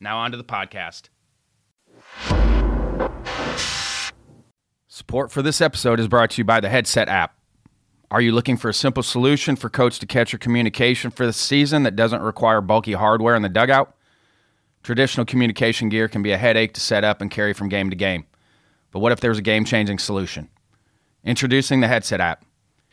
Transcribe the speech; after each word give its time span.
Now, 0.00 0.18
on 0.18 0.30
to 0.32 0.36
the 0.36 0.44
podcast. 0.44 1.08
Support 4.88 5.32
for 5.32 5.42
this 5.42 5.60
episode 5.60 5.98
is 5.98 6.08
brought 6.08 6.30
to 6.30 6.38
you 6.38 6.44
by 6.44 6.60
the 6.60 6.68
Headset 6.68 7.08
app. 7.08 7.36
Are 8.10 8.20
you 8.20 8.32
looking 8.32 8.56
for 8.56 8.68
a 8.68 8.74
simple 8.74 9.02
solution 9.02 9.56
for 9.56 9.68
coach 9.68 9.98
to 9.98 10.06
catcher 10.06 10.38
communication 10.38 11.10
for 11.10 11.26
the 11.26 11.32
season 11.32 11.82
that 11.82 11.96
doesn't 11.96 12.22
require 12.22 12.60
bulky 12.60 12.92
hardware 12.92 13.34
in 13.34 13.42
the 13.42 13.48
dugout? 13.48 13.96
Traditional 14.84 15.26
communication 15.26 15.88
gear 15.88 16.06
can 16.06 16.22
be 16.22 16.30
a 16.30 16.38
headache 16.38 16.74
to 16.74 16.80
set 16.80 17.02
up 17.02 17.20
and 17.20 17.30
carry 17.30 17.54
from 17.54 17.68
game 17.68 17.90
to 17.90 17.96
game. 17.96 18.26
But 18.92 19.00
what 19.00 19.10
if 19.10 19.20
there's 19.20 19.38
a 19.38 19.42
game 19.42 19.64
changing 19.64 19.98
solution? 19.98 20.48
Introducing 21.24 21.80
the 21.80 21.88
Headset 21.88 22.20
app, 22.20 22.44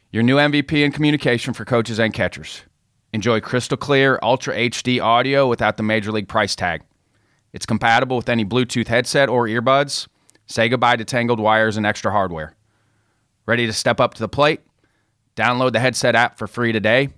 your 0.09 0.23
new 0.23 0.37
MVP 0.37 0.83
in 0.83 0.91
communication 0.91 1.53
for 1.53 1.65
coaches 1.65 1.99
and 1.99 2.13
catchers. 2.13 2.63
Enjoy 3.13 3.41
crystal 3.41 3.77
clear, 3.77 4.17
Ultra 4.23 4.55
HD 4.55 5.01
audio 5.01 5.47
without 5.47 5.77
the 5.77 5.83
major 5.83 6.11
league 6.11 6.29
price 6.29 6.55
tag. 6.55 6.81
It's 7.53 7.65
compatible 7.65 8.17
with 8.17 8.29
any 8.29 8.45
Bluetooth 8.45 8.87
headset 8.87 9.29
or 9.29 9.47
earbuds. 9.47 10.07
Say 10.45 10.69
goodbye 10.69 10.97
to 10.97 11.05
tangled 11.05 11.39
wires 11.39 11.77
and 11.77 11.85
extra 11.85 12.11
hardware. 12.11 12.55
Ready 13.45 13.65
to 13.65 13.73
step 13.73 13.99
up 13.99 14.13
to 14.15 14.19
the 14.19 14.29
plate? 14.29 14.61
Download 15.35 15.71
the 15.71 15.79
headset 15.79 16.15
app 16.15 16.37
for 16.37 16.47
free 16.47 16.71
today. 16.71 17.09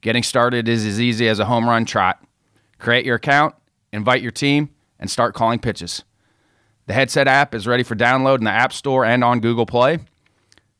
Getting 0.00 0.22
started 0.22 0.68
is 0.68 0.86
as 0.86 1.00
easy 1.00 1.28
as 1.28 1.38
a 1.38 1.44
home 1.44 1.68
run 1.68 1.84
trot. 1.84 2.22
Create 2.78 3.04
your 3.04 3.16
account, 3.16 3.54
invite 3.92 4.22
your 4.22 4.30
team, 4.30 4.70
and 4.98 5.10
start 5.10 5.34
calling 5.34 5.58
pitches. 5.58 6.04
The 6.86 6.94
headset 6.94 7.28
app 7.28 7.54
is 7.54 7.66
ready 7.66 7.82
for 7.82 7.94
download 7.94 8.38
in 8.38 8.44
the 8.44 8.50
App 8.50 8.72
Store 8.72 9.04
and 9.04 9.22
on 9.22 9.40
Google 9.40 9.66
Play. 9.66 9.98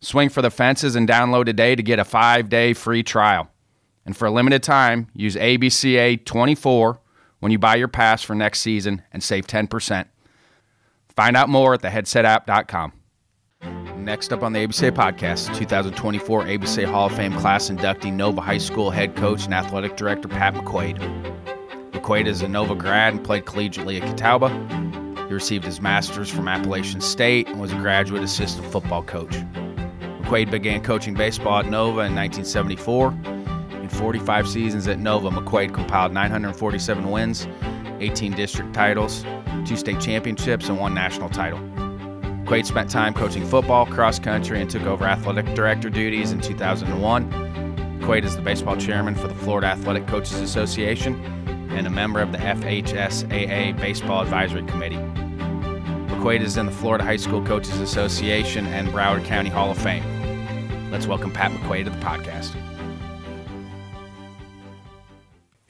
Swing 0.00 0.30
for 0.30 0.40
the 0.40 0.50
fences 0.50 0.96
and 0.96 1.06
download 1.06 1.44
today 1.44 1.76
to 1.76 1.82
get 1.82 1.98
a 1.98 2.04
five 2.04 2.48
day 2.48 2.72
free 2.72 3.02
trial. 3.02 3.50
And 4.06 4.16
for 4.16 4.26
a 4.26 4.30
limited 4.30 4.62
time, 4.62 5.08
use 5.14 5.36
ABCA24 5.36 6.98
when 7.40 7.50
you 7.50 7.58
buy 7.58 7.74
your 7.74 7.88
pass 7.88 8.22
for 8.22 8.34
next 8.34 8.60
season 8.60 9.02
and 9.12 9.22
save 9.22 9.46
10%. 9.46 10.06
Find 11.16 11.36
out 11.36 11.48
more 11.48 11.74
at 11.74 11.82
theheadsetapp.com. 11.82 12.92
Next 13.96 14.32
up 14.32 14.42
on 14.42 14.54
the 14.54 14.66
ABC 14.66 14.90
podcast, 14.92 15.54
2024 15.54 16.44
ABC 16.44 16.84
Hall 16.86 17.06
of 17.06 17.14
Fame 17.14 17.34
class 17.34 17.68
inductee 17.68 18.12
Nova 18.12 18.40
High 18.40 18.58
School 18.58 18.90
head 18.90 19.14
coach 19.16 19.44
and 19.44 19.52
athletic 19.52 19.96
director 19.96 20.28
Pat 20.28 20.54
McQuaid. 20.54 20.98
McQuaid 21.92 22.26
is 22.26 22.40
a 22.40 22.48
Nova 22.48 22.74
grad 22.74 23.12
and 23.12 23.22
played 23.22 23.44
collegiately 23.44 24.00
at 24.00 24.08
Catawba. 24.08 25.28
He 25.28 25.34
received 25.34 25.64
his 25.64 25.80
master's 25.80 26.30
from 26.30 26.48
Appalachian 26.48 27.02
State 27.02 27.48
and 27.48 27.60
was 27.60 27.72
a 27.72 27.76
graduate 27.76 28.22
assistant 28.22 28.66
football 28.72 29.02
coach. 29.02 29.32
McQuaid 30.22 30.50
began 30.50 30.82
coaching 30.82 31.14
baseball 31.14 31.58
at 31.58 31.66
Nova 31.66 32.00
in 32.00 32.14
1974 32.14 33.39
45 33.90 34.48
seasons 34.48 34.88
at 34.88 34.98
Nova, 34.98 35.30
McQuaid 35.30 35.74
compiled 35.74 36.12
947 36.12 37.10
wins, 37.10 37.46
18 38.00 38.32
district 38.32 38.72
titles, 38.72 39.24
two 39.66 39.76
state 39.76 40.00
championships, 40.00 40.68
and 40.68 40.78
one 40.78 40.94
national 40.94 41.28
title. 41.28 41.58
McQuaid 41.58 42.66
spent 42.66 42.90
time 42.90 43.14
coaching 43.14 43.46
football, 43.46 43.86
cross 43.86 44.18
country, 44.18 44.60
and 44.60 44.68
took 44.68 44.82
over 44.82 45.04
athletic 45.04 45.54
director 45.54 45.88
duties 45.90 46.32
in 46.32 46.40
2001. 46.40 47.30
McQuaid 48.00 48.24
is 48.24 48.34
the 48.34 48.42
baseball 48.42 48.76
chairman 48.76 49.14
for 49.14 49.28
the 49.28 49.34
Florida 49.34 49.68
Athletic 49.68 50.06
Coaches 50.06 50.40
Association 50.40 51.14
and 51.70 51.86
a 51.86 51.90
member 51.90 52.20
of 52.20 52.32
the 52.32 52.38
FHSAA 52.38 53.78
Baseball 53.78 54.22
Advisory 54.22 54.64
Committee. 54.64 54.96
McQuaid 54.96 56.40
is 56.40 56.56
in 56.56 56.66
the 56.66 56.72
Florida 56.72 57.04
High 57.04 57.16
School 57.16 57.44
Coaches 57.46 57.78
Association 57.80 58.66
and 58.66 58.88
Broward 58.88 59.24
County 59.24 59.50
Hall 59.50 59.70
of 59.70 59.78
Fame. 59.78 60.02
Let's 60.90 61.06
welcome 61.06 61.30
Pat 61.30 61.52
McQuaid 61.52 61.84
to 61.84 61.90
the 61.90 61.98
podcast. 61.98 62.69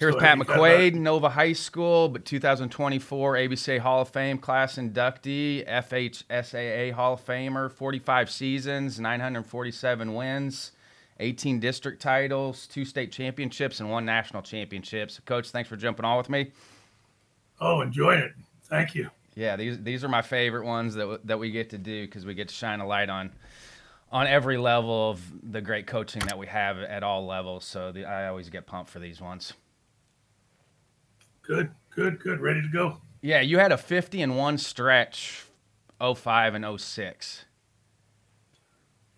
Here's 0.00 0.15
so 0.15 0.21
Pat 0.21 0.38
McQuaid, 0.38 0.94
Nova 0.94 1.28
High 1.28 1.53
School, 1.53 2.09
but 2.09 2.25
2024 2.25 3.34
ABCA 3.34 3.81
Hall 3.81 4.00
of 4.00 4.09
Fame 4.09 4.38
class 4.38 4.77
inductee, 4.77 5.69
FHSAA 5.69 6.93
Hall 6.93 7.12
of 7.12 7.27
Famer, 7.27 7.71
45 7.71 8.31
seasons, 8.31 8.99
947 8.99 10.15
wins, 10.15 10.72
18 11.19 11.61
district 11.61 12.00
titles, 12.00 12.66
two 12.66 12.87
state 12.87 13.12
championships, 13.12 13.78
and 13.81 13.91
one 13.91 14.06
national 14.06 14.41
championship. 14.41 15.11
So, 15.11 15.21
Coach, 15.27 15.50
thanks 15.50 15.69
for 15.69 15.77
jumping 15.77 16.06
on 16.06 16.17
with 16.17 16.31
me. 16.31 16.50
Oh, 17.61 17.82
enjoying 17.82 18.21
it. 18.21 18.32
Thank 18.71 18.94
you. 18.94 19.11
Yeah, 19.34 19.56
these 19.56 19.82
these 19.82 20.03
are 20.03 20.09
my 20.09 20.22
favorite 20.22 20.65
ones 20.65 20.94
that 20.94 21.27
that 21.27 21.38
we 21.38 21.50
get 21.50 21.69
to 21.71 21.78
do 21.78 22.06
because 22.06 22.25
we 22.25 22.32
get 22.32 22.49
to 22.49 22.55
shine 22.55 22.81
a 22.81 22.87
light 22.87 23.11
on 23.11 23.32
on 24.11 24.27
every 24.27 24.56
level 24.56 25.11
of 25.11 25.21
the 25.53 25.61
great 25.61 25.87
coaching 25.87 26.22
that 26.22 26.38
we 26.38 26.47
have 26.47 26.78
at 26.78 27.03
all 27.03 27.27
levels. 27.27 27.67
So 27.67 27.93
the, 27.93 28.06
I 28.06 28.28
always 28.28 28.49
get 28.49 28.67
pumped 28.67 28.91
for 28.91 28.99
these 28.99 29.21
ones. 29.21 29.53
Good, 31.43 31.71
good, 31.95 32.21
good. 32.21 32.41
Ready 32.41 32.62
to 32.62 32.69
go. 32.69 33.01
Yeah, 33.23 33.41
you 33.41 33.59
had 33.59 33.73
a 33.73 33.77
50 33.77 34.23
and 34.23 34.37
one 34.37 34.59
stretch, 34.59 35.45
05 36.01 36.55
and 36.55 36.81
06. 36.81 37.45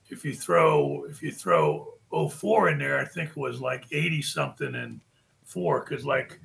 If 0.09 0.25
you 0.25 0.35
throw 0.35 1.05
if 1.09 1.23
you 1.23 1.33
throw 1.33 1.95
04 2.11 2.71
in 2.71 2.79
there, 2.79 2.99
I 2.99 3.05
think 3.05 3.31
it 3.31 3.37
was 3.37 3.61
like 3.61 3.87
80 3.91 4.23
something 4.23 4.75
and 4.75 5.01
four 5.45 5.81
because 5.81 6.05
like 6.05 6.41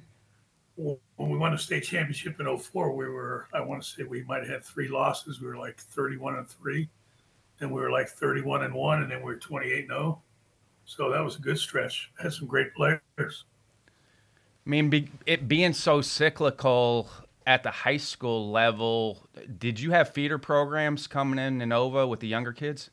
when 0.76 0.98
we 1.18 1.38
won 1.38 1.52
the 1.52 1.58
state 1.58 1.84
championship 1.84 2.40
in 2.40 2.58
04, 2.58 2.96
we 2.96 3.10
were 3.10 3.48
I 3.54 3.62
want 3.62 3.84
to 3.84 3.88
say 3.88 4.04
we 4.04 4.24
might 4.24 4.40
have 4.40 4.50
had 4.50 4.64
three 4.64 4.88
losses. 4.88 5.42
We 5.42 5.48
were 5.48 5.58
like 5.58 5.78
31 5.80 6.36
and 6.36 6.48
three, 6.48 6.90
then 7.60 7.72
we 7.72 7.82
were 7.82 7.92
like 7.92 8.08
31 8.08 8.64
and 8.64 8.74
one, 8.74 9.02
and 9.02 9.12
then 9.12 9.20
we 9.20 9.26
were 9.26 9.38
28 9.38 9.80
and 9.80 9.90
0. 9.90 10.22
So 10.86 11.12
that 11.12 11.24
was 11.24 11.36
a 11.36 11.42
good 11.42 11.58
stretch. 11.58 12.12
Had 12.22 12.34
some 12.34 12.48
great 12.48 12.74
players. 12.74 13.46
I 14.68 14.70
mean, 14.70 14.90
be, 14.90 15.10
it 15.26 15.48
being 15.48 15.72
so 15.72 16.02
cyclical 16.02 17.10
at 17.46 17.64
the 17.64 17.72
high 17.72 17.96
school 17.96 18.52
level, 18.52 19.26
did 19.60 19.80
you 19.80 19.92
have 19.92 20.10
feeder 20.10 20.38
programs 20.38 21.08
coming 21.08 21.40
in 21.40 21.62
in 21.62 21.70
Nova 21.70 22.06
with 22.06 22.20
the 22.20 22.28
younger 22.28 22.52
kids? 22.52 22.90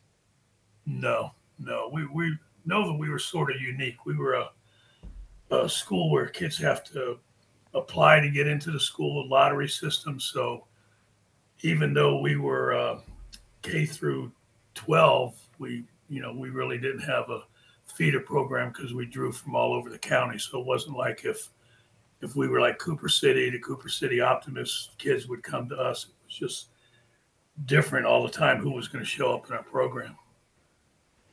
No, 0.86 1.32
no. 1.58 1.90
We 1.92 2.06
we 2.06 2.38
Nova 2.64 2.92
we 2.92 3.10
were 3.10 3.18
sort 3.18 3.50
of 3.50 3.60
unique. 3.60 4.06
We 4.06 4.16
were 4.16 4.34
a, 4.34 4.50
a 5.50 5.68
school 5.68 6.12
where 6.12 6.26
kids 6.26 6.56
have 6.58 6.84
to 6.92 7.18
apply 7.74 8.20
to 8.20 8.30
get 8.30 8.46
into 8.46 8.70
the 8.70 8.78
school 8.78 9.28
lottery 9.28 9.68
system. 9.68 10.20
So 10.20 10.66
even 11.62 11.92
though 11.92 12.20
we 12.20 12.36
were 12.36 12.72
uh, 12.72 13.00
K 13.62 13.84
through 13.84 14.30
12, 14.76 15.34
we 15.58 15.82
you 16.08 16.22
know 16.22 16.32
we 16.32 16.50
really 16.50 16.78
didn't 16.78 17.00
have 17.00 17.30
a 17.30 17.42
feeder 17.86 18.20
program 18.20 18.68
because 18.68 18.94
we 18.94 19.06
drew 19.06 19.32
from 19.32 19.56
all 19.56 19.74
over 19.74 19.90
the 19.90 19.98
county. 19.98 20.38
So 20.38 20.60
it 20.60 20.66
wasn't 20.66 20.96
like 20.96 21.24
if 21.24 21.48
if 22.20 22.36
we 22.36 22.48
were 22.48 22.60
like 22.60 22.78
Cooper 22.78 23.08
City, 23.08 23.50
the 23.50 23.58
Cooper 23.58 23.88
City 23.88 24.20
Optimist 24.20 24.96
kids 24.98 25.28
would 25.28 25.42
come 25.42 25.68
to 25.68 25.76
us. 25.76 26.06
It 26.06 26.14
was 26.26 26.34
just 26.34 26.68
different 27.66 28.06
all 28.06 28.22
the 28.22 28.32
time 28.32 28.58
who 28.58 28.70
was 28.70 28.88
going 28.88 29.04
to 29.04 29.08
show 29.08 29.34
up 29.34 29.48
in 29.48 29.54
our 29.54 29.62
program. 29.62 30.16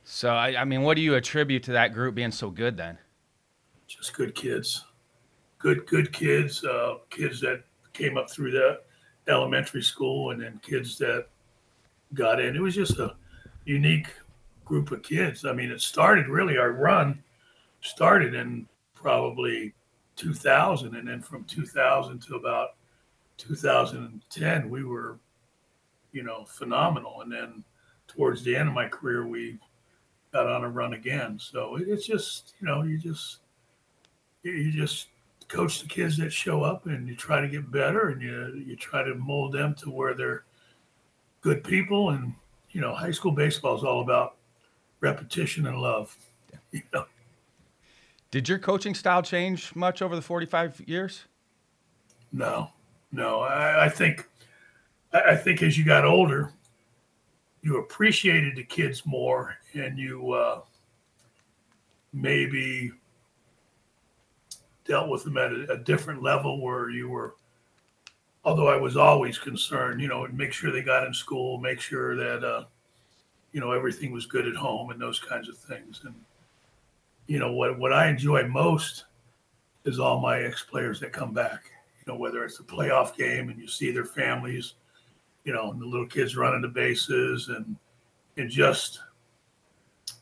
So, 0.04 0.30
I, 0.30 0.60
I 0.60 0.64
mean, 0.64 0.82
what 0.82 0.94
do 0.94 1.02
you 1.02 1.14
attribute 1.14 1.62
to 1.64 1.72
that 1.72 1.94
group 1.94 2.14
being 2.14 2.32
so 2.32 2.50
good 2.50 2.76
then? 2.76 2.98
Just 3.86 4.14
good 4.14 4.34
kids, 4.34 4.84
good 5.58 5.86
good 5.86 6.12
kids, 6.12 6.64
uh, 6.64 6.94
kids 7.10 7.40
that 7.40 7.62
came 7.92 8.16
up 8.16 8.30
through 8.30 8.52
the 8.52 8.80
elementary 9.28 9.82
school, 9.82 10.30
and 10.30 10.42
then 10.42 10.60
kids 10.62 10.98
that 10.98 11.26
got 12.14 12.40
in. 12.40 12.56
It 12.56 12.62
was 12.62 12.74
just 12.74 12.98
a 12.98 13.14
unique 13.64 14.08
group 14.64 14.90
of 14.90 15.02
kids. 15.02 15.44
I 15.44 15.52
mean, 15.52 15.70
it 15.70 15.80
started 15.80 16.28
really 16.28 16.56
our 16.56 16.72
run 16.72 17.22
started 17.82 18.34
in 18.34 18.66
probably 18.94 19.74
2000, 20.22 20.94
and 20.94 21.08
then 21.08 21.20
from 21.20 21.44
2000 21.44 22.20
to 22.22 22.36
about 22.36 22.76
2010, 23.38 24.70
we 24.70 24.84
were, 24.84 25.18
you 26.12 26.22
know, 26.22 26.44
phenomenal. 26.44 27.22
And 27.22 27.32
then 27.32 27.64
towards 28.06 28.42
the 28.42 28.54
end 28.54 28.68
of 28.68 28.74
my 28.74 28.88
career, 28.88 29.26
we 29.26 29.58
got 30.32 30.46
on 30.46 30.64
a 30.64 30.68
run 30.68 30.94
again. 30.94 31.38
So 31.40 31.76
it's 31.76 32.06
just, 32.06 32.54
you 32.60 32.66
know, 32.66 32.82
you 32.82 32.98
just 32.98 33.38
you 34.42 34.70
just 34.72 35.08
coach 35.48 35.82
the 35.82 35.88
kids 35.88 36.16
that 36.16 36.32
show 36.32 36.62
up 36.62 36.86
and 36.86 37.06
you 37.06 37.14
try 37.14 37.40
to 37.40 37.48
get 37.48 37.70
better 37.70 38.08
and 38.08 38.22
you 38.22 38.64
you 38.66 38.74
try 38.76 39.02
to 39.02 39.14
mold 39.14 39.52
them 39.52 39.74
to 39.74 39.90
where 39.90 40.14
they're 40.14 40.44
good 41.42 41.62
people 41.62 42.10
and 42.10 42.32
you 42.70 42.80
know 42.80 42.94
high 42.94 43.10
school 43.10 43.32
baseball 43.32 43.76
is 43.76 43.84
all 43.84 44.00
about 44.00 44.36
repetition 45.00 45.66
and 45.66 45.78
love 45.78 46.16
you 46.72 46.82
know 46.94 47.04
did 48.32 48.48
your 48.48 48.58
coaching 48.58 48.94
style 48.94 49.22
change 49.22 49.76
much 49.76 50.02
over 50.02 50.16
the 50.16 50.22
45 50.22 50.82
years? 50.86 51.26
No. 52.32 52.70
No 53.12 53.40
i, 53.40 53.84
I 53.84 53.88
think 53.88 54.28
I 55.12 55.36
think 55.36 55.62
as 55.62 55.78
you 55.78 55.84
got 55.84 56.04
older 56.04 56.50
you 57.60 57.78
appreciated 57.78 58.56
the 58.56 58.64
kids 58.64 59.06
more 59.06 59.54
and 59.74 59.96
you 59.96 60.32
uh, 60.32 60.62
maybe 62.12 62.90
dealt 64.84 65.08
with 65.08 65.22
them 65.22 65.36
at 65.36 65.52
a, 65.52 65.72
a, 65.74 65.78
different 65.78 66.22
level 66.22 66.60
where 66.60 66.90
you 66.90 67.08
were 67.08 67.36
although 68.44 68.66
i 68.66 68.76
was 68.76 68.96
always 68.96 69.38
concerned 69.38 70.00
you 70.00 70.08
know 70.08 70.26
make 70.32 70.52
sure 70.52 70.72
they 70.72 70.82
got 70.82 71.06
in 71.06 71.14
school 71.14 71.58
make 71.58 71.80
sure 71.80 72.16
that 72.16 72.42
uh, 72.42 72.64
you 73.52 73.60
know 73.60 73.70
everything 73.70 74.12
was 74.12 74.26
good 74.26 74.48
at 74.48 74.56
home 74.56 74.90
and 74.90 75.00
those 75.00 75.20
kinds 75.20 75.48
of 75.48 75.56
things. 75.56 76.00
And 76.04 76.14
you 77.26 77.38
know 77.38 77.52
what 77.52 77.78
what 77.78 77.92
i 77.92 78.08
enjoy 78.08 78.46
most 78.46 79.04
is 79.84 79.98
all 79.98 80.20
my 80.20 80.40
ex 80.42 80.62
players 80.62 81.00
that 81.00 81.12
come 81.12 81.32
back 81.32 81.70
you 81.98 82.12
know 82.12 82.18
whether 82.18 82.44
it's 82.44 82.60
a 82.60 82.64
playoff 82.64 83.16
game 83.16 83.48
and 83.48 83.58
you 83.58 83.66
see 83.66 83.90
their 83.90 84.04
families 84.04 84.74
you 85.44 85.52
know 85.52 85.70
and 85.70 85.80
the 85.80 85.86
little 85.86 86.06
kids 86.06 86.36
running 86.36 86.62
the 86.62 86.68
bases 86.68 87.48
and 87.48 87.76
and 88.36 88.50
just 88.50 89.00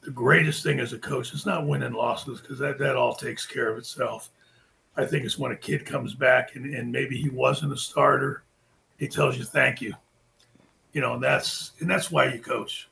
the 0.03 0.11
greatest 0.11 0.63
thing 0.63 0.81
as 0.81 0.93
a 0.93 0.99
coach 0.99 1.35
is 1.35 1.45
not 1.45 1.67
winning 1.67 1.93
losses 1.93 2.41
because 2.41 2.59
that, 2.59 2.79
that 2.79 2.97
all 2.97 3.15
takes 3.15 3.45
care 3.47 3.71
of 3.71 3.79
itself 3.79 4.31
I 4.97 5.07
think 5.07 5.25
it's 5.25 5.39
when 5.39 5.53
a 5.53 5.57
kid 5.57 5.87
comes 5.87 6.15
back 6.15 6.57
and, 6.57 6.75
and 6.75 6.91
maybe 6.91 7.17
he 7.17 7.29
wasn't 7.29 7.73
a 7.73 7.77
starter, 7.77 8.43
he 8.99 9.09
tells 9.09 9.39
you 9.39 9.45
thank 9.45 9.81
you. 9.81 9.95
You 10.93 11.01
know, 11.01 11.15
and 11.15 11.23
that's 11.23 11.73
and 11.81 11.89
that's 11.89 12.11
why 12.11 12.33
you 12.33 12.41
coach. 12.41 12.89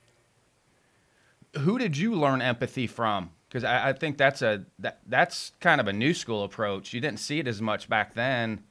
Who 1.59 1.79
did 1.79 1.97
you 1.97 2.15
learn 2.15 2.41
empathy 2.41 2.87
from? 2.87 3.31
Because 3.49 3.65
I, 3.65 3.91
I, 3.91 3.93
think 3.95 4.19
that's 4.19 4.43
a 4.43 4.65
that 4.79 5.01
that's 5.07 5.53
kind 5.61 5.81
of 5.81 5.89
a 5.89 5.93
new 5.93 6.13
school 6.13 6.45
approach. 6.45 6.93
You 6.93 7.01
didn't 7.01 7.21
see 7.21 7.39
it 7.39 7.49
as 7.49 7.63
much 7.63 7.89
back 7.89 8.15
then, 8.15 8.65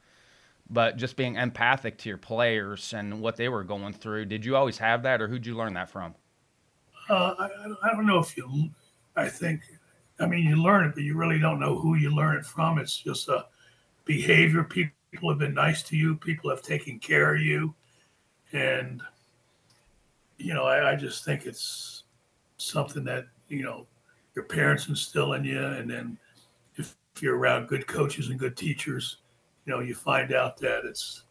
but 0.70 0.96
just 0.96 1.16
being 1.16 1.34
empathic 1.34 1.98
to 1.98 2.08
your 2.08 2.18
players 2.18 2.92
and 2.92 3.20
what 3.20 3.36
they 3.36 3.48
were 3.48 3.64
going 3.64 3.92
through. 3.92 4.26
Did 4.26 4.44
you 4.44 4.54
always 4.54 4.78
have 4.78 5.02
that, 5.02 5.20
or 5.20 5.26
who'd 5.26 5.46
you 5.46 5.56
learn 5.56 5.74
that 5.74 5.90
from? 5.90 6.14
Uh, 7.10 7.34
I, 7.38 7.48
I 7.82 7.92
don't 7.94 8.06
know 8.06 8.18
if 8.18 8.36
you. 8.36 8.70
I 9.16 9.28
think 9.28 9.62
I 10.20 10.26
mean, 10.26 10.44
you 10.44 10.56
learn 10.56 10.86
it, 10.86 10.94
but 10.94 11.04
you 11.04 11.16
really 11.16 11.38
don't 11.38 11.60
know 11.60 11.78
who 11.78 11.94
you 11.94 12.14
learn 12.14 12.36
it 12.36 12.44
from. 12.46 12.78
It's 12.78 12.96
just 12.96 13.28
a 13.28 13.46
behavior. 14.04 14.64
People 14.64 15.28
have 15.28 15.38
been 15.38 15.54
nice 15.54 15.82
to 15.84 15.96
you. 15.96 16.16
People 16.16 16.50
have 16.50 16.62
taken 16.62 16.98
care 16.98 17.34
of 17.34 17.40
you, 17.40 17.74
and 18.52 19.00
you 20.38 20.54
know, 20.54 20.64
I, 20.64 20.92
I 20.92 20.96
just 20.96 21.24
think 21.24 21.46
it's 21.46 22.04
something 22.56 23.04
that 23.04 23.26
you 23.48 23.62
know 23.62 23.86
your 24.38 24.44
parents 24.44 24.86
instill 24.86 25.32
in 25.32 25.42
you, 25.42 25.60
and 25.60 25.90
then 25.90 26.16
if, 26.76 26.94
if 27.16 27.22
you're 27.22 27.36
around 27.36 27.66
good 27.66 27.88
coaches 27.88 28.28
and 28.28 28.38
good 28.38 28.56
teachers, 28.56 29.16
you 29.66 29.72
know, 29.72 29.80
you 29.80 29.96
find 29.96 30.32
out 30.32 30.56
that 30.58 30.84
it's 30.84 31.24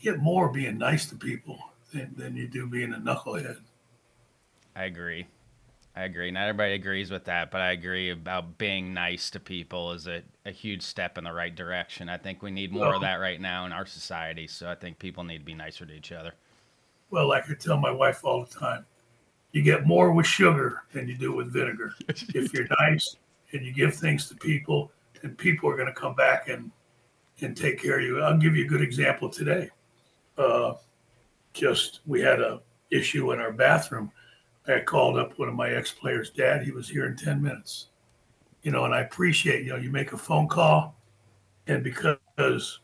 you 0.00 0.12
get 0.12 0.22
more 0.22 0.48
being 0.48 0.78
nice 0.78 1.04
to 1.10 1.16
people 1.16 1.58
than, 1.92 2.14
than 2.16 2.34
you 2.34 2.48
do 2.48 2.66
being 2.66 2.94
a 2.94 2.96
knucklehead. 2.96 3.58
I 4.74 4.84
agree. 4.84 5.26
I 5.94 6.04
agree. 6.04 6.30
Not 6.30 6.44
everybody 6.44 6.72
agrees 6.72 7.10
with 7.10 7.26
that, 7.26 7.50
but 7.50 7.60
I 7.60 7.72
agree 7.72 8.08
about 8.08 8.56
being 8.56 8.94
nice 8.94 9.28
to 9.30 9.40
people 9.40 9.92
is 9.92 10.06
a, 10.06 10.22
a 10.46 10.52
huge 10.52 10.80
step 10.80 11.18
in 11.18 11.24
the 11.24 11.32
right 11.32 11.54
direction. 11.54 12.08
I 12.08 12.16
think 12.16 12.40
we 12.40 12.50
need 12.50 12.72
more 12.72 12.86
well, 12.86 12.96
of 12.96 13.02
that 13.02 13.16
right 13.16 13.40
now 13.40 13.66
in 13.66 13.72
our 13.72 13.84
society. 13.84 14.46
So 14.46 14.70
I 14.70 14.76
think 14.76 14.98
people 14.98 15.24
need 15.24 15.40
to 15.40 15.44
be 15.44 15.54
nicer 15.54 15.84
to 15.84 15.92
each 15.92 16.10
other. 16.10 16.32
Well, 17.10 17.28
like 17.28 17.50
I 17.50 17.54
tell 17.54 17.76
my 17.76 17.90
wife 17.90 18.24
all 18.24 18.46
the 18.46 18.58
time, 18.58 18.86
you 19.52 19.62
get 19.62 19.86
more 19.86 20.12
with 20.12 20.26
sugar 20.26 20.84
than 20.92 21.08
you 21.08 21.16
do 21.16 21.32
with 21.34 21.52
vinegar. 21.52 21.94
if 22.08 22.52
you're 22.52 22.68
nice 22.80 23.16
and 23.52 23.64
you 23.64 23.72
give 23.72 23.94
things 23.94 24.28
to 24.28 24.34
people, 24.36 24.92
and 25.22 25.36
people 25.36 25.68
are 25.68 25.76
going 25.76 25.86
to 25.86 25.92
come 25.92 26.14
back 26.14 26.48
and 26.48 26.70
and 27.42 27.56
take 27.56 27.80
care 27.80 27.98
of 27.98 28.04
you. 28.04 28.20
I'll 28.20 28.36
give 28.36 28.54
you 28.54 28.64
a 28.64 28.68
good 28.68 28.82
example 28.82 29.28
today. 29.28 29.70
Uh, 30.36 30.74
just 31.52 32.00
we 32.06 32.20
had 32.20 32.40
a 32.40 32.60
issue 32.90 33.32
in 33.32 33.40
our 33.40 33.52
bathroom 33.52 34.10
I 34.66 34.80
called 34.80 35.16
up 35.16 35.38
one 35.38 35.48
of 35.48 35.54
my 35.54 35.70
ex 35.70 35.90
players' 35.90 36.30
dad. 36.30 36.62
He 36.62 36.70
was 36.70 36.88
here 36.88 37.06
in 37.06 37.16
10 37.16 37.42
minutes. 37.42 37.88
You 38.62 38.70
know, 38.70 38.84
and 38.84 38.94
I 38.94 39.00
appreciate, 39.00 39.64
you 39.64 39.70
know, 39.70 39.78
you 39.78 39.90
make 39.90 40.12
a 40.12 40.18
phone 40.18 40.46
call, 40.46 40.94
and 41.66 41.82
because 41.82 42.80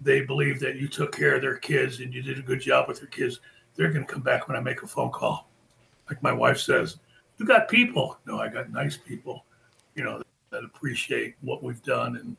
they 0.00 0.22
believe 0.22 0.58
that 0.60 0.76
you 0.76 0.88
took 0.88 1.12
care 1.12 1.36
of 1.36 1.42
their 1.42 1.56
kids 1.56 2.00
and 2.00 2.12
you 2.12 2.22
did 2.22 2.38
a 2.38 2.42
good 2.42 2.60
job 2.60 2.88
with 2.88 2.98
their 2.98 3.08
kids, 3.08 3.40
they're 3.76 3.92
going 3.92 4.04
to 4.04 4.12
come 4.12 4.22
back 4.22 4.48
when 4.48 4.56
I 4.56 4.60
make 4.60 4.82
a 4.82 4.86
phone 4.86 5.10
call. 5.10 5.48
Like 6.08 6.22
my 6.22 6.32
wife 6.32 6.58
says, 6.58 6.98
You 7.38 7.46
got 7.46 7.68
people. 7.68 8.18
No, 8.26 8.38
I 8.38 8.48
got 8.48 8.70
nice 8.70 8.96
people, 8.96 9.44
you 9.94 10.04
know, 10.04 10.22
that 10.50 10.64
appreciate 10.64 11.34
what 11.40 11.62
we've 11.62 11.82
done. 11.82 12.16
And 12.16 12.36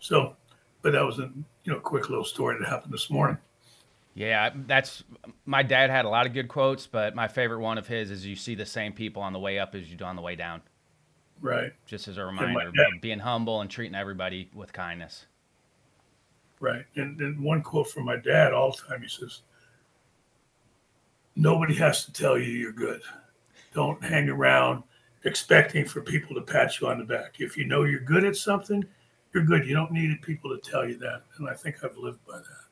so, 0.00 0.36
but 0.82 0.92
that 0.92 1.04
was 1.04 1.18
a, 1.18 1.30
you 1.64 1.72
know, 1.72 1.80
quick 1.80 2.08
little 2.08 2.24
story 2.24 2.58
that 2.58 2.68
happened 2.68 2.92
this 2.92 3.10
morning. 3.10 3.38
Yeah, 4.14 4.50
that's 4.66 5.04
my 5.44 5.62
dad 5.62 5.90
had 5.90 6.06
a 6.06 6.08
lot 6.08 6.26
of 6.26 6.32
good 6.32 6.48
quotes, 6.48 6.86
but 6.86 7.14
my 7.14 7.28
favorite 7.28 7.60
one 7.60 7.76
of 7.76 7.86
his 7.86 8.10
is 8.10 8.24
you 8.24 8.34
see 8.34 8.54
the 8.54 8.64
same 8.64 8.94
people 8.94 9.20
on 9.20 9.34
the 9.34 9.38
way 9.38 9.58
up 9.58 9.74
as 9.74 9.90
you 9.90 9.96
do 9.96 10.04
on 10.04 10.16
the 10.16 10.22
way 10.22 10.34
down. 10.34 10.62
Right. 11.42 11.72
Just 11.84 12.08
as 12.08 12.16
a 12.16 12.24
reminder, 12.24 12.72
being 13.02 13.18
humble 13.18 13.60
and 13.60 13.70
treating 13.70 13.94
everybody 13.94 14.48
with 14.54 14.72
kindness. 14.72 15.26
Right. 16.60 16.86
And, 16.96 17.20
and 17.20 17.38
one 17.40 17.62
quote 17.62 17.90
from 17.90 18.04
my 18.06 18.16
dad 18.16 18.54
all 18.54 18.70
the 18.70 18.78
time 18.88 19.02
he 19.02 19.08
says, 19.08 19.42
Nobody 21.36 21.74
has 21.74 22.04
to 22.06 22.12
tell 22.12 22.38
you 22.38 22.50
you're 22.50 22.72
good. 22.72 23.02
Don't 23.74 24.02
hang 24.02 24.28
around 24.28 24.82
expecting 25.24 25.84
for 25.84 26.00
people 26.00 26.34
to 26.34 26.40
pat 26.40 26.80
you 26.80 26.88
on 26.88 26.98
the 26.98 27.04
back. 27.04 27.36
If 27.38 27.56
you 27.56 27.66
know 27.66 27.84
you're 27.84 28.00
good 28.00 28.24
at 28.24 28.36
something, 28.36 28.84
you're 29.34 29.44
good. 29.44 29.66
You 29.66 29.74
don't 29.74 29.92
need 29.92 30.20
people 30.22 30.56
to 30.56 30.70
tell 30.70 30.88
you 30.88 30.96
that. 30.98 31.22
And 31.38 31.48
I 31.48 31.54
think 31.54 31.84
I've 31.84 31.96
lived 31.96 32.24
by 32.26 32.38
that 32.38 32.66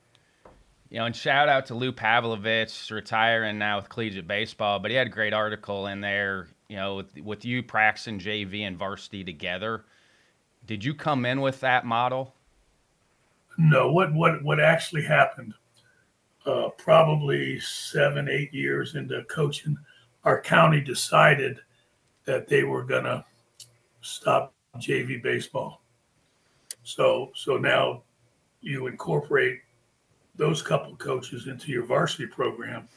you 0.94 1.00
know, 1.00 1.06
and 1.06 1.16
shout 1.16 1.49
out 1.49 1.66
to 1.66 1.75
Lou 1.75 1.90
Pavlovich, 1.90 2.88
retiring 2.88 3.59
now 3.59 3.78
with 3.78 3.88
collegiate 3.88 4.28
baseball, 4.28 4.78
but 4.78 4.92
he 4.92 4.97
had 4.97 5.09
a 5.09 5.11
great 5.11 5.33
article 5.33 5.88
in 5.88 6.00
there, 6.00 6.47
you 6.68 6.76
know, 6.76 6.94
with, 6.94 7.18
with 7.18 7.44
you 7.44 7.64
practicing 7.64 8.21
JV 8.21 8.61
and 8.61 8.78
varsity 8.78 9.25
together. 9.25 9.87
Did 10.66 10.85
you 10.85 10.94
come 10.94 11.26
in 11.26 11.40
with 11.40 11.59
that 11.61 11.85
model? 11.85 12.37
No, 13.59 13.90
what 13.90 14.14
what 14.14 14.40
what 14.44 14.61
actually 14.61 15.02
happened? 15.02 15.54
Uh, 16.47 16.69
probably 16.77 17.59
seven, 17.61 18.29
eight 18.29 18.53
years 18.53 18.97
into 18.97 19.25
coaching, 19.25 19.79
our 20.25 20.41
county 20.41 20.81
decided 20.81 21.59
that 22.27 22.49
they 22.49 22.65
were 22.65 22.83
gonna 22.83 23.25
stop 24.03 24.53
JV 24.79 25.23
baseball. 25.23 25.83
So 26.83 27.33
so 27.35 27.57
now 27.57 28.03
you 28.61 28.87
incorporate 28.87 29.61
those 30.35 30.63
couple 30.63 30.97
coaches 30.97 31.47
into 31.47 31.71
your 31.71 31.85
varsity 31.85 32.27
program. 32.27 32.89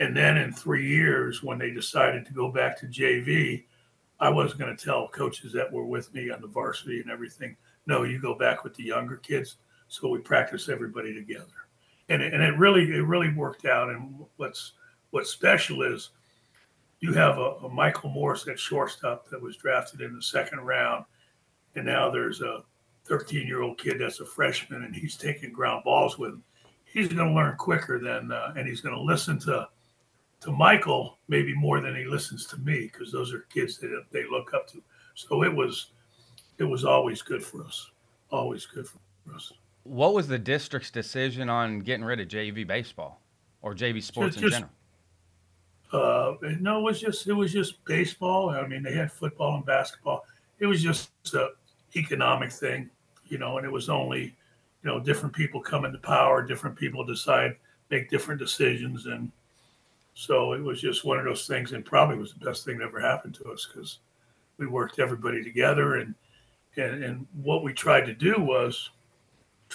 And 0.00 0.16
then 0.16 0.36
in 0.36 0.52
three 0.52 0.88
years, 0.88 1.42
when 1.42 1.58
they 1.58 1.70
decided 1.70 2.26
to 2.26 2.32
go 2.32 2.50
back 2.50 2.78
to 2.80 2.86
JV, 2.86 3.64
I 4.20 4.28
wasn't 4.28 4.60
going 4.60 4.76
to 4.76 4.84
tell 4.84 5.08
coaches 5.08 5.52
that 5.52 5.72
were 5.72 5.84
with 5.84 6.12
me 6.14 6.30
on 6.30 6.40
the 6.40 6.48
varsity 6.48 7.00
and 7.00 7.10
everything, 7.10 7.56
no, 7.86 8.02
you 8.02 8.18
go 8.18 8.34
back 8.34 8.64
with 8.64 8.74
the 8.74 8.82
younger 8.82 9.16
kids. 9.16 9.56
So 9.88 10.08
we 10.08 10.18
practice 10.18 10.68
everybody 10.68 11.14
together. 11.14 11.63
And 12.08 12.22
it, 12.22 12.34
and 12.34 12.42
it 12.42 12.56
really 12.58 12.82
it 12.92 13.06
really 13.06 13.32
worked 13.32 13.64
out. 13.64 13.90
And 13.90 14.24
what's 14.36 14.72
what's 15.10 15.30
special 15.30 15.82
is 15.82 16.10
you 17.00 17.12
have 17.12 17.38
a, 17.38 17.56
a 17.62 17.68
Michael 17.68 18.10
Morse 18.10 18.46
at 18.48 18.58
shortstop 18.58 19.28
that 19.30 19.40
was 19.40 19.56
drafted 19.56 20.00
in 20.00 20.14
the 20.14 20.22
second 20.22 20.60
round, 20.60 21.04
and 21.74 21.86
now 21.86 22.10
there's 22.10 22.40
a 22.40 22.62
13 23.06 23.46
year 23.46 23.62
old 23.62 23.78
kid 23.78 24.00
that's 24.00 24.20
a 24.20 24.24
freshman 24.24 24.84
and 24.84 24.94
he's 24.94 25.16
taking 25.16 25.52
ground 25.52 25.84
balls 25.84 26.18
with 26.18 26.30
him 26.30 26.42
he's 26.94 27.08
going 27.08 27.28
to 27.28 27.34
learn 27.34 27.56
quicker 27.56 27.98
than, 27.98 28.32
uh, 28.32 28.54
and 28.56 28.66
he's 28.66 28.80
going 28.80 28.94
to 28.94 29.00
listen 29.00 29.38
to 29.40 29.68
to 30.40 30.52
Michael 30.52 31.18
maybe 31.26 31.54
more 31.54 31.80
than 31.80 31.96
he 31.96 32.04
listens 32.04 32.44
to 32.46 32.58
me 32.58 32.90
because 32.92 33.10
those 33.10 33.32
are 33.32 33.46
kids 33.52 33.78
that 33.78 34.04
they 34.10 34.24
look 34.30 34.52
up 34.52 34.68
to. 34.68 34.82
So 35.14 35.42
it 35.42 35.54
was 35.54 35.88
it 36.58 36.64
was 36.64 36.84
always 36.84 37.20
good 37.22 37.42
for 37.44 37.64
us, 37.64 37.90
always 38.30 38.66
good 38.66 38.86
for 38.86 38.98
us. 39.34 39.52
What 39.84 40.14
was 40.14 40.28
the 40.28 40.38
district's 40.38 40.90
decision 40.90 41.48
on 41.48 41.80
getting 41.80 42.04
rid 42.04 42.20
of 42.20 42.28
JV 42.28 42.66
baseball 42.66 43.20
or 43.62 43.74
JV 43.74 44.02
sports 44.02 44.36
just, 44.36 44.44
in 44.44 44.50
general? 44.50 44.70
Uh, 45.92 46.34
no, 46.60 46.80
it 46.80 46.82
was 46.82 47.00
just 47.00 47.26
it 47.28 47.32
was 47.32 47.52
just 47.52 47.84
baseball. 47.84 48.50
I 48.50 48.66
mean, 48.66 48.82
they 48.82 48.94
had 48.94 49.12
football 49.12 49.56
and 49.56 49.64
basketball. 49.64 50.24
It 50.58 50.66
was 50.66 50.82
just 50.82 51.10
a 51.34 51.50
economic 51.96 52.50
thing, 52.50 52.90
you 53.26 53.38
know, 53.38 53.58
and 53.58 53.66
it 53.66 53.70
was 53.70 53.88
only, 53.88 54.22
you 54.22 54.90
know, 54.90 54.98
different 54.98 55.34
people 55.34 55.60
come 55.60 55.84
into 55.84 55.98
power, 55.98 56.42
different 56.42 56.76
people 56.76 57.04
decide 57.04 57.56
make 57.90 58.10
different 58.10 58.40
decisions, 58.40 59.06
and 59.06 59.30
so 60.14 60.52
it 60.52 60.62
was 60.62 60.80
just 60.80 61.04
one 61.04 61.18
of 61.18 61.24
those 61.24 61.46
things, 61.46 61.72
and 61.72 61.84
probably 61.84 62.16
was 62.16 62.32
the 62.32 62.44
best 62.44 62.64
thing 62.64 62.78
that 62.78 62.84
ever 62.84 63.00
happened 63.00 63.34
to 63.34 63.50
us 63.50 63.68
because 63.72 63.98
we 64.58 64.66
worked 64.66 64.98
everybody 64.98 65.44
together, 65.44 65.96
and 65.96 66.14
and 66.76 67.04
and 67.04 67.26
what 67.42 67.62
we 67.62 67.72
tried 67.72 68.06
to 68.06 68.14
do 68.14 68.34
was 68.38 68.90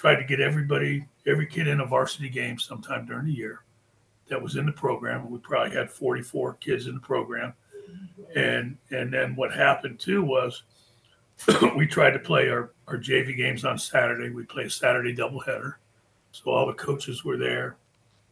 tried 0.00 0.16
to 0.16 0.24
get 0.24 0.40
everybody, 0.40 1.04
every 1.26 1.46
kid 1.46 1.68
in 1.68 1.80
a 1.80 1.84
varsity 1.84 2.30
game 2.30 2.58
sometime 2.58 3.04
during 3.04 3.26
the 3.26 3.34
year 3.34 3.64
that 4.28 4.40
was 4.40 4.56
in 4.56 4.64
the 4.64 4.72
program. 4.72 5.30
We 5.30 5.38
probably 5.40 5.76
had 5.76 5.90
44 5.90 6.54
kids 6.54 6.86
in 6.86 6.94
the 6.94 7.00
program. 7.00 7.52
And 8.34 8.78
and 8.90 9.12
then 9.12 9.36
what 9.36 9.52
happened 9.52 9.98
too 9.98 10.22
was 10.22 10.62
we 11.76 11.86
tried 11.86 12.12
to 12.12 12.18
play 12.18 12.48
our, 12.48 12.70
our 12.88 12.96
JV 12.96 13.36
games 13.36 13.66
on 13.66 13.76
Saturday. 13.76 14.30
We 14.30 14.44
play 14.44 14.64
a 14.64 14.70
Saturday 14.70 15.14
doubleheader. 15.14 15.74
So 16.32 16.50
all 16.50 16.66
the 16.66 16.72
coaches 16.72 17.22
were 17.22 17.36
there. 17.36 17.76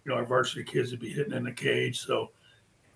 You 0.06 0.12
know, 0.12 0.16
our 0.16 0.24
varsity 0.24 0.64
kids 0.64 0.90
would 0.92 1.00
be 1.00 1.12
hitting 1.12 1.34
in 1.34 1.44
the 1.44 1.52
cage. 1.52 2.00
So 2.00 2.30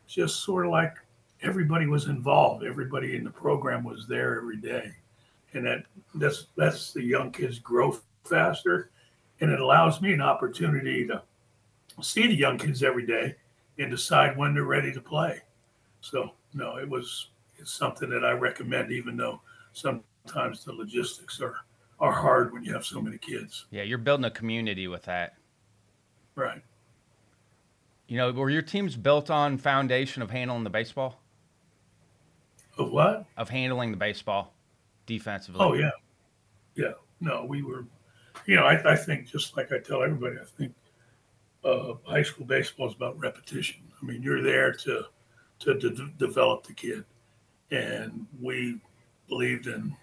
just 0.07 0.45
sort 0.45 0.65
of 0.65 0.73
like 0.73 0.95
everybody 1.43 1.87
was 1.87 2.07
involved. 2.07 2.65
Everybody 2.65 3.17
in 3.17 3.25
the 3.25 3.31
program 3.31 3.85
was 3.85 4.07
there 4.09 4.39
every 4.39 4.57
day. 4.57 4.93
And 5.53 5.67
that 5.67 5.85
that's 6.15 6.47
that's 6.57 6.95
the 6.95 7.03
young 7.03 7.33
kids' 7.33 7.59
growth 7.59 8.03
faster, 8.25 8.91
and 9.41 9.51
it 9.51 9.61
allows 9.61 10.01
me 10.01 10.13
an 10.13 10.21
opportunity 10.21 11.07
to 11.07 11.23
see 12.01 12.27
the 12.27 12.35
young 12.35 12.59
kids 12.59 12.83
every 12.83 13.07
day 13.07 13.37
and 13.79 13.91
decide 13.91 14.37
when 14.37 14.55
they're 14.55 14.65
ready 14.65 14.93
to 14.93 15.01
play. 15.01 15.41
So 16.01 16.33
no, 16.55 16.77
it 16.77 16.89
was 16.89 17.29
it's 17.59 17.73
something 17.73 18.11
that 18.11 18.25
I 18.25 18.33
recommend, 18.33 18.93
even 18.93 19.17
though 19.17 19.41
sometimes 19.73 20.65
the 20.65 20.73
logistics 20.73 21.41
are 21.41 21.57
are 22.01 22.13
hard 22.13 22.53
when 22.53 22.65
you 22.65 22.73
have 22.73 22.85
so 22.85 23.01
many 23.01 23.19
kids. 23.19 23.67
Yeah, 23.71 23.83
you're 23.83 23.99
building 23.99 24.25
a 24.25 24.31
community 24.31 24.89
with 24.89 25.05
that. 25.05 25.35
Right. 26.35 26.63
You 28.09 28.17
know, 28.17 28.33
were 28.33 28.51
your 28.51 28.63
teams 28.63 28.97
built 28.97 29.31
on 29.31 29.57
foundation 29.57 30.23
of 30.23 30.31
handling 30.31 30.65
the 30.65 30.71
baseball? 30.71 31.21
Of 32.77 32.91
what? 32.91 33.27
Of 33.37 33.49
handling 33.49 33.93
the 33.93 33.97
baseball 33.97 34.53
defensively. 35.07 35.61
Oh 35.61 35.75
yeah, 35.75 35.91
yeah. 36.75 36.93
No, 37.21 37.45
we 37.45 37.63
were 37.63 37.85
you 38.47 38.57
know, 38.57 38.65
I, 38.65 38.93
I 38.93 38.97
think 38.97 39.31
just 39.31 39.57
like 39.57 39.73
I 39.73 39.79
tell 39.79 40.03
everybody, 40.03 40.37
I 40.41 40.45
think 40.45 40.75
uh, 41.65 41.95
high 42.05 42.23
school 42.23 42.47
baseball 42.47 42.89
is 42.89 42.95
about 42.95 43.19
repetition. 43.19 43.83
I 44.01 44.05
mean, 44.05 44.23
you're 44.23 44.43
there 44.43 44.73
to 44.73 45.05
to 45.61 45.75
de- 45.75 46.13
develop 46.19 46.67
the 46.67 46.73
kid, 46.73 47.05
and 47.71 48.27
we 48.41 48.81
believed 49.29 49.67
in 49.67 49.97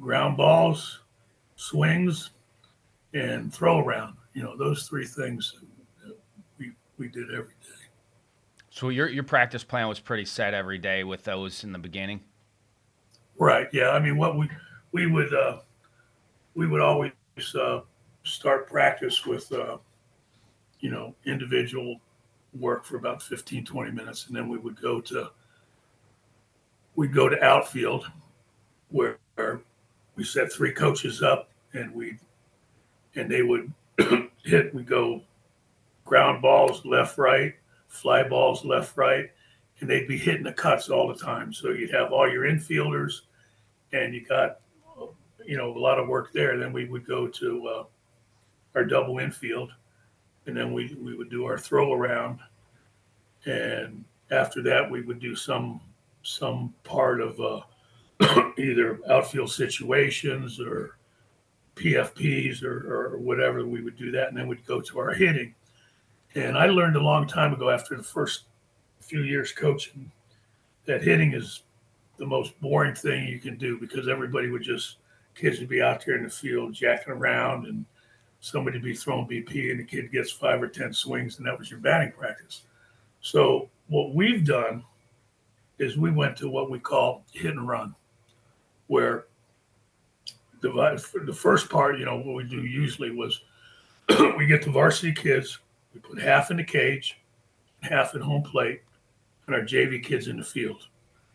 ground 0.00 0.36
balls, 0.36 1.00
swings, 1.56 2.30
and 3.12 3.52
throw 3.52 3.80
around. 3.80 4.16
You 4.34 4.42
know, 4.42 4.56
those 4.56 4.88
three 4.88 5.06
things 5.06 5.54
we 6.58 6.72
we 6.98 7.08
did 7.08 7.30
every 7.30 7.54
day. 7.60 7.82
So 8.70 8.88
your 8.88 9.08
your 9.08 9.24
practice 9.24 9.62
plan 9.62 9.88
was 9.88 10.00
pretty 10.00 10.24
set 10.24 10.54
every 10.54 10.78
day 10.78 11.04
with 11.04 11.24
those 11.24 11.64
in 11.64 11.72
the 11.72 11.78
beginning. 11.78 12.20
Right. 13.38 13.68
Yeah. 13.72 13.90
I 13.90 13.98
mean, 13.98 14.16
what 14.16 14.38
we 14.38 14.48
we 14.92 15.06
would 15.06 15.34
uh, 15.34 15.58
we 16.54 16.66
would 16.66 16.80
always 16.80 17.12
uh, 17.38 17.80
start 18.24 18.68
practice 18.68 19.26
with, 19.26 19.50
uh, 19.52 19.78
you 20.80 20.90
know, 20.90 21.14
individual 21.24 22.00
work 22.58 22.84
for 22.84 22.96
about 22.96 23.22
15, 23.22 23.64
20 23.64 23.90
minutes. 23.90 24.26
And 24.26 24.36
then 24.36 24.48
we 24.48 24.58
would 24.58 24.80
go 24.80 25.00
to, 25.00 25.30
we'd 26.94 27.14
go 27.14 27.28
to 27.28 27.42
outfield 27.42 28.10
where 28.90 29.18
we 30.16 30.24
set 30.24 30.52
three 30.52 30.72
coaches 30.72 31.22
up 31.22 31.50
and 31.72 31.94
we, 31.94 32.18
and 33.14 33.30
they 33.30 33.42
would 33.42 33.72
hit, 34.44 34.74
we 34.74 34.82
go 34.82 35.22
ground 36.04 36.42
balls 36.42 36.84
left, 36.84 37.16
right, 37.16 37.54
fly 37.88 38.22
balls 38.22 38.64
left, 38.64 38.96
right, 38.96 39.30
and 39.80 39.88
they'd 39.88 40.08
be 40.08 40.18
hitting 40.18 40.42
the 40.42 40.52
cuts 40.52 40.90
all 40.90 41.08
the 41.08 41.14
time. 41.14 41.52
So 41.52 41.70
you'd 41.70 41.94
have 41.94 42.12
all 42.12 42.30
your 42.30 42.44
infielders 42.44 43.22
and 43.92 44.14
you 44.14 44.24
got 44.24 44.60
you 45.46 45.56
know, 45.56 45.76
a 45.76 45.78
lot 45.78 45.98
of 45.98 46.08
work 46.08 46.32
there. 46.32 46.58
Then 46.58 46.72
we 46.72 46.84
would 46.86 47.06
go 47.06 47.26
to 47.26 47.68
uh, 47.68 47.84
our 48.74 48.84
double 48.84 49.18
infield, 49.18 49.72
and 50.46 50.56
then 50.56 50.72
we, 50.72 50.96
we 51.00 51.14
would 51.16 51.30
do 51.30 51.44
our 51.44 51.58
throw 51.58 51.92
around. 51.92 52.40
And 53.44 54.04
after 54.30 54.62
that, 54.62 54.90
we 54.90 55.02
would 55.02 55.20
do 55.20 55.34
some 55.34 55.80
some 56.24 56.72
part 56.84 57.20
of 57.20 57.40
uh, 57.40 57.60
either 58.58 59.00
outfield 59.10 59.50
situations 59.50 60.60
or 60.60 60.96
PFPs 61.74 62.62
or, 62.62 63.14
or 63.14 63.18
whatever. 63.18 63.66
We 63.66 63.82
would 63.82 63.96
do 63.96 64.10
that, 64.12 64.28
and 64.28 64.36
then 64.36 64.48
we'd 64.48 64.66
go 64.66 64.80
to 64.80 64.98
our 64.98 65.12
hitting. 65.12 65.54
And 66.34 66.56
I 66.56 66.66
learned 66.66 66.96
a 66.96 67.02
long 67.02 67.26
time 67.26 67.52
ago, 67.52 67.70
after 67.70 67.96
the 67.96 68.02
first 68.02 68.44
few 69.00 69.22
years 69.22 69.52
coaching, 69.52 70.10
that 70.86 71.02
hitting 71.02 71.34
is 71.34 71.62
the 72.18 72.26
most 72.26 72.58
boring 72.60 72.94
thing 72.94 73.26
you 73.26 73.38
can 73.38 73.56
do 73.56 73.78
because 73.78 74.08
everybody 74.08 74.48
would 74.48 74.62
just 74.62 74.98
kids 75.34 75.58
would 75.60 75.68
be 75.68 75.82
out 75.82 76.04
there 76.04 76.16
in 76.16 76.24
the 76.24 76.30
field 76.30 76.72
jacking 76.74 77.12
around 77.12 77.66
and 77.66 77.84
somebody 78.40 78.76
would 78.76 78.84
be 78.84 78.94
throwing 78.94 79.26
BP 79.26 79.70
and 79.70 79.80
the 79.80 79.84
kid 79.84 80.10
gets 80.12 80.30
five 80.30 80.62
or 80.62 80.68
10 80.68 80.92
swings 80.92 81.38
and 81.38 81.46
that 81.46 81.58
was 81.58 81.70
your 81.70 81.80
batting 81.80 82.12
practice. 82.12 82.62
So 83.20 83.70
what 83.88 84.14
we've 84.14 84.44
done 84.44 84.84
is 85.78 85.96
we 85.96 86.10
went 86.10 86.36
to 86.38 86.48
what 86.48 86.70
we 86.70 86.78
call 86.78 87.24
hit 87.32 87.52
and 87.52 87.66
run, 87.66 87.94
where 88.88 89.26
the, 90.60 91.04
the 91.24 91.32
first 91.32 91.70
part, 91.70 91.98
you 91.98 92.04
know, 92.04 92.18
what 92.18 92.36
we 92.36 92.44
do 92.44 92.62
usually 92.62 93.10
was 93.10 93.42
we 94.36 94.46
get 94.46 94.62
the 94.62 94.70
varsity 94.70 95.12
kids, 95.12 95.58
we 95.94 96.00
put 96.00 96.20
half 96.20 96.50
in 96.50 96.56
the 96.56 96.64
cage, 96.64 97.20
half 97.80 98.14
at 98.14 98.20
home 98.20 98.42
plate, 98.42 98.82
and 99.46 99.56
our 99.56 99.62
JV 99.62 100.02
kids 100.02 100.28
in 100.28 100.36
the 100.36 100.44
field. 100.44 100.88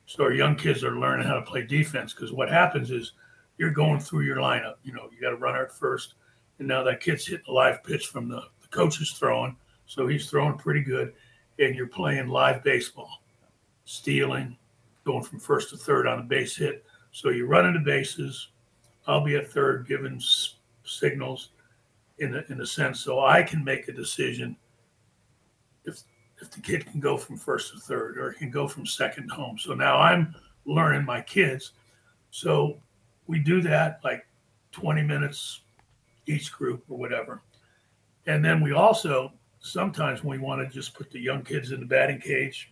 So 0.05 0.23
our 0.23 0.31
young 0.31 0.55
kids 0.55 0.83
are 0.83 0.97
learning 0.97 1.27
how 1.27 1.35
to 1.35 1.41
play 1.41 1.63
defense 1.63 2.13
because 2.13 2.31
what 2.31 2.49
happens 2.49 2.91
is– 2.91 3.13
you're 3.57 3.71
going 3.71 3.99
through 3.99 4.21
your 4.21 4.37
lineup. 4.37 4.75
You 4.83 4.93
know, 4.93 5.09
you 5.11 5.21
got 5.21 5.31
to 5.31 5.37
run 5.37 5.55
out 5.55 5.71
first. 5.71 6.15
And 6.59 6.67
now 6.67 6.83
that 6.83 7.01
kid's 7.01 7.25
hitting 7.25 7.45
a 7.47 7.51
live 7.51 7.83
pitch 7.83 8.07
from 8.07 8.27
the, 8.27 8.41
the 8.61 8.67
coach 8.69 9.01
is 9.01 9.11
throwing. 9.11 9.55
So 9.85 10.07
he's 10.07 10.29
throwing 10.29 10.57
pretty 10.57 10.81
good. 10.81 11.13
And 11.59 11.75
you're 11.75 11.87
playing 11.87 12.27
live 12.27 12.63
baseball, 12.63 13.23
stealing, 13.85 14.57
going 15.05 15.23
from 15.23 15.39
first 15.39 15.69
to 15.71 15.77
third 15.77 16.07
on 16.07 16.19
a 16.19 16.23
base 16.23 16.55
hit. 16.55 16.85
So 17.11 17.29
you're 17.29 17.47
running 17.47 17.73
the 17.73 17.79
bases. 17.79 18.49
I'll 19.07 19.23
be 19.23 19.35
at 19.35 19.47
third, 19.47 19.87
giving 19.87 20.17
s- 20.17 20.55
signals 20.83 21.49
in 22.19 22.31
the, 22.31 22.51
in 22.51 22.61
a 22.61 22.65
sense. 22.65 22.99
So 22.99 23.21
I 23.21 23.41
can 23.41 23.63
make 23.63 23.87
a 23.87 23.93
decision 23.93 24.55
if 25.85 26.03
if 26.39 26.51
the 26.51 26.61
kid 26.61 26.85
can 26.85 26.99
go 26.99 27.17
from 27.17 27.37
first 27.37 27.73
to 27.73 27.79
third 27.79 28.17
or 28.17 28.31
can 28.33 28.51
go 28.51 28.67
from 28.67 28.85
second 28.85 29.29
home. 29.31 29.57
So 29.57 29.73
now 29.73 29.97
I'm 29.97 30.35
learning 30.65 31.05
my 31.05 31.21
kids. 31.21 31.71
So 32.29 32.77
we 33.27 33.39
do 33.39 33.61
that 33.61 33.99
like 34.03 34.25
20 34.71 35.03
minutes 35.03 35.61
each 36.25 36.51
group 36.51 36.83
or 36.89 36.97
whatever. 36.97 37.41
And 38.25 38.43
then 38.43 38.61
we 38.61 38.73
also 38.73 39.31
sometimes 39.59 40.23
we 40.23 40.37
want 40.37 40.61
to 40.61 40.73
just 40.73 40.93
put 40.93 41.11
the 41.11 41.19
young 41.19 41.43
kids 41.43 41.71
in 41.71 41.79
the 41.79 41.85
batting 41.85 42.19
cage, 42.19 42.71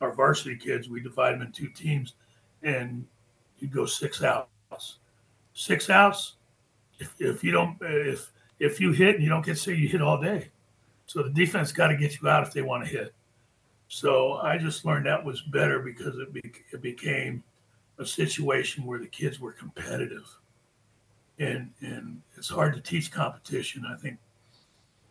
our 0.00 0.12
varsity 0.12 0.56
kids, 0.56 0.88
we 0.88 1.00
divide 1.00 1.34
them 1.34 1.42
in 1.42 1.52
two 1.52 1.68
teams 1.68 2.14
and 2.62 3.06
you 3.58 3.68
go 3.68 3.86
six 3.86 4.22
outs. 4.22 4.98
Six 5.54 5.90
outs, 5.90 6.34
if, 6.98 7.14
if 7.18 7.44
you 7.44 7.52
don't 7.52 7.76
if 7.80 8.30
if 8.58 8.80
you 8.80 8.92
hit 8.92 9.16
and 9.16 9.24
you 9.24 9.28
don't 9.28 9.44
get 9.44 9.58
say 9.58 9.74
you 9.74 9.88
hit 9.88 10.00
all 10.00 10.20
day. 10.20 10.48
So 11.06 11.22
the 11.22 11.30
defense 11.30 11.72
got 11.72 11.88
to 11.88 11.96
get 11.96 12.20
you 12.20 12.28
out 12.28 12.46
if 12.46 12.52
they 12.52 12.62
want 12.62 12.84
to 12.84 12.90
hit. 12.90 13.12
So 13.88 14.34
I 14.34 14.56
just 14.56 14.84
learned 14.86 15.04
that 15.06 15.22
was 15.22 15.42
better 15.42 15.80
because 15.80 16.16
it, 16.16 16.32
be, 16.32 16.40
it 16.72 16.80
became 16.80 17.42
a 17.98 18.06
situation 18.06 18.84
where 18.84 18.98
the 18.98 19.06
kids 19.06 19.38
were 19.40 19.52
competitive. 19.52 20.26
And 21.38 21.72
and 21.80 22.22
it's 22.36 22.48
hard 22.48 22.74
to 22.74 22.80
teach 22.80 23.10
competition. 23.10 23.84
I 23.86 23.96
think, 23.96 24.18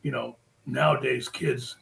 you 0.03 0.11
know, 0.11 0.37
nowadays 0.65 1.27
kids 1.29 1.75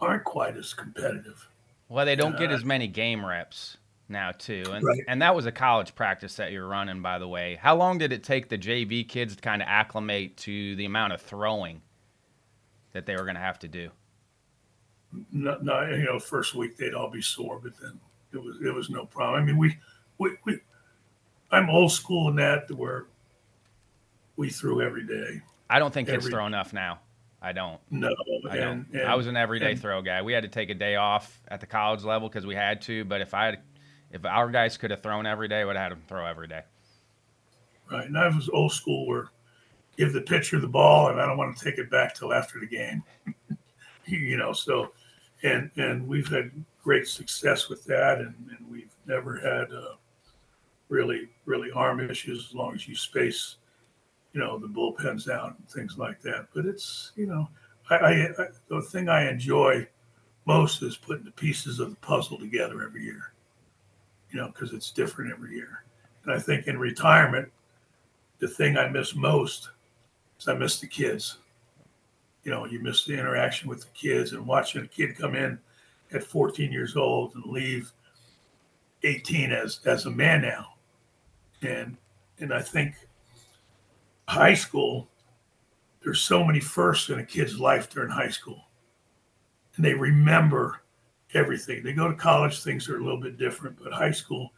aren't 0.00 0.24
quite 0.24 0.56
as 0.56 0.72
competitive. 0.74 1.48
Well, 1.88 2.06
they 2.06 2.16
don't 2.16 2.34
uh, 2.34 2.38
get 2.38 2.50
as 2.50 2.64
many 2.64 2.86
game 2.86 3.24
reps. 3.24 3.76
now 4.08 4.32
too, 4.32 4.64
and 4.72 4.82
Right. 4.84 5.00
and 5.06 5.20
that 5.22 5.34
was 5.34 5.44
a 5.46 5.52
college 5.52 5.94
practice 5.94 6.36
that 6.36 6.50
you're 6.52 6.66
running, 6.66 7.02
by 7.02 7.18
the 7.18 7.28
way. 7.28 7.56
How 7.56 7.76
long 7.76 7.98
did 7.98 8.12
it 8.12 8.24
take 8.24 8.48
the 8.48 8.56
JV 8.58 9.06
kids 9.06 9.36
to 9.36 9.42
kind 9.42 9.60
of 9.60 9.68
acclimate 9.68 10.36
to 10.38 10.76
the 10.76 10.84
amount 10.86 11.12
of 11.12 11.20
throwing 11.20 11.82
that 12.92 13.04
they 13.06 13.14
were 13.16 13.24
going 13.24 13.34
to 13.34 13.40
have 13.40 13.58
to 13.60 13.68
do? 13.68 13.90
not, 15.32 15.64
not 15.64 15.90
you 15.90 16.04
know 16.04 16.18
first 16.18 16.54
week 16.54 16.76
they'd 16.76 16.92
all 16.94 17.08
be 17.10 17.22
sore 17.22 17.58
but 17.62 17.72
then 17.80 17.98
it 18.32 18.42
was 18.42 18.56
it 18.64 18.74
was 18.74 18.90
no 18.90 19.04
problem 19.06 19.42
i 19.42 19.44
mean 19.44 19.56
we 19.58 19.76
we, 20.18 20.36
we 20.44 20.58
i'm 21.50 21.68
old 21.70 21.90
school 21.92 22.28
in 22.28 22.36
that 22.36 22.70
where 22.72 23.06
we 24.36 24.48
threw 24.50 24.80
every 24.82 25.06
day 25.06 25.40
I 25.70 25.78
don't 25.78 25.92
think 25.92 26.08
kids 26.08 26.24
Every- 26.24 26.30
throw 26.32 26.46
enough 26.46 26.72
now. 26.72 26.98
I 27.42 27.52
don't. 27.52 27.78
no 27.90 28.08
I 28.50 28.56
and, 28.56 28.90
don't. 28.90 29.04
I 29.04 29.14
was 29.16 29.26
an 29.26 29.36
everyday 29.36 29.72
and- 29.72 29.80
throw 29.82 30.00
guy. 30.00 30.22
We 30.22 30.32
had 30.32 30.44
to 30.44 30.48
take 30.48 30.70
a 30.70 30.74
day 30.74 30.96
off 30.96 31.40
at 31.48 31.60
the 31.60 31.66
college 31.66 32.04
level 32.04 32.26
because 32.30 32.46
we 32.46 32.54
had 32.54 32.80
to. 32.82 33.04
But 33.04 33.20
if 33.20 33.34
I 33.34 33.44
had, 33.44 33.58
if 34.10 34.24
our 34.24 34.50
guys 34.50 34.78
could 34.78 34.90
have 34.90 35.02
thrown 35.02 35.26
every 35.26 35.46
day, 35.46 35.66
would 35.66 35.76
have 35.76 35.82
had 35.82 35.92
them 35.92 36.02
throw 36.08 36.24
every 36.24 36.48
day. 36.48 36.62
right 37.90 38.06
and 38.06 38.16
i 38.16 38.28
was 38.28 38.48
old 38.48 38.72
school 38.72 39.06
where 39.06 39.28
give 39.98 40.14
the 40.14 40.22
pitcher 40.22 40.58
the 40.58 40.66
ball 40.66 41.08
and 41.10 41.20
i 41.20 41.26
don't 41.26 41.36
want 41.36 41.54
to 41.54 41.62
take 41.62 41.78
it 41.78 41.90
back 41.90 42.14
till 42.14 42.32
after 42.32 42.58
the 42.60 42.66
game 42.66 43.02
you 44.06 44.36
know 44.38 44.52
so 44.54 44.92
and 45.42 45.70
and 45.76 46.08
we've 46.08 46.28
had 46.28 46.50
great 46.88 47.06
success 47.06 47.68
with 47.68 47.84
that 47.84 48.16
and, 48.16 48.34
and 48.48 48.66
we've 48.72 48.94
never 49.04 49.36
had 49.36 49.70
uh, 49.76 49.96
really 50.88 51.28
really 51.44 51.70
arm 51.72 52.00
issues 52.00 52.46
as 52.48 52.54
long 52.54 52.74
as 52.74 52.88
you 52.88 52.96
space 52.96 53.56
you 54.32 54.40
know 54.40 54.58
the 54.58 54.66
bullpens 54.66 55.28
out 55.28 55.54
and 55.58 55.68
things 55.68 55.98
like 55.98 56.18
that. 56.22 56.46
But 56.54 56.64
it's 56.64 57.12
you 57.14 57.26
know 57.26 57.46
I, 57.90 57.94
I, 57.96 58.10
I 58.12 58.46
the 58.70 58.80
thing 58.80 59.10
i 59.10 59.28
enjoy 59.28 59.86
most 60.46 60.82
is 60.82 60.96
putting 60.96 61.26
the 61.26 61.30
pieces 61.32 61.78
of 61.78 61.90
the 61.90 61.96
puzzle 61.96 62.38
together 62.38 62.82
every 62.82 63.04
year 63.04 63.34
you 64.30 64.38
know 64.40 64.46
because 64.48 64.72
it's 64.72 64.90
different 64.90 65.30
every 65.30 65.56
year. 65.56 65.84
And 66.24 66.32
i 66.32 66.38
think 66.38 66.68
in 66.68 66.78
retirement 66.78 67.52
the 68.38 68.48
thing 68.48 68.78
i 68.78 68.88
miss 68.88 69.14
most 69.14 69.68
is 70.40 70.48
i 70.48 70.54
miss 70.54 70.80
the 70.80 70.86
kids. 70.86 71.36
You 72.44 72.52
know, 72.52 72.64
you 72.64 72.80
miss 72.80 73.04
the 73.04 73.12
interaction 73.12 73.68
with 73.68 73.82
the 73.82 73.90
kids 73.92 74.32
and 74.32 74.46
watching 74.46 74.82
a 74.82 74.86
kid 74.86 75.18
come 75.18 75.34
in 75.34 75.58
at 76.12 76.24
14 76.24 76.72
years 76.72 76.96
old 76.96 77.34
and 77.34 77.44
leave 77.46 77.92
18 79.02 79.52
as 79.52 79.80
as 79.84 80.06
a 80.06 80.10
man 80.10 80.42
now. 80.42 80.74
And 81.62 81.96
and 82.40 82.52
I 82.52 82.60
think 82.60 82.94
high 84.28 84.54
school, 84.54 85.08
there's 86.02 86.20
so 86.20 86.44
many 86.44 86.60
firsts 86.60 87.10
in 87.10 87.18
a 87.18 87.24
kid's 87.24 87.58
life 87.58 87.90
during 87.90 88.10
high 88.10 88.30
school. 88.30 88.64
And 89.76 89.84
they 89.84 89.94
remember 89.94 90.82
everything. 91.34 91.82
They 91.82 91.92
go 91.92 92.08
to 92.08 92.14
college, 92.14 92.62
things 92.62 92.88
are 92.88 92.98
a 92.98 93.02
little 93.02 93.20
bit 93.20 93.38
different, 93.38 93.78
but 93.82 93.92
high 93.92 94.12
school, 94.12 94.52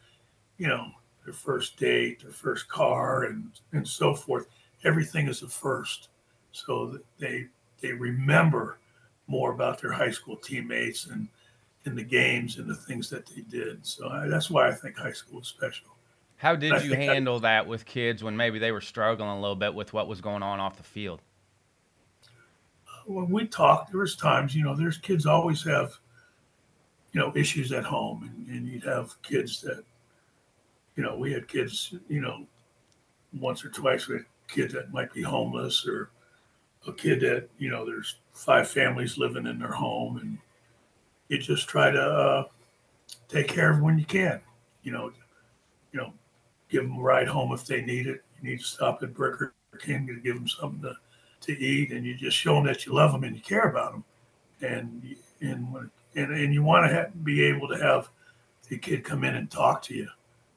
you 0.59 0.69
know, 0.69 0.91
their 1.25 1.35
first 1.35 1.77
date, 1.77 2.23
their 2.23 2.33
first 2.33 2.69
car, 2.69 3.25
and 3.25 3.51
and 3.73 3.87
so 3.87 4.15
forth. 4.15 4.47
Everything 4.85 5.29
is 5.29 5.43
a 5.43 5.49
first. 5.49 6.09
So 6.53 6.99
they 7.19 7.47
they 7.81 7.93
remember 7.93 8.79
more 9.27 9.53
about 9.53 9.81
their 9.81 9.93
high 9.93 10.11
school 10.11 10.37
teammates 10.37 11.07
and 11.07 11.29
in 11.87 11.95
the 11.95 12.05
games 12.05 12.59
and 12.59 12.69
the 12.69 12.75
things 12.75 13.09
that 13.11 13.27
they 13.27 13.43
did. 13.43 13.85
So 13.87 14.09
I, 14.09 14.29
that's 14.29 14.51
why 14.51 14.69
I 14.69 14.73
think 14.73 14.97
high 14.97 15.13
school 15.13 15.41
is 15.41 15.49
special. 15.49 15.89
How 16.37 16.57
did 16.57 16.73
you 16.83 16.91
think 16.91 17.11
I- 17.11 17.15
handle 17.15 17.41
that 17.41 17.67
with 17.67 17.85
kids 17.85 18.23
when 18.23 18.37
maybe 18.37 18.59
they 18.59 18.73
were 18.73 18.81
struggling 18.81 19.29
a 19.29 19.41
little 19.41 19.57
bit 19.57 19.75
with 19.75 19.93
what 19.93 20.09
was 20.09 20.21
going 20.21 20.43
on 20.43 20.61
off 20.61 20.77
the 20.77 20.83
field? 20.83 21.21
Uh, 22.87 23.13
when 23.13 23.31
we 23.31 23.47
talked, 23.47 23.91
there 23.91 24.01
was 24.01 24.17
times, 24.17 24.55
you 24.55 24.65
know, 24.65 24.75
there's 24.75 24.99
kids 24.99 25.27
always 25.27 25.63
have, 25.65 25.99
you 27.13 27.21
know, 27.21 27.33
issues 27.35 27.73
at 27.73 27.85
home, 27.85 28.23
and, 28.23 28.57
and 28.57 28.69
you'd 28.69 28.85
have 28.85 29.21
kids 29.23 29.61
that, 29.63 29.85
you 30.97 31.03
know, 31.03 31.17
we 31.17 31.33
had 31.33 31.49
kids, 31.49 31.95
you 32.09 32.21
know, 32.21 32.47
once 33.39 33.65
or 33.65 33.69
twice 33.71 34.09
we 34.09 34.17
had 34.17 34.25
a 34.25 34.53
kid 34.53 34.71
that 34.73 34.93
might 34.93 35.13
be 35.13 35.23
homeless 35.23 35.87
or 35.87 36.11
a 36.87 36.93
kid 36.93 37.21
that, 37.21 37.49
you 37.59 37.71
know, 37.71 37.85
there's 37.85 38.17
five 38.33 38.69
families 38.69 39.19
living 39.19 39.47
in 39.47 39.59
their 39.59 39.73
home, 39.73 40.19
and 40.19 40.39
you 41.31 41.39
just 41.39 41.69
try 41.69 41.91
to 41.91 42.03
uh, 42.03 42.45
take 43.29 43.49
care 43.49 43.71
of 43.71 43.77
them 43.77 43.85
when 43.85 43.99
you 43.99 44.05
can, 44.05 44.41
you 44.83 44.91
know, 44.91 45.13
you 45.93 46.01
know, 46.01 46.13
give 46.69 46.83
them 46.83 46.99
a 46.99 47.01
ride 47.01 47.29
home 47.29 47.53
if 47.53 47.65
they 47.65 47.81
need 47.83 48.09
it. 48.09 48.23
You 48.43 48.51
need 48.51 48.59
to 48.59 48.65
stop 48.65 49.03
at 49.03 49.15
Burger 49.15 49.55
King 49.79 50.07
to 50.09 50.17
give 50.17 50.35
them 50.35 50.49
something 50.49 50.83
to 50.83 50.97
to 51.43 51.59
eat, 51.59 51.93
and 51.93 52.05
you 52.05 52.15
just 52.15 52.37
show 52.37 52.57
them 52.57 52.67
that 52.67 52.85
you 52.85 52.93
love 52.93 53.13
them 53.13 53.25
and 53.25 53.35
you 53.35 53.41
care 53.41 53.69
about 53.69 53.93
them, 53.93 54.05
and 54.61 55.17
and 55.41 55.73
when, 55.73 55.91
and, 56.17 56.35
and 56.35 56.53
you 56.53 56.63
want 56.63 56.87
to 56.87 56.95
have, 56.95 57.25
be 57.25 57.43
able 57.45 57.69
to 57.69 57.79
have 57.79 58.11
the 58.69 58.77
kid 58.77 59.05
come 59.05 59.25
in 59.25 59.37
and 59.37 59.51
talk 59.51 59.81
to 59.83 59.95
you 59.95 60.09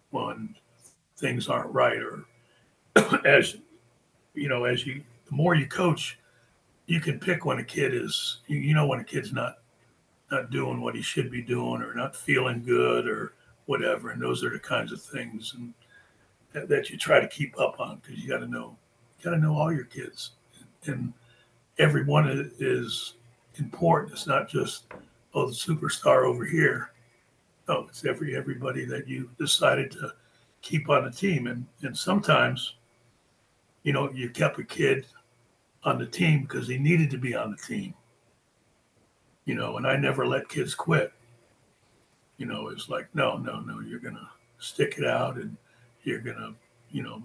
when 0.09 0.53
things 1.17 1.47
aren't 1.47 1.71
right, 1.71 1.99
or 1.99 2.25
as 3.25 3.57
you 4.33 4.49
know, 4.49 4.65
as 4.65 4.85
you 4.85 5.03
the 5.27 5.35
more 5.35 5.53
you 5.53 5.67
coach, 5.67 6.17
you 6.87 6.99
can 6.99 7.19
pick 7.19 7.45
when 7.45 7.59
a 7.59 7.63
kid 7.63 7.93
is 7.93 8.39
you 8.47 8.73
know 8.73 8.87
when 8.87 8.99
a 8.99 9.05
kid's 9.05 9.31
not 9.31 9.59
not 10.33 10.49
doing 10.49 10.81
what 10.81 10.95
he 10.95 11.01
should 11.01 11.29
be 11.29 11.41
doing 11.41 11.81
or 11.81 11.93
not 11.93 12.15
feeling 12.15 12.63
good 12.63 13.07
or 13.07 13.33
whatever, 13.65 14.09
and 14.09 14.21
those 14.21 14.43
are 14.43 14.49
the 14.49 14.59
kinds 14.59 14.91
of 14.91 15.01
things 15.01 15.53
and 15.55 15.73
that, 16.51 16.67
that 16.67 16.89
you 16.89 16.97
try 16.97 17.19
to 17.19 17.27
keep 17.27 17.59
up 17.59 17.79
on 17.79 18.01
because 18.01 18.19
you 18.19 18.27
got 18.27 18.39
to 18.39 18.47
know 18.47 18.75
you 19.17 19.23
got 19.23 19.31
to 19.31 19.41
know 19.41 19.55
all 19.55 19.71
your 19.71 19.85
kids 19.85 20.31
and 20.85 21.13
every 21.77 22.03
one 22.03 22.51
is 22.59 23.13
important. 23.55 24.13
It's 24.13 24.27
not 24.27 24.49
just 24.49 24.85
oh 25.33 25.47
the 25.47 25.53
superstar 25.53 26.25
over 26.25 26.45
here. 26.45 26.91
No, 27.67 27.85
it's 27.87 28.05
every 28.05 28.35
everybody 28.35 28.85
that 28.85 29.07
you 29.07 29.29
decided 29.39 29.91
to 29.91 30.13
keep 30.61 30.89
on 30.89 31.05
the 31.05 31.11
team, 31.11 31.47
and 31.47 31.65
and 31.81 31.97
sometimes, 31.97 32.75
you 33.83 33.93
know, 33.93 34.11
you 34.11 34.29
kept 34.29 34.59
a 34.59 34.63
kid 34.63 35.05
on 35.83 35.97
the 35.97 36.05
team 36.05 36.41
because 36.41 36.67
he 36.67 36.77
needed 36.77 37.09
to 37.11 37.17
be 37.17 37.35
on 37.35 37.51
the 37.51 37.57
team. 37.57 37.93
You 39.45 39.55
know, 39.55 39.77
and 39.77 39.85
I 39.85 39.97
never 39.97 40.25
let 40.25 40.49
kids 40.49 40.73
quit. 40.73 41.13
You 42.37 42.45
know, 42.45 42.69
it's 42.69 42.89
like 42.89 43.07
no, 43.13 43.37
no, 43.37 43.59
no, 43.59 43.79
you're 43.81 43.99
gonna 43.99 44.29
stick 44.57 44.95
it 44.97 45.05
out, 45.05 45.35
and 45.35 45.55
you're 46.03 46.19
gonna, 46.19 46.53
you 46.89 47.03
know, 47.03 47.21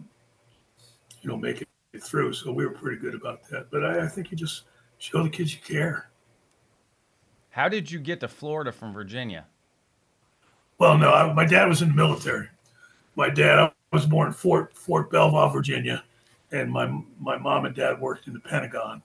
you 1.23 1.31
know, 1.31 1.37
make 1.37 1.63
it 1.63 1.69
it 1.93 2.03
through. 2.03 2.33
So 2.33 2.53
we 2.53 2.67
were 2.67 2.73
pretty 2.73 2.99
good 2.99 3.15
about 3.15 3.49
that. 3.49 3.71
But 3.71 3.85
I, 3.85 4.05
I 4.05 4.09
think 4.09 4.31
you 4.31 4.37
just 4.37 4.65
show 4.99 5.23
the 5.23 5.31
kids 5.31 5.55
you 5.55 5.61
care. 5.61 6.11
How 7.51 7.69
did 7.69 7.91
you 7.91 7.99
get 7.99 8.21
to 8.21 8.29
Florida 8.29 8.73
from 8.73 8.93
Virginia? 8.93 9.47
Well, 10.79 10.97
no, 10.97 11.13
I, 11.13 11.33
my 11.33 11.45
dad 11.45 11.69
was 11.69 11.83
in 11.83 11.89
the 11.89 11.95
military. 11.95 12.49
My 13.17 13.31
dad, 13.31 13.59
I 13.59 13.73
was 13.93 14.07
born 14.07 14.29
in 14.29 14.33
Fort 14.33 14.77
Fort 14.77 15.11
Belvoir, 15.11 15.51
Virginia, 15.51 16.05
and 16.53 16.71
my 16.71 16.87
my 17.19 17.37
mom 17.37 17.65
and 17.65 17.75
dad 17.75 18.01
worked 18.01 18.27
in 18.27 18.33
the 18.33 18.41
Pentagon. 18.41 19.03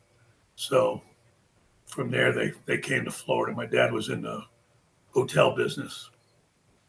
So 0.55 1.01
from 1.93 2.09
there, 2.09 2.33
they 2.33 2.51
they 2.65 2.77
came 2.77 3.05
to 3.05 3.11
Florida. 3.11 3.55
My 3.55 3.65
dad 3.65 3.93
was 3.93 4.09
in 4.09 4.23
the 4.23 4.43
hotel 5.11 5.55
business, 5.55 6.09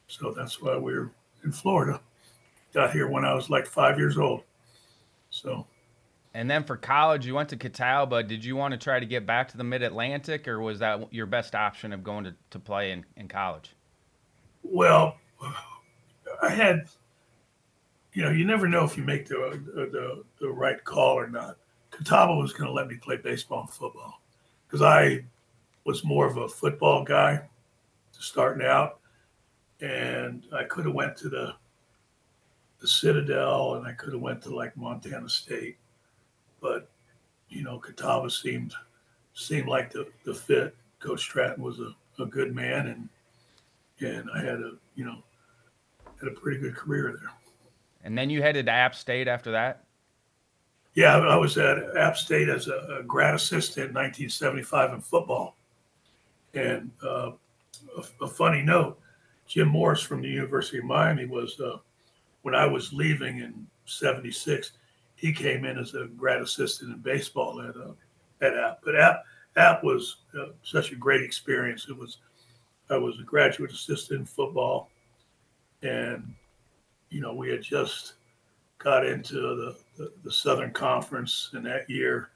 so 0.09 0.33
that's 0.33 0.61
why 0.61 0.77
we 0.77 0.95
were 0.95 1.11
in 1.45 1.53
Florida. 1.53 2.01
Got 2.73 2.93
here 2.93 3.09
when 3.09 3.25
I 3.25 3.35
was 3.35 3.51
like 3.51 3.67
five 3.67 3.99
years 3.99 4.19
old. 4.19 4.43
So 5.31 5.67
And 6.33 6.51
then 6.51 6.65
for 6.65 6.77
college, 6.77 7.27
you 7.27 7.35
went 7.35 7.51
to 7.51 7.57
Catawba. 7.57 8.23
Did 8.23 8.45
you 8.45 8.57
want 8.57 8.73
to 8.73 8.79
try 8.79 8.99
to 8.99 9.07
get 9.07 9.27
back 9.27 9.49
to 9.49 9.57
the 9.57 9.65
Mid 9.65 9.83
Atlantic, 9.83 10.49
or 10.49 10.61
was 10.61 10.79
that 10.81 11.13
your 11.13 11.27
best 11.27 11.55
option 11.55 11.93
of 11.93 12.03
going 12.03 12.25
to, 12.25 12.35
to 12.51 12.59
play 12.59 12.91
in, 12.93 13.05
in 13.17 13.29
college? 13.29 13.77
Well, 14.63 15.19
I 16.43 16.49
had, 16.49 16.89
you 18.15 18.23
know, 18.23 18.31
you 18.31 18.45
never 18.45 18.67
know 18.67 18.85
if 18.85 18.97
you 18.97 19.05
make 19.05 19.27
the 19.27 19.61
the, 19.75 20.25
the 20.41 20.49
right 20.49 20.83
call 20.83 21.15
or 21.15 21.29
not. 21.29 21.59
Catawba 21.91 22.35
was 22.35 22.53
going 22.53 22.67
to 22.67 22.73
let 22.73 22.89
me 22.89 22.97
play 22.97 23.19
baseball 23.19 23.61
and 23.61 23.71
football 23.71 24.21
because 24.75 24.85
I 24.85 25.25
was 25.85 26.03
more 26.03 26.27
of 26.27 26.37
a 26.37 26.49
football 26.49 27.05
guy 27.05 27.41
starting 28.11 28.67
out, 28.67 28.99
and 29.81 30.43
I 30.53 30.65
could 30.65 30.85
have 30.87 30.95
went 30.95 31.17
to 31.19 31.29
the 31.29 31.55
the 32.81 32.89
Citadel 32.89 33.77
and 33.77 33.87
I 33.87 33.93
could 33.93 34.13
have 34.13 34.21
went 34.21 34.43
to 34.43 34.55
like 34.55 34.77
Montana 34.77 35.29
State, 35.29 35.77
but 36.61 36.91
you 37.49 37.63
know, 37.63 37.79
Catawba 37.79 38.31
seemed 38.31 38.75
seemed 39.35 39.69
like 39.69 39.93
the 39.93 40.09
the 40.25 40.35
fit. 40.35 40.75
Coach 40.99 41.21
Stratton 41.21 41.63
was 41.63 41.79
a, 41.79 41.95
a 42.21 42.27
good 42.27 42.53
man 42.53 42.89
and 42.89 43.09
and 44.01 44.29
I 44.35 44.41
had 44.41 44.59
a 44.59 44.73
you 44.97 45.05
know 45.05 45.23
had 46.19 46.27
a 46.27 46.35
pretty 46.35 46.59
good 46.59 46.75
career 46.75 47.17
there. 47.21 47.31
And 48.03 48.19
then 48.19 48.29
you 48.29 48.43
headed 48.43 48.67
to 48.67 48.73
App 48.73 48.97
State 48.97 49.29
after 49.29 49.53
that? 49.53 49.85
Yeah, 50.95 51.19
I 51.19 51.37
was 51.37 51.59
at 51.59 51.97
App 51.97 52.17
State 52.17 52.49
as 52.49 52.69
a, 52.69 52.99
a 53.01 53.03
grad 53.03 53.35
assistant 53.35 53.89
in 53.89 53.95
1975 53.95 54.95
in 54.95 55.01
football. 55.01 55.57
And 56.55 56.91
uh, 57.03 57.33
a, 57.99 58.25
a 58.25 58.29
funny 58.29 58.63
note, 58.63 58.99
Jim 59.47 59.69
Morris 59.69 60.01
from 60.01 60.23
the 60.23 60.29
University 60.29 60.79
of 60.79 60.85
Miami 60.85 61.27
was 61.27 61.61
uh, 61.61 61.79
when 62.43 62.55
I 62.55 62.67
was 62.67 62.93
leaving 62.93 63.39
in 63.39 63.67
'76. 63.87 64.73
He 65.17 65.33
came 65.33 65.65
in 65.65 65.79
as 65.79 65.95
a 65.95 66.07
grad 66.17 66.41
assistant 66.41 66.93
in 66.93 67.01
baseball 67.01 67.61
at 67.61 67.77
uh, 67.77 67.93
at 68.41 68.57
App. 68.57 68.79
But 68.85 68.97
App 68.97 69.25
App 69.57 69.83
was 69.83 70.17
uh, 70.39 70.47
such 70.63 70.93
a 70.93 70.97
great 70.97 71.23
experience. 71.23 71.87
It 71.89 71.99
was 71.99 72.19
I 72.89 72.97
was 72.97 73.19
a 73.19 73.25
graduate 73.25 73.73
assistant 73.73 74.21
in 74.21 74.27
football, 74.27 74.91
and 75.83 76.35
you 77.11 77.21
know 77.21 77.35
we 77.35 77.51
had 77.51 77.63
just 77.63 78.15
got 78.79 79.07
into 79.07 79.35
the, 79.35 79.77
the, 79.97 80.13
the 80.23 80.33
Southern 80.33 80.73
Conference, 80.73 81.51
and 81.53 81.65
that 81.67 81.89
year 81.89 82.31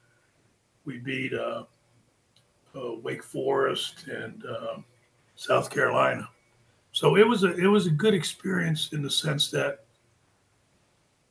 we 0.85 0.97
beat 0.97 1.33
uh, 1.33 1.63
uh, 2.75 2.93
Wake 3.01 3.23
Forest 3.23 4.07
and 4.07 4.43
uh, 4.45 4.77
South 5.35 5.69
Carolina. 5.69 6.27
So 6.91 7.17
it 7.17 7.27
was 7.27 7.43
a 7.43 7.55
it 7.55 7.67
was 7.67 7.87
a 7.87 7.91
good 7.91 8.13
experience 8.13 8.93
in 8.93 9.01
the 9.01 9.11
sense 9.11 9.51
that 9.51 9.85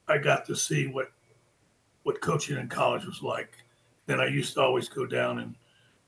I 0.06 0.18
got 0.18 0.46
to 0.46 0.56
see 0.56 0.86
what 0.86 1.10
what 2.04 2.20
coaching 2.20 2.56
in 2.56 2.68
college 2.68 3.04
was 3.04 3.22
like. 3.22 3.56
Then 4.06 4.20
I 4.20 4.26
used 4.26 4.54
to 4.54 4.62
always 4.62 4.88
go 4.88 5.04
down 5.04 5.40
and, 5.40 5.54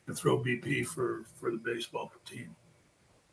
and 0.06 0.16
throw 0.16 0.38
BP 0.38 0.86
for 0.86 1.24
for 1.34 1.50
the 1.50 1.58
baseball 1.58 2.12
team. 2.24 2.54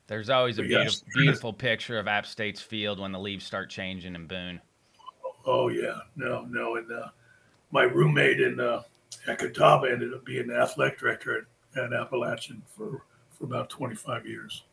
There's 0.08 0.30
always 0.30 0.58
a 0.58 0.64
beautiful, 0.64 1.08
beautiful 1.14 1.54
picture 1.54 2.00
of 2.00 2.08
App 2.08 2.26
State's 2.26 2.62
field 2.62 3.00
when 3.00 3.12
the 3.12 3.20
leaves 3.20 3.46
start 3.46 3.70
changing 3.70 4.16
in 4.16 4.26
Boone. 4.26 4.62
Oh 5.48 5.70
yeah, 5.70 6.00
no, 6.18 6.46
no, 6.50 6.76
and 6.76 6.92
uh, 6.92 7.08
my 7.72 7.84
roommate 7.84 8.42
in 8.42 8.60
uh, 8.60 8.84
at 9.28 9.40
Catawba 9.40 9.90
ended 9.90 10.14
up 10.14 10.26
being 10.26 10.48
the 10.48 10.58
athletic 10.58 11.00
director 11.00 11.48
at, 11.76 11.84
at 11.84 11.94
Appalachian 11.94 12.62
for 12.76 13.02
for 13.32 13.46
about 13.46 13.70
25 13.70 14.26
years. 14.26 14.64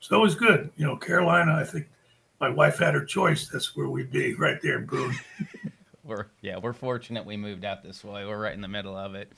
So 0.00 0.16
it 0.16 0.20
was 0.20 0.34
good. 0.34 0.70
You 0.76 0.86
know, 0.86 0.96
Carolina. 0.96 1.54
I 1.54 1.64
think 1.64 1.88
my 2.38 2.50
wife 2.50 2.78
had 2.78 2.92
her 2.94 3.04
choice. 3.04 3.48
That's 3.48 3.74
where 3.74 3.88
we'd 3.88 4.12
be, 4.12 4.34
right 4.38 4.60
there 4.62 4.78
in 4.78 4.86
Boone. 4.86 5.14
we're 6.04 6.26
yeah, 6.42 6.58
we're 6.58 6.74
fortunate 6.74 7.24
we 7.24 7.38
moved 7.38 7.64
out 7.64 7.82
this 7.82 8.04
way. 8.04 8.26
We're 8.26 8.40
right 8.40 8.54
in 8.54 8.60
the 8.60 8.68
middle 8.68 8.96
of 8.96 9.14
it. 9.14 9.32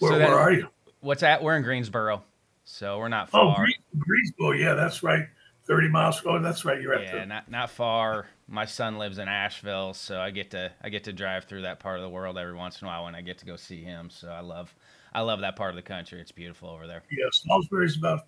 Where, 0.00 0.12
so 0.12 0.18
where 0.18 0.38
are 0.38 0.52
you? 0.52 0.66
What's 1.02 1.20
that? 1.20 1.40
We're 1.40 1.56
in 1.56 1.62
Greensboro, 1.62 2.24
so 2.64 2.98
we're 2.98 3.08
not 3.08 3.28
oh, 3.32 3.54
far. 3.54 3.66
Oh, 3.68 3.98
Greensboro. 3.98 4.52
Yeah, 4.52 4.74
that's 4.74 5.04
right. 5.04 5.28
30 5.64 5.88
miles. 5.88 6.22
Oh, 6.24 6.38
that's 6.38 6.64
right. 6.64 6.80
You're 6.80 6.94
at 6.94 7.02
yeah, 7.02 7.20
the... 7.20 7.26
not 7.26 7.50
not 7.50 7.70
far. 7.70 8.26
My 8.48 8.64
son 8.64 8.98
lives 8.98 9.18
in 9.18 9.28
Asheville, 9.28 9.94
so 9.94 10.20
I 10.20 10.30
get 10.30 10.50
to 10.52 10.72
I 10.82 10.88
get 10.88 11.04
to 11.04 11.12
drive 11.12 11.44
through 11.44 11.62
that 11.62 11.80
part 11.80 11.98
of 11.98 12.02
the 12.02 12.08
world 12.08 12.38
every 12.38 12.54
once 12.54 12.80
in 12.80 12.86
a 12.86 12.90
while 12.90 13.04
when 13.04 13.14
I 13.14 13.20
get 13.20 13.38
to 13.38 13.46
go 13.46 13.56
see 13.56 13.82
him. 13.82 14.10
So 14.10 14.28
I 14.28 14.40
love 14.40 14.74
I 15.12 15.20
love 15.20 15.40
that 15.40 15.56
part 15.56 15.70
of 15.70 15.76
the 15.76 15.82
country. 15.82 16.20
It's 16.20 16.32
beautiful 16.32 16.68
over 16.68 16.86
there. 16.86 17.02
Yeah, 17.10 17.26
Salisbury's 17.32 17.96
about 17.96 18.26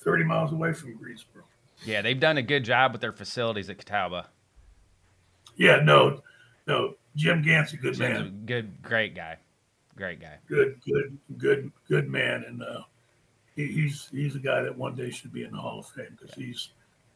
30 0.00 0.24
miles 0.24 0.52
away 0.52 0.72
from 0.72 0.96
Greensboro. 0.96 1.44
Yeah, 1.84 2.02
they've 2.02 2.18
done 2.18 2.38
a 2.38 2.42
good 2.42 2.64
job 2.64 2.92
with 2.92 3.00
their 3.00 3.12
facilities 3.12 3.70
at 3.70 3.78
Catawba. 3.78 4.26
Yeah, 5.56 5.80
no, 5.82 6.22
no. 6.66 6.94
Jim 7.16 7.42
Gantt's 7.42 7.72
a 7.72 7.76
good 7.76 7.94
Jim's 7.94 7.98
man. 7.98 8.26
A 8.26 8.30
good, 8.30 8.82
great 8.82 9.14
guy. 9.14 9.36
Great 9.96 10.20
guy. 10.20 10.36
Good, 10.48 10.80
good, 10.86 11.18
good, 11.36 11.72
good 11.88 12.08
man. 12.08 12.44
And 12.46 12.62
uh, 12.62 12.82
he's 13.66 14.08
he's 14.12 14.36
a 14.36 14.38
guy 14.38 14.62
that 14.62 14.76
one 14.76 14.94
day 14.94 15.10
should 15.10 15.32
be 15.32 15.44
in 15.44 15.52
the 15.52 15.58
Hall 15.58 15.80
of 15.80 15.86
Fame 15.86 16.16
because 16.18 16.34
he's 16.34 16.70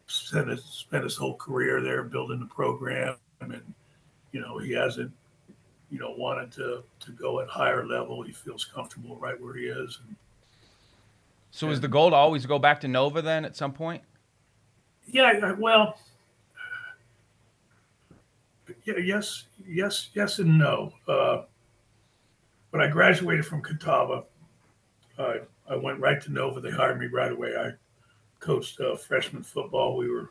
spent 0.07 0.49
his, 0.49 0.65
spent 0.65 1.05
his 1.05 1.17
whole 1.17 1.37
career 1.37 1.81
there 1.81 2.03
building 2.03 2.41
the 2.41 2.47
program. 2.47 3.17
And, 3.41 3.63
you 4.33 4.41
know, 4.41 4.59
he 4.59 4.73
hasn't, 4.73 5.13
you 5.91 5.99
know, 5.99 6.15
wanted 6.17 6.53
to, 6.53 6.83
to 7.01 7.13
go 7.13 7.41
at 7.41 7.49
higher 7.49 7.87
level. 7.87 8.23
He 8.23 8.33
feels 8.33 8.65
comfortable 8.65 9.17
right 9.17 9.41
where 9.41 9.55
he 9.55 9.65
is. 9.65 10.01
And, 10.07 10.17
so 11.51 11.69
is 11.71 11.81
the 11.81 11.89
goal 11.89 12.11
to 12.11 12.17
always 12.17 12.47
go 12.47 12.59
back 12.59 12.81
to 12.81 12.89
Nova 12.89 13.21
then 13.21 13.45
at 13.45 13.57
some 13.57 13.73
point? 13.73 14.03
Yeah, 15.07 15.53
well, 15.59 15.99
yeah, 18.85 18.95
yes, 18.97 19.45
yes, 19.67 20.11
yes, 20.15 20.39
and 20.39 20.59
no. 20.59 20.93
Uh, 21.07 21.43
when 22.71 22.81
I 22.81 22.89
graduated 22.89 23.45
from 23.45 23.61
Catawba, 23.61 24.25
I 25.19 25.41
I 25.69 25.77
went 25.77 26.01
right 26.01 26.21
to 26.23 26.33
Nova. 26.33 26.61
They 26.61 26.71
hired 26.71 26.99
me 26.99 27.07
right 27.07 27.33
away. 27.33 27.57
I 27.57 27.73
coached 28.41 28.81
uh, 28.81 28.97
freshman 28.97 29.43
football. 29.43 29.97
We 29.97 30.11
were 30.11 30.31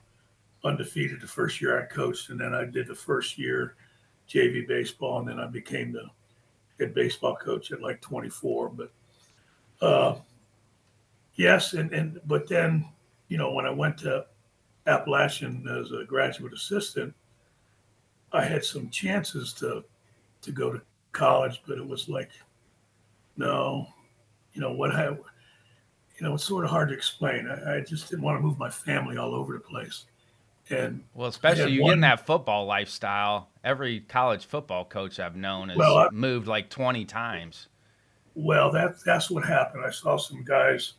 undefeated 0.63 1.21
the 1.21 1.27
first 1.27 1.61
year 1.61 1.81
I 1.81 1.85
coached, 1.85 2.29
and 2.29 2.39
then 2.39 2.53
I 2.53 2.65
did 2.65 2.87
the 2.87 2.95
first 2.95 3.37
year 3.37 3.75
JV 4.29 4.67
baseball, 4.67 5.19
and 5.19 5.27
then 5.27 5.39
I 5.39 5.47
became 5.47 5.91
the 5.91 6.05
head 6.79 6.93
baseball 6.93 7.35
coach 7.35 7.71
at 7.71 7.81
like 7.81 8.01
24. 8.01 8.69
But 8.69 8.91
uh, 9.81 10.15
yes, 11.35 11.73
and 11.73 11.91
and 11.93 12.19
but 12.25 12.47
then 12.47 12.85
you 13.29 13.37
know 13.37 13.51
when 13.51 13.65
I 13.65 13.71
went 13.71 13.97
to 13.99 14.25
Appalachian 14.87 15.67
as 15.67 15.91
a 15.91 16.03
graduate 16.05 16.53
assistant, 16.53 17.13
I 18.33 18.43
had 18.43 18.63
some 18.63 18.89
chances 18.89 19.53
to 19.53 19.83
to 20.41 20.51
go 20.51 20.71
to 20.71 20.81
college, 21.11 21.61
but 21.67 21.77
it 21.77 21.87
was 21.87 22.09
like, 22.09 22.31
no, 23.37 23.87
you 24.53 24.61
know 24.61 24.73
what 24.73 24.91
I, 24.91 25.09
you 25.09 25.19
know, 26.21 26.35
it's 26.35 26.43
sort 26.43 26.65
of 26.65 26.71
hard 26.71 26.89
to 26.89 26.95
explain. 26.95 27.47
I, 27.47 27.77
I 27.77 27.79
just 27.81 28.09
didn't 28.09 28.23
want 28.23 28.37
to 28.37 28.41
move 28.41 28.57
my 28.57 28.69
family 28.69 29.17
all 29.17 29.33
over 29.33 29.53
the 29.53 29.59
place, 29.59 30.05
and 30.69 31.03
well, 31.13 31.27
especially 31.27 31.73
you 31.73 31.81
one, 31.81 31.91
getting 31.91 32.01
that 32.01 32.25
football 32.25 32.65
lifestyle. 32.65 33.49
Every 33.63 34.01
college 34.01 34.45
football 34.45 34.85
coach 34.85 35.19
I've 35.19 35.35
known 35.35 35.69
has 35.69 35.77
well, 35.77 35.97
I, 35.97 36.09
moved 36.11 36.47
like 36.47 36.69
twenty 36.69 37.05
times. 37.05 37.67
Well, 38.35 38.71
that 38.71 39.03
that's 39.05 39.29
what 39.29 39.45
happened. 39.45 39.83
I 39.85 39.91
saw 39.91 40.17
some 40.17 40.43
guys 40.43 40.93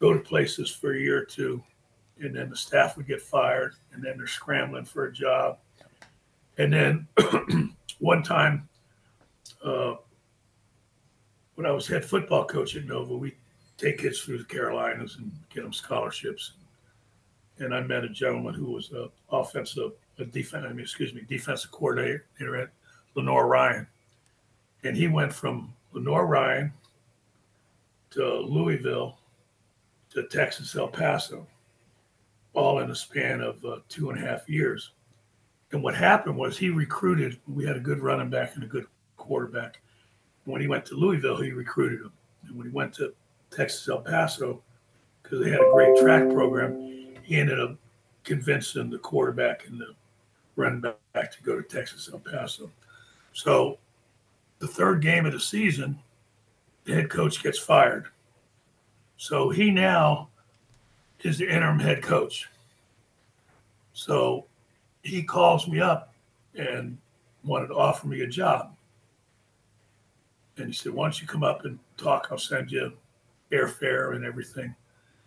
go 0.00 0.12
to 0.12 0.20
places 0.20 0.70
for 0.70 0.94
a 0.94 0.98
year 0.98 1.18
or 1.18 1.24
two, 1.24 1.62
and 2.20 2.34
then 2.34 2.50
the 2.50 2.56
staff 2.56 2.96
would 2.96 3.06
get 3.06 3.22
fired, 3.22 3.74
and 3.92 4.02
then 4.02 4.16
they're 4.16 4.26
scrambling 4.26 4.84
for 4.84 5.06
a 5.06 5.12
job. 5.12 5.58
And 6.58 6.72
then 6.72 7.08
one 7.98 8.22
time, 8.22 8.68
uh, 9.64 9.94
when 11.54 11.66
I 11.66 11.70
was 11.70 11.86
head 11.86 12.04
football 12.04 12.44
coach 12.44 12.76
at 12.76 12.84
Nova, 12.84 13.14
we 13.16 13.34
take 13.76 13.98
kids 13.98 14.20
through 14.20 14.38
the 14.38 14.44
Carolinas 14.44 15.16
and 15.16 15.30
get 15.52 15.62
them 15.62 15.72
scholarships. 15.72 16.52
And 17.58 17.74
I 17.74 17.80
met 17.80 18.04
a 18.04 18.08
gentleman 18.08 18.54
who 18.54 18.72
was 18.72 18.92
a 18.92 19.08
offensive, 19.30 19.92
a 20.18 20.24
defense, 20.24 20.64
I 20.68 20.72
mean, 20.72 20.80
excuse 20.80 21.14
me, 21.14 21.22
defensive 21.28 21.70
coordinator 21.70 22.24
at 22.56 22.70
Lenoir-Rhyne. 23.14 23.86
and 24.84 24.96
he 24.96 25.08
went 25.08 25.32
from 25.32 25.72
Lenoir-Rhyne 25.92 26.72
to 28.10 28.38
Louisville 28.40 29.18
to 30.10 30.24
Texas 30.24 30.76
El 30.76 30.88
Paso, 30.88 31.46
all 32.52 32.78
in 32.80 32.90
a 32.90 32.94
span 32.94 33.40
of 33.40 33.64
uh, 33.64 33.78
two 33.88 34.10
and 34.10 34.22
a 34.22 34.26
half 34.26 34.48
years. 34.48 34.92
And 35.72 35.82
what 35.82 35.94
happened 35.94 36.36
was 36.36 36.56
he 36.56 36.70
recruited. 36.70 37.38
We 37.48 37.64
had 37.64 37.76
a 37.76 37.80
good 37.80 37.98
running 37.98 38.30
back 38.30 38.54
and 38.54 38.62
a 38.62 38.68
good 38.68 38.86
quarterback. 39.16 39.80
When 40.44 40.60
he 40.60 40.68
went 40.68 40.84
to 40.86 40.94
Louisville, 40.94 41.40
he 41.40 41.52
recruited 41.52 42.00
him. 42.00 42.12
And 42.46 42.56
when 42.56 42.66
he 42.66 42.72
went 42.72 42.92
to 42.94 43.14
Texas 43.50 43.88
El 43.88 44.00
Paso, 44.00 44.62
because 45.22 45.42
they 45.42 45.50
had 45.50 45.60
a 45.60 45.70
great 45.72 45.96
track 45.98 46.28
program, 46.30 47.14
he 47.22 47.36
ended 47.36 47.58
up 47.58 47.76
convincing 48.24 48.90
the 48.90 48.98
quarterback 48.98 49.66
and 49.66 49.80
the 49.80 49.94
running 50.56 50.80
back 51.12 51.32
to 51.32 51.42
go 51.42 51.56
to 51.56 51.62
Texas 51.62 52.08
El 52.12 52.20
Paso. 52.20 52.70
So 53.32 53.78
the 54.58 54.68
third 54.68 55.02
game 55.02 55.26
of 55.26 55.32
the 55.32 55.40
season, 55.40 55.98
the 56.84 56.94
head 56.94 57.10
coach 57.10 57.42
gets 57.42 57.58
fired. 57.58 58.06
So 59.16 59.50
he 59.50 59.70
now 59.70 60.28
is 61.22 61.38
the 61.38 61.48
interim 61.48 61.78
head 61.78 62.02
coach. 62.02 62.48
So 63.94 64.46
he 65.02 65.22
calls 65.22 65.66
me 65.66 65.80
up 65.80 66.12
and 66.54 66.98
wanted 67.44 67.68
to 67.68 67.74
offer 67.74 68.06
me 68.06 68.20
a 68.22 68.26
job. 68.26 68.74
And 70.56 70.66
he 70.68 70.72
said, 70.72 70.92
Why 70.92 71.06
don't 71.06 71.20
you 71.20 71.26
come 71.26 71.42
up 71.42 71.64
and 71.64 71.78
talk? 71.96 72.28
I'll 72.30 72.38
send 72.38 72.70
you 72.70 72.92
airfare 73.50 74.14
and 74.14 74.24
everything. 74.24 74.74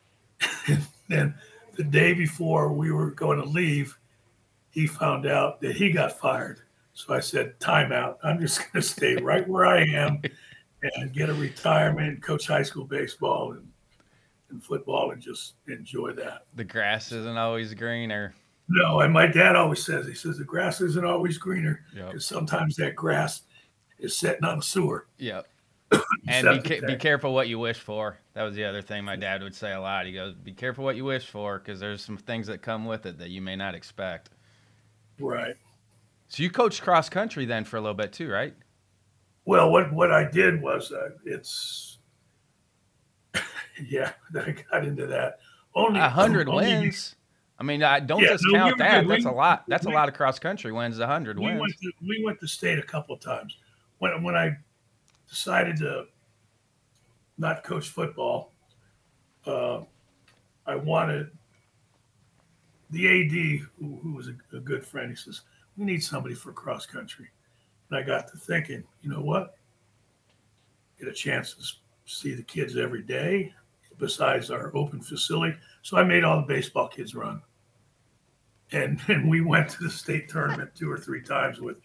and 0.68 0.86
then 1.08 1.36
the 1.76 1.84
day 1.84 2.14
before 2.14 2.72
we 2.72 2.92
were 2.92 3.12
going 3.12 3.40
to 3.40 3.46
leave, 3.46 3.98
he 4.72 4.88
found 4.88 5.26
out 5.26 5.62
that 5.62 5.76
he 5.76 5.92
got 5.92 6.20
fired. 6.20 6.62
So 6.94 7.14
I 7.14 7.20
said, 7.20 7.60
Time 7.60 7.92
out. 7.92 8.20
I'm 8.24 8.40
just 8.40 8.60
going 8.60 8.82
to 8.82 8.88
stay 8.88 9.16
right 9.16 9.48
where 9.48 9.66
I 9.66 9.84
am 9.84 10.22
and 10.96 11.14
get 11.14 11.30
a 11.30 11.34
retirement, 11.34 12.22
coach 12.22 12.48
high 12.48 12.64
school 12.64 12.86
baseball 12.86 13.54
and, 13.54 13.68
and 14.50 14.64
football, 14.64 15.12
and 15.12 15.22
just 15.22 15.56
enjoy 15.68 16.14
that. 16.14 16.46
The 16.56 16.64
grass 16.64 17.12
isn't 17.12 17.38
always 17.38 17.74
greener. 17.74 18.34
No, 18.70 19.00
and 19.00 19.14
my 19.14 19.28
dad 19.28 19.56
always 19.56 19.84
says, 19.84 20.08
he 20.08 20.14
says, 20.14 20.38
the 20.38 20.44
grass 20.44 20.82
isn't 20.82 21.06
always 21.06 21.38
greener 21.38 21.86
because 21.94 22.14
yep. 22.14 22.22
sometimes 22.22 22.76
that 22.76 22.96
grass 22.96 23.44
is 24.00 24.18
sitting 24.18 24.44
on 24.44 24.60
a 24.60 24.62
sewer. 24.62 25.08
Yep. 25.18 25.48
and 26.28 26.64
be, 26.64 26.82
be 26.82 26.96
careful 26.96 27.34
what 27.34 27.48
you 27.48 27.60
wish 27.60 27.80
for. 27.80 28.18
That 28.34 28.44
was 28.44 28.56
the 28.56 28.66
other 28.66 28.82
thing 28.82 29.06
my 29.06 29.16
dad 29.16 29.42
would 29.42 29.56
say 29.56 29.74
a 29.74 29.80
lot. 29.80 30.06
He 30.06 30.12
goes, 30.12 30.36
"Be 30.36 30.52
careful 30.52 30.84
what 30.84 30.96
you 30.96 31.06
wish 31.06 31.28
for, 31.28 31.60
because 31.60 31.80
there's 31.80 32.04
some 32.04 32.18
things 32.18 32.48
that 32.48 32.62
come 32.62 32.86
with 32.86 33.06
it 33.06 33.18
that 33.20 33.30
you 33.30 33.42
may 33.42 33.56
not 33.56 33.74
expect." 33.74 34.30
Right. 35.20 35.56
So 36.28 36.44
you 36.44 36.50
coached 36.50 36.82
cross 36.82 37.10
country 37.10 37.46
then 37.46 37.64
for 37.64 37.78
a 37.78 37.82
little 37.82 37.96
bit 37.96 38.12
too, 38.12 38.30
right? 38.30 38.54
Well, 39.46 39.72
what 39.72 39.94
what 39.94 40.12
I 40.12 40.30
did 40.30 40.62
was 40.62 40.92
uh, 40.92 41.10
it's 41.26 42.00
yeah, 43.88 44.12
that 44.34 44.48
I 44.48 44.56
got 44.72 44.86
into 44.86 45.08
that. 45.08 45.40
Only 45.74 46.00
a 46.00 46.10
hundred 46.10 46.50
wins. 46.50 47.16
I 47.60 47.64
mean, 47.64 47.82
I 47.82 48.00
don't 48.00 48.22
yeah, 48.22 48.34
discount 48.34 48.78
no, 48.78 48.86
that. 48.86 49.02
Good. 49.02 49.10
That's 49.10 49.26
we, 49.26 49.32
a 49.32 49.34
lot. 49.34 49.64
That's 49.68 49.86
we, 49.86 49.92
a 49.92 49.96
lot 49.96 50.10
of 50.10 50.16
cross 50.16 50.38
country 50.38 50.72
wins. 50.72 51.00
A 51.00 51.08
hundred 51.08 51.40
wins. 51.40 51.60
Went 51.60 51.74
to, 51.82 51.92
we 52.08 52.24
went 52.24 52.40
to 52.42 52.48
state 52.48 52.78
a 52.78 52.84
couple 52.84 53.16
of 53.16 53.22
times. 53.22 53.56
When 54.00 54.24
when 54.24 54.36
I 54.36 54.58
decided 55.30 55.78
to 55.78 56.06
not 57.38 57.64
coach 57.64 57.90
football, 57.90 58.52
uh, 59.46 59.82
I 60.66 60.76
wanted 60.76 61.30
the 62.90 63.08
AD, 63.08 63.68
who, 63.80 64.00
who 64.02 64.14
was 64.14 64.30
a, 64.30 64.56
a, 64.56 64.60
good 64.60 64.86
friend, 64.86 65.10
he 65.10 65.16
says, 65.16 65.42
"We 65.78 65.86
need 65.86 66.04
somebody 66.04 66.36
for 66.36 66.52
cross 66.52 66.86
country." 66.86 67.28
And 67.90 67.98
I 67.98 68.04
got 68.04 68.28
to 68.30 68.38
thinking, 68.38 68.84
you 69.02 69.10
know 69.10 69.22
what? 69.22 69.56
Get 71.00 71.08
a 71.08 71.14
chance 71.14 71.54
to 71.54 71.64
see 72.06 72.34
the 72.34 72.44
kids 72.44 72.78
every 72.78 73.04
day, 73.04 73.54
besides 73.98 74.52
our 74.52 74.76
open 74.76 75.02
facility. 75.02 75.58
So 75.82 75.98
I 75.98 76.04
made 76.04 76.24
all 76.24 76.38
the 76.38 76.48
baseball 76.48 76.88
kids 76.88 77.16
run, 77.16 77.42
and 78.72 79.00
and 79.08 79.30
we 79.30 79.42
went 79.42 79.70
to 79.72 79.84
the 79.84 79.90
state 79.90 80.30
tournament 80.30 80.72
two 80.76 80.90
or 80.92 80.98
three 80.98 81.22
times 81.22 81.60
with 81.60 81.78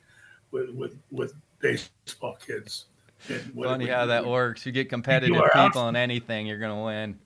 with 0.51 0.71
with 0.71 0.97
with 1.11 1.35
baseball 1.63 2.37
kids. 2.45 2.87
Funny 3.19 3.87
how 3.87 4.05
that 4.07 4.27
works. 4.27 4.67
You 4.67 4.73
get 4.73 4.91
competitive 4.91 5.43
people 5.55 5.89
in 5.89 5.97
anything, 5.97 6.47
you're 6.47 6.59
going 6.59 6.77
to 6.77 6.85
win. 6.85 7.19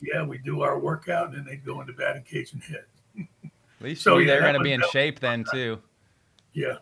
Yeah, 0.00 0.22
we 0.24 0.38
do 0.38 0.60
our 0.62 0.78
workout, 0.78 1.28
and 1.28 1.38
then 1.38 1.44
they 1.44 1.56
go 1.56 1.80
into 1.80 1.92
batting 1.92 2.22
cage 2.22 2.52
and 2.52 2.62
hit. 2.62 2.86
At 3.44 3.84
least 3.84 4.02
so, 4.02 4.22
they're 4.22 4.40
going 4.40 4.54
to 4.54 4.60
be 4.60 4.72
in 4.72 4.82
shape 4.92 5.18
then 5.18 5.44
too. 5.52 5.80
Yeah, 6.52 6.76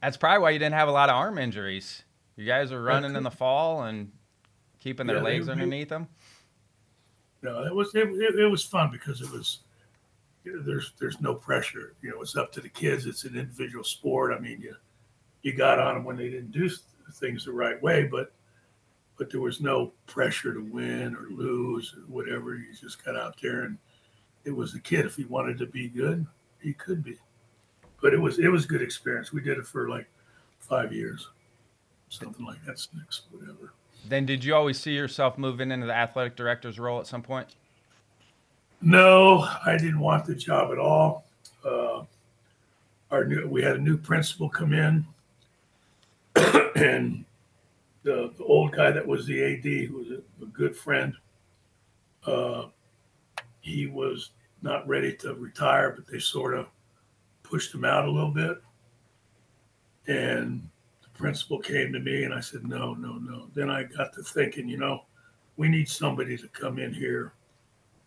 that's 0.00 0.16
probably 0.16 0.40
why 0.40 0.50
you 0.50 0.58
didn't 0.58 0.74
have 0.74 0.88
a 0.88 0.92
lot 0.92 1.10
of 1.10 1.16
arm 1.16 1.36
injuries. 1.36 2.04
You 2.36 2.46
guys 2.46 2.72
are 2.72 2.82
running 2.82 3.16
in 3.16 3.22
the 3.22 3.30
fall 3.30 3.82
and 3.82 4.12
keeping 4.78 5.06
their 5.06 5.16
yeah, 5.16 5.22
legs 5.22 5.46
they, 5.46 5.52
underneath 5.52 5.88
them. 5.88 6.06
No, 7.42 7.64
it 7.64 7.74
was 7.74 7.94
it, 7.94 8.08
it, 8.08 8.38
it 8.38 8.46
was 8.46 8.62
fun 8.62 8.90
because 8.90 9.20
it 9.20 9.30
was 9.30 9.60
there's 10.44 10.92
there's 10.98 11.20
no 11.20 11.34
pressure. 11.34 11.94
You 12.00 12.10
know, 12.10 12.22
it's 12.22 12.36
up 12.36 12.52
to 12.52 12.60
the 12.60 12.68
kids. 12.68 13.06
It's 13.06 13.24
an 13.24 13.36
individual 13.36 13.84
sport. 13.84 14.32
I 14.34 14.38
mean, 14.40 14.60
you 14.60 14.74
you 15.42 15.52
got 15.52 15.78
on 15.78 15.94
them 15.94 16.04
when 16.04 16.16
they 16.16 16.28
didn't 16.28 16.52
do 16.52 16.70
things 17.12 17.44
the 17.44 17.52
right 17.52 17.80
way, 17.82 18.04
but 18.04 18.32
but 19.16 19.30
there 19.30 19.40
was 19.40 19.60
no 19.60 19.92
pressure 20.06 20.54
to 20.54 20.60
win 20.60 21.16
or 21.16 21.26
lose 21.30 21.92
or 21.96 22.02
whatever. 22.02 22.54
You 22.54 22.66
just 22.80 23.04
got 23.04 23.16
out 23.16 23.36
there 23.42 23.64
and 23.64 23.76
it 24.44 24.54
was 24.54 24.74
a 24.74 24.80
kid. 24.80 25.04
If 25.04 25.16
he 25.16 25.24
wanted 25.24 25.58
to 25.58 25.66
be 25.66 25.88
good, 25.88 26.24
he 26.60 26.72
could 26.72 27.02
be. 27.02 27.18
But 28.00 28.14
it 28.14 28.18
was 28.18 28.38
it 28.38 28.48
was 28.48 28.64
a 28.64 28.68
good 28.68 28.82
experience. 28.82 29.32
We 29.32 29.40
did 29.40 29.58
it 29.58 29.66
for 29.66 29.88
like 29.88 30.08
five 30.60 30.92
years, 30.92 31.28
something 32.08 32.46
like 32.46 32.64
that, 32.64 32.78
six, 32.78 33.22
whatever. 33.30 33.72
Then 34.08 34.24
did 34.24 34.44
you 34.44 34.54
always 34.54 34.78
see 34.78 34.92
yourself 34.92 35.36
moving 35.36 35.72
into 35.72 35.86
the 35.86 35.94
athletic 35.94 36.36
director's 36.36 36.78
role 36.78 37.00
at 37.00 37.06
some 37.06 37.22
point? 37.22 37.56
No, 38.80 39.48
I 39.66 39.76
didn't 39.76 39.98
want 39.98 40.24
the 40.24 40.36
job 40.36 40.70
at 40.70 40.78
all. 40.78 41.26
Uh, 41.64 42.04
our 43.10 43.24
new 43.24 43.48
we 43.48 43.62
had 43.62 43.76
a 43.76 43.80
new 43.80 43.96
principal 43.96 44.48
come 44.48 44.72
in 44.72 45.04
and 46.76 47.24
the, 48.02 48.32
the, 48.36 48.44
old 48.44 48.72
guy 48.72 48.90
that 48.90 49.06
was 49.06 49.26
the 49.26 49.42
AD, 49.42 49.64
who 49.88 49.96
was 49.96 50.10
a, 50.10 50.44
a 50.44 50.46
good 50.46 50.76
friend, 50.76 51.14
uh, 52.26 52.66
he 53.60 53.86
was 53.86 54.30
not 54.62 54.86
ready 54.88 55.14
to 55.16 55.34
retire, 55.34 55.92
but 55.92 56.06
they 56.06 56.18
sort 56.18 56.54
of 56.54 56.66
pushed 57.42 57.74
him 57.74 57.84
out 57.84 58.06
a 58.06 58.10
little 58.10 58.30
bit. 58.30 58.62
And 60.06 60.68
the 61.02 61.08
principal 61.10 61.58
came 61.58 61.92
to 61.92 62.00
me 62.00 62.24
and 62.24 62.34
I 62.34 62.40
said, 62.40 62.66
no, 62.66 62.94
no, 62.94 63.14
no. 63.14 63.48
Then 63.54 63.70
I 63.70 63.84
got 63.84 64.12
to 64.14 64.22
thinking, 64.22 64.68
you 64.68 64.78
know, 64.78 65.02
we 65.56 65.68
need 65.68 65.88
somebody 65.88 66.36
to 66.38 66.48
come 66.48 66.78
in 66.78 66.92
here 66.92 67.32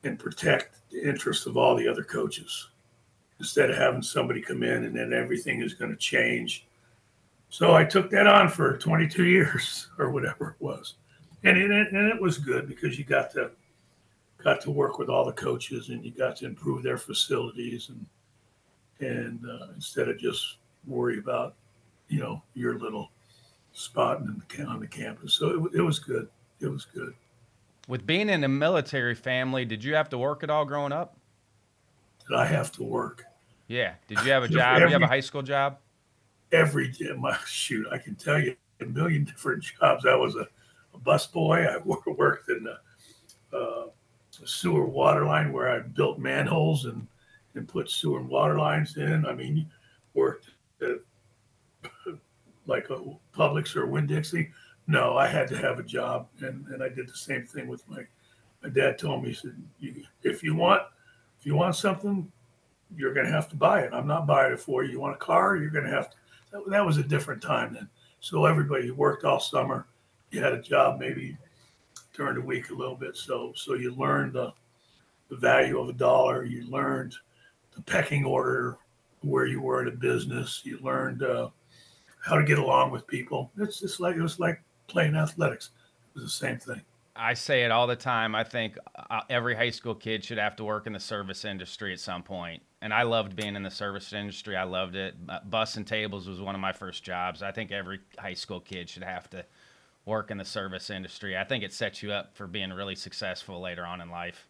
and 0.03 0.17
protect 0.17 0.89
the 0.89 1.07
interests 1.07 1.45
of 1.45 1.57
all 1.57 1.75
the 1.75 1.87
other 1.87 2.03
coaches 2.03 2.69
instead 3.39 3.69
of 3.69 3.77
having 3.77 4.01
somebody 4.01 4.41
come 4.41 4.63
in 4.63 4.85
and 4.85 4.95
then 4.95 5.13
everything 5.13 5.61
is 5.61 5.73
going 5.73 5.91
to 5.91 5.97
change 5.97 6.65
so 7.51 7.75
I 7.75 7.83
took 7.83 8.09
that 8.11 8.27
on 8.27 8.47
for 8.47 8.77
22 8.77 9.25
years 9.25 9.89
or 9.99 10.09
whatever 10.09 10.51
it 10.51 10.63
was, 10.63 10.95
and 11.43 11.57
it, 11.57 11.69
and 11.69 12.07
it 12.07 12.19
was 12.19 12.37
good 12.37 12.67
because 12.67 12.97
you 12.97 13.03
got 13.03 13.29
to 13.31 13.51
got 14.41 14.61
to 14.61 14.71
work 14.71 14.97
with 14.97 15.09
all 15.09 15.23
the 15.23 15.33
coaches 15.33 15.89
and 15.89 16.03
you 16.03 16.11
got 16.11 16.35
to 16.37 16.45
improve 16.47 16.81
their 16.81 16.97
facilities 16.97 17.89
and 17.89 18.05
and 19.07 19.43
uh, 19.45 19.67
instead 19.75 20.07
of 20.07 20.17
just 20.17 20.57
worry 20.87 21.19
about 21.19 21.55
you 22.07 22.19
know 22.19 22.41
your 22.53 22.79
little 22.79 23.11
spot 23.73 24.21
in 24.21 24.41
the, 24.47 24.63
on 24.63 24.79
the 24.79 24.87
campus. 24.87 25.33
So 25.33 25.65
it, 25.65 25.79
it 25.79 25.81
was 25.81 25.99
good. 25.99 26.29
It 26.61 26.67
was 26.67 26.85
good. 26.85 27.13
With 27.87 28.05
being 28.05 28.29
in 28.29 28.43
a 28.45 28.47
military 28.47 29.15
family, 29.15 29.65
did 29.65 29.83
you 29.83 29.95
have 29.95 30.09
to 30.09 30.17
work 30.17 30.43
at 30.43 30.49
all 30.49 30.63
growing 30.63 30.91
up? 30.91 31.17
Did 32.29 32.37
I 32.37 32.45
have 32.45 32.71
to 32.73 32.83
work? 32.83 33.25
Yeah. 33.67 33.95
Did 34.07 34.19
you 34.23 34.31
have 34.31 34.43
a 34.43 34.47
job? 34.47 34.77
Every, 34.77 34.89
you 34.89 34.93
have 34.93 35.01
a 35.01 35.07
high 35.07 35.19
school 35.19 35.41
job? 35.41 35.77
Every. 36.51 36.93
My 37.17 37.37
shoot, 37.47 37.87
I 37.91 37.97
can 37.97 38.15
tell 38.15 38.39
you 38.39 38.55
a 38.81 38.85
million 38.85 39.23
different 39.23 39.63
jobs. 39.63 40.05
I 40.05 40.15
was 40.15 40.35
a, 40.35 40.47
a 40.93 40.97
bus 40.99 41.27
boy. 41.27 41.65
I 41.65 41.77
worked 42.07 42.49
in 42.49 42.67
a, 42.67 43.55
uh, 43.55 43.87
sewer 44.45 44.85
water 44.85 45.25
line 45.25 45.51
where 45.53 45.69
I 45.69 45.79
built 45.79 46.17
manholes 46.17 46.85
and 46.85 47.07
and 47.53 47.67
put 47.67 47.91
sewer 47.91 48.19
and 48.19 48.29
water 48.29 48.57
lines 48.57 48.95
in. 48.97 49.25
I 49.25 49.33
mean, 49.33 49.69
worked 50.13 50.49
at 50.81 50.99
like 52.65 52.89
a 52.89 52.97
Publix 53.35 53.75
or 53.75 53.87
Winn 53.87 54.07
Dixie. 54.07 54.51
No, 54.87 55.17
I 55.17 55.27
had 55.27 55.47
to 55.49 55.57
have 55.57 55.77
a 55.77 55.83
job, 55.83 56.27
and, 56.39 56.65
and 56.67 56.81
I 56.81 56.89
did 56.89 57.07
the 57.07 57.15
same 57.15 57.45
thing 57.45 57.67
with 57.67 57.87
my. 57.89 58.03
My 58.63 58.69
dad 58.69 58.99
told 58.99 59.23
me, 59.23 59.29
he 59.29 59.35
said, 59.35 59.55
"If 60.21 60.43
you 60.43 60.55
want, 60.55 60.83
if 61.39 61.45
you 61.45 61.55
want 61.55 61.75
something, 61.75 62.31
you're 62.95 63.13
going 63.13 63.25
to 63.25 63.31
have 63.31 63.49
to 63.49 63.55
buy 63.55 63.81
it. 63.81 63.93
I'm 63.93 64.07
not 64.07 64.27
buying 64.27 64.53
it 64.53 64.59
for 64.59 64.83
you. 64.83 64.91
You 64.91 64.99
want 64.99 65.15
a 65.15 65.19
car? 65.19 65.55
You're 65.55 65.71
going 65.71 65.85
to 65.85 65.91
have 65.91 66.11
to 66.11 66.17
that, 66.51 66.63
that 66.69 66.85
was 66.85 66.97
a 66.97 67.03
different 67.03 67.41
time 67.41 67.73
then. 67.73 67.89
So 68.19 68.45
everybody 68.45 68.91
worked 68.91 69.23
all 69.23 69.39
summer. 69.39 69.87
You 70.31 70.41
had 70.41 70.53
a 70.53 70.61
job 70.61 70.99
maybe 70.99 71.37
during 72.13 72.35
the 72.35 72.41
week 72.41 72.69
a 72.69 72.73
little 72.73 72.95
bit. 72.95 73.17
So 73.17 73.53
so 73.55 73.73
you 73.73 73.93
learned 73.95 74.33
the 74.33 74.53
the 75.29 75.37
value 75.37 75.79
of 75.79 75.89
a 75.89 75.93
dollar. 75.93 76.45
You 76.45 76.69
learned 76.69 77.15
the 77.75 77.81
pecking 77.81 78.25
order 78.25 78.77
where 79.21 79.45
you 79.45 79.61
were 79.61 79.81
in 79.81 79.87
a 79.87 79.97
business. 79.97 80.61
You 80.63 80.79
learned 80.81 81.23
uh, 81.23 81.49
how 82.23 82.35
to 82.35 82.43
get 82.43 82.59
along 82.59 82.91
with 82.91 83.07
people. 83.07 83.51
It's 83.57 83.79
just 83.79 83.99
like 83.99 84.15
it 84.15 84.21
was 84.21 84.39
like 84.39 84.61
playing 84.87 85.15
athletics. 85.15 85.71
It 86.15 86.21
was 86.21 86.23
the 86.25 86.29
same 86.29 86.59
thing. 86.59 86.81
I 87.15 87.33
say 87.33 87.63
it 87.63 87.71
all 87.71 87.87
the 87.87 87.95
time. 87.95 88.35
I 88.35 88.43
think 88.43 88.77
uh, 89.09 89.21
every 89.29 89.55
high 89.55 89.69
school 89.69 89.95
kid 89.95 90.23
should 90.23 90.37
have 90.37 90.55
to 90.57 90.63
work 90.63 90.87
in 90.87 90.93
the 90.93 90.99
service 90.99 91.45
industry 91.45 91.93
at 91.93 91.99
some 91.99 92.23
point. 92.23 92.61
And 92.81 92.93
I 92.93 93.03
loved 93.03 93.35
being 93.35 93.55
in 93.55 93.63
the 93.63 93.71
service 93.71 94.11
industry. 94.11 94.57
I 94.57 94.63
loved 94.63 94.95
it. 94.95 95.13
Uh, 95.29 95.39
bus 95.45 95.77
and 95.77 95.85
tables 95.85 96.27
was 96.27 96.41
one 96.41 96.55
of 96.55 96.61
my 96.61 96.71
first 96.71 97.03
jobs. 97.03 97.43
I 97.43 97.51
think 97.51 97.71
every 97.71 97.99
high 98.17 98.33
school 98.33 98.59
kid 98.59 98.89
should 98.89 99.03
have 99.03 99.29
to 99.31 99.45
work 100.05 100.31
in 100.31 100.37
the 100.37 100.45
service 100.45 100.89
industry. 100.89 101.37
I 101.37 101.43
think 101.43 101.63
it 101.63 101.73
sets 101.73 102.01
you 102.01 102.11
up 102.11 102.35
for 102.35 102.47
being 102.47 102.71
really 102.71 102.95
successful 102.95 103.61
later 103.61 103.85
on 103.85 104.01
in 104.01 104.09
life. 104.09 104.47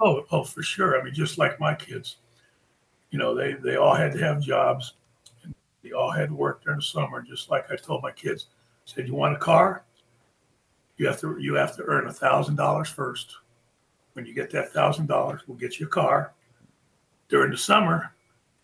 Oh, 0.00 0.24
oh, 0.30 0.44
for 0.44 0.62
sure. 0.62 1.00
I 1.00 1.02
mean, 1.02 1.12
just 1.12 1.38
like 1.38 1.58
my 1.58 1.74
kids, 1.74 2.16
you 3.10 3.18
know, 3.18 3.34
they 3.34 3.54
they 3.54 3.76
all 3.76 3.94
had 3.94 4.12
to 4.12 4.18
have 4.18 4.40
jobs. 4.40 4.94
And 5.42 5.54
they 5.82 5.90
all 5.90 6.12
had 6.12 6.28
to 6.28 6.34
work 6.34 6.62
during 6.62 6.78
the 6.78 6.84
summer. 6.84 7.20
Just 7.20 7.50
like 7.50 7.70
I 7.70 7.76
told 7.76 8.02
my 8.02 8.12
kids, 8.12 8.46
I 8.86 8.92
said, 8.92 9.08
"You 9.08 9.14
want 9.14 9.34
a 9.34 9.38
car? 9.38 9.84
you 11.02 11.08
have 11.08 11.20
to 11.20 11.36
you 11.38 11.54
have 11.54 11.74
to 11.76 11.82
earn 11.84 12.06
a 12.06 12.12
thousand 12.12 12.56
dollars 12.56 12.88
first. 12.88 13.36
When 14.12 14.26
you 14.26 14.34
get 14.34 14.50
that 14.52 14.72
thousand 14.72 15.08
dollars, 15.08 15.40
we'll 15.46 15.56
get 15.58 15.80
you 15.80 15.86
a 15.86 15.88
car. 15.88 16.32
During 17.32 17.50
the 17.50 17.56
summer, 17.56 18.14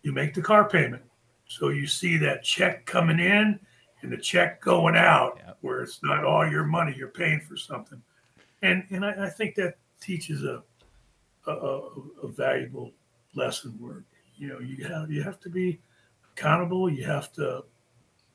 you 0.03 0.11
make 0.11 0.35
the 0.35 0.43
car 0.43 0.69
payment. 0.69 1.01
So 1.47 1.69
you 1.69 1.87
see 1.87 2.17
that 2.17 2.43
check 2.43 2.85
coming 2.85 3.17
in 3.17 3.59
and 4.03 4.11
the 4.11 4.17
check 4.17 4.61
going 4.61 4.95
out, 4.95 5.39
yep. 5.43 5.57
where 5.61 5.81
it's 5.81 6.03
not 6.03 6.23
all 6.23 6.47
your 6.47 6.65
money, 6.65 6.93
you're 6.95 7.07
paying 7.07 7.39
for 7.39 7.57
something. 7.57 7.99
And 8.61 8.83
and 8.91 9.03
I, 9.03 9.25
I 9.25 9.29
think 9.29 9.55
that 9.55 9.77
teaches 9.99 10.43
a, 10.43 10.61
a, 11.47 11.53
a 12.21 12.27
valuable 12.27 12.91
lesson 13.33 13.71
where 13.79 14.03
you 14.37 14.49
know 14.49 14.59
you 14.59 14.85
have 14.85 15.09
you 15.09 15.23
have 15.23 15.39
to 15.39 15.49
be 15.49 15.79
accountable. 16.33 16.91
You 16.91 17.05
have 17.05 17.33
to 17.33 17.63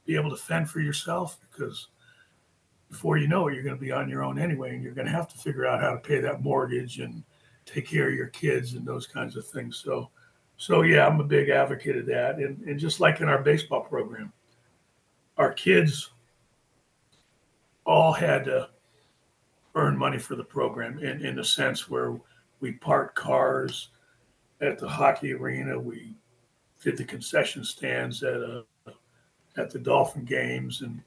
be 0.05 0.17
able 0.17 0.31
to 0.31 0.37
fend 0.37 0.69
for 0.69 0.81
yourself 0.81 1.39
because 1.49 1.91
before 2.91 3.19
you 3.19 3.29
know 3.29 3.47
it, 3.47 3.55
you're 3.55 3.63
going 3.63 3.77
to 3.77 3.81
be 3.81 3.93
on 3.93 4.09
your 4.09 4.25
own 4.25 4.41
anyway, 4.41 4.75
and 4.75 4.83
you're 4.83 4.95
going 4.95 5.07
to 5.07 5.13
have 5.13 5.29
to 5.29 5.39
figure 5.39 5.65
out 5.65 5.81
how 5.81 5.93
to 5.93 5.99
pay 5.99 6.19
that 6.19 6.43
mortgage 6.43 6.99
and 6.99 7.23
take 7.67 7.87
care 7.87 8.09
of 8.09 8.15
your 8.15 8.27
kids 8.27 8.73
and 8.75 8.85
those 8.85 9.07
kinds 9.07 9.37
of 9.37 9.47
things. 9.47 9.77
So, 9.77 10.11
so 10.57 10.83
yeah, 10.83 11.07
I'm 11.07 11.21
a 11.21 11.25
big 11.25 11.49
advocate 11.49 11.97
of 11.97 12.07
that. 12.07 12.37
And, 12.37 12.61
and 12.67 12.79
just 12.79 13.01
like 13.01 13.21
in 13.21 13.29
our 13.29 13.43
baseball 13.43 13.83
program, 13.83 14.33
our 15.37 15.53
kids 15.53 16.11
all 17.85 18.13
had 18.13 18.45
to 18.45 18.69
earn 19.75 19.97
money 19.97 20.19
for 20.19 20.37
the 20.37 20.45
program 20.45 20.99
in, 20.99 21.25
in 21.25 21.39
a 21.41 21.45
sense 21.45 21.91
where 21.91 22.19
we 22.61 22.73
parked 22.73 23.17
cars 23.17 23.89
at 24.61 24.79
the 24.79 24.89
hockey 24.89 25.33
arena. 25.33 25.79
We 25.79 26.15
did 26.83 26.97
the 26.97 27.05
concession 27.05 27.65
stands 27.65 28.23
at 28.23 28.37
a, 28.37 28.65
at 29.57 29.71
the 29.71 29.79
Dolphin 29.79 30.25
games 30.25 30.83
and 30.83 31.03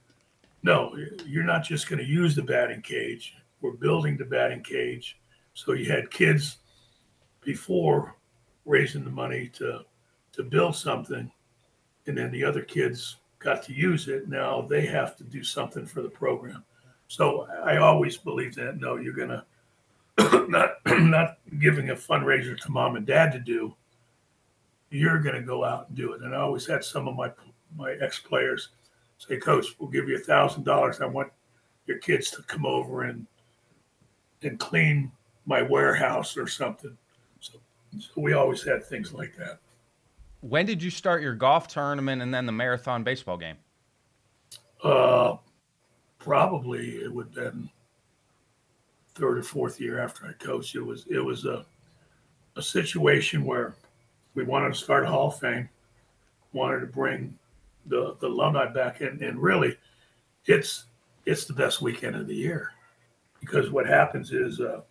no, 0.64 0.98
you're 1.26 1.44
not 1.44 1.64
just 1.64 1.88
going 1.88 2.00
to 2.00 2.06
use 2.06 2.36
the 2.36 2.42
batting 2.42 2.82
cage. 2.82 3.36
We're 3.62 3.72
building 3.72 4.18
the 4.18 4.26
batting 4.26 4.64
cage. 4.64 5.18
So 5.54 5.74
you 5.74 5.90
had 5.90 6.12
kids 6.12 6.58
before 7.42 8.17
raising 8.68 9.04
the 9.04 9.10
money 9.10 9.48
to 9.54 9.84
to 10.34 10.44
build 10.44 10.76
something, 10.76 11.32
and 12.06 12.18
then 12.18 12.32
the 12.32 12.44
other 12.44 12.62
kids 12.62 13.16
got 13.40 13.64
to 13.64 13.74
use 13.74 14.08
it. 14.08 14.28
Now 14.28 14.62
they 14.62 14.86
have 14.86 15.16
to 15.18 15.24
do 15.24 15.44
something 15.44 15.86
for 15.86 16.02
the 16.02 16.10
program. 16.10 16.64
So 17.08 17.48
I 17.64 17.78
always 17.78 18.18
believe 18.18 18.54
that 18.56 18.80
no, 18.80 18.98
you're 18.98 19.14
gonna 19.14 19.46
not 20.50 20.76
not 20.86 21.38
giving 21.60 21.90
a 21.90 21.96
fundraiser 21.96 22.58
to 22.60 22.72
mom 22.72 22.96
and 22.96 23.06
dad 23.06 23.32
to 23.32 23.40
do, 23.40 23.74
you're 24.90 25.20
to 25.20 25.42
go 25.42 25.64
out 25.64 25.88
and 25.88 25.98
do 25.98 26.14
it. 26.14 26.22
And 26.22 26.36
I 26.36 26.40
always 26.40 26.68
had 26.68 26.84
some 26.84 27.08
of 27.08 27.16
my 27.16 27.32
my 27.76 27.94
ex 28.02 28.20
players 28.20 28.70
say, 29.18 29.38
Coach, 29.38 29.76
we'll 29.80 29.90
give 29.90 30.08
you 30.08 30.16
a 30.16 30.20
thousand 30.20 30.64
dollars. 30.64 31.02
I 31.02 31.06
want 31.06 31.32
your 31.86 31.98
kids 32.00 32.30
to 32.32 32.42
come 32.44 32.66
over 32.66 33.04
and 33.04 33.26
and 34.44 34.60
clean 34.60 35.12
my 35.46 35.62
warehouse 35.62 36.38
or 36.38 36.48
something. 36.48 36.98
So, 38.00 38.22
we 38.22 38.34
always 38.34 38.64
had 38.64 38.84
things 38.84 39.14
like 39.14 39.36
that. 39.38 39.60
When 40.42 40.66
did 40.66 40.82
you 40.84 40.90
start 40.90 41.22
your 41.22 41.34
golf 41.34 41.68
tournament 41.68 42.22
and 42.22 42.34
then 42.34 42.46
the 42.46 42.52
marathon 42.52 43.04
baseball 43.04 43.38
game? 43.38 43.58
Uh, 44.84 45.38
probably 46.20 46.98
it 46.98 47.12
would 47.12 47.28
have 47.28 47.34
been 47.34 47.70
third 49.16 49.40
or 49.40 49.44
fourth 49.44 49.82
year 49.82 50.00
after 50.00 50.28
I 50.28 50.34
coached. 50.34 50.76
It 50.76 50.82
was 50.82 51.06
it 51.10 51.20
was 51.20 51.46
a 51.46 51.66
a 52.56 52.62
situation 52.62 53.46
where 53.46 53.76
we 54.36 54.44
wanted 54.44 54.74
to 54.74 54.80
start 54.80 55.04
a 55.04 55.08
Hall 55.08 55.28
of 55.28 55.40
Fame, 55.40 55.70
wanted 56.54 56.82
to 56.82 56.88
bring 56.88 57.38
the 57.86 58.16
the 58.20 58.28
alumni 58.28 58.68
back 58.68 59.02
in, 59.02 59.24
and 59.24 59.42
really, 59.42 59.78
it's 60.46 60.86
it's 61.26 61.46
the 61.46 61.54
best 61.54 61.82
weekend 61.82 62.16
of 62.16 62.28
the 62.28 62.36
year 62.36 62.72
because 63.40 63.70
what 63.72 63.88
happens 63.88 64.32
is 64.32 64.60
uh, 64.60 64.82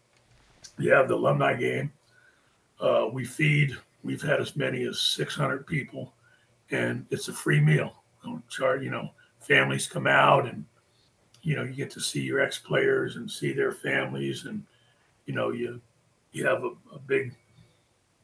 you 0.78 0.92
have 0.92 1.08
the 1.08 1.14
alumni 1.14 1.54
game. 1.54 1.92
Uh, 2.80 3.08
we 3.12 3.24
feed. 3.24 3.76
We've 4.04 4.22
had 4.22 4.40
as 4.40 4.56
many 4.56 4.84
as 4.84 5.00
600 5.00 5.66
people, 5.66 6.12
and 6.70 7.06
it's 7.10 7.28
a 7.28 7.32
free 7.32 7.60
meal. 7.60 8.02
You 8.24 8.90
know, 8.90 9.10
families 9.40 9.86
come 9.86 10.06
out, 10.06 10.46
and 10.46 10.64
you 11.42 11.56
know 11.56 11.62
you 11.62 11.74
get 11.74 11.90
to 11.92 12.00
see 12.00 12.20
your 12.20 12.40
ex 12.40 12.58
players 12.58 13.16
and 13.16 13.30
see 13.30 13.52
their 13.52 13.72
families, 13.72 14.46
and 14.46 14.62
you 15.26 15.34
know 15.34 15.52
you 15.52 15.80
you 16.32 16.44
have 16.46 16.64
a, 16.64 16.70
a 16.94 16.98
big 17.06 17.34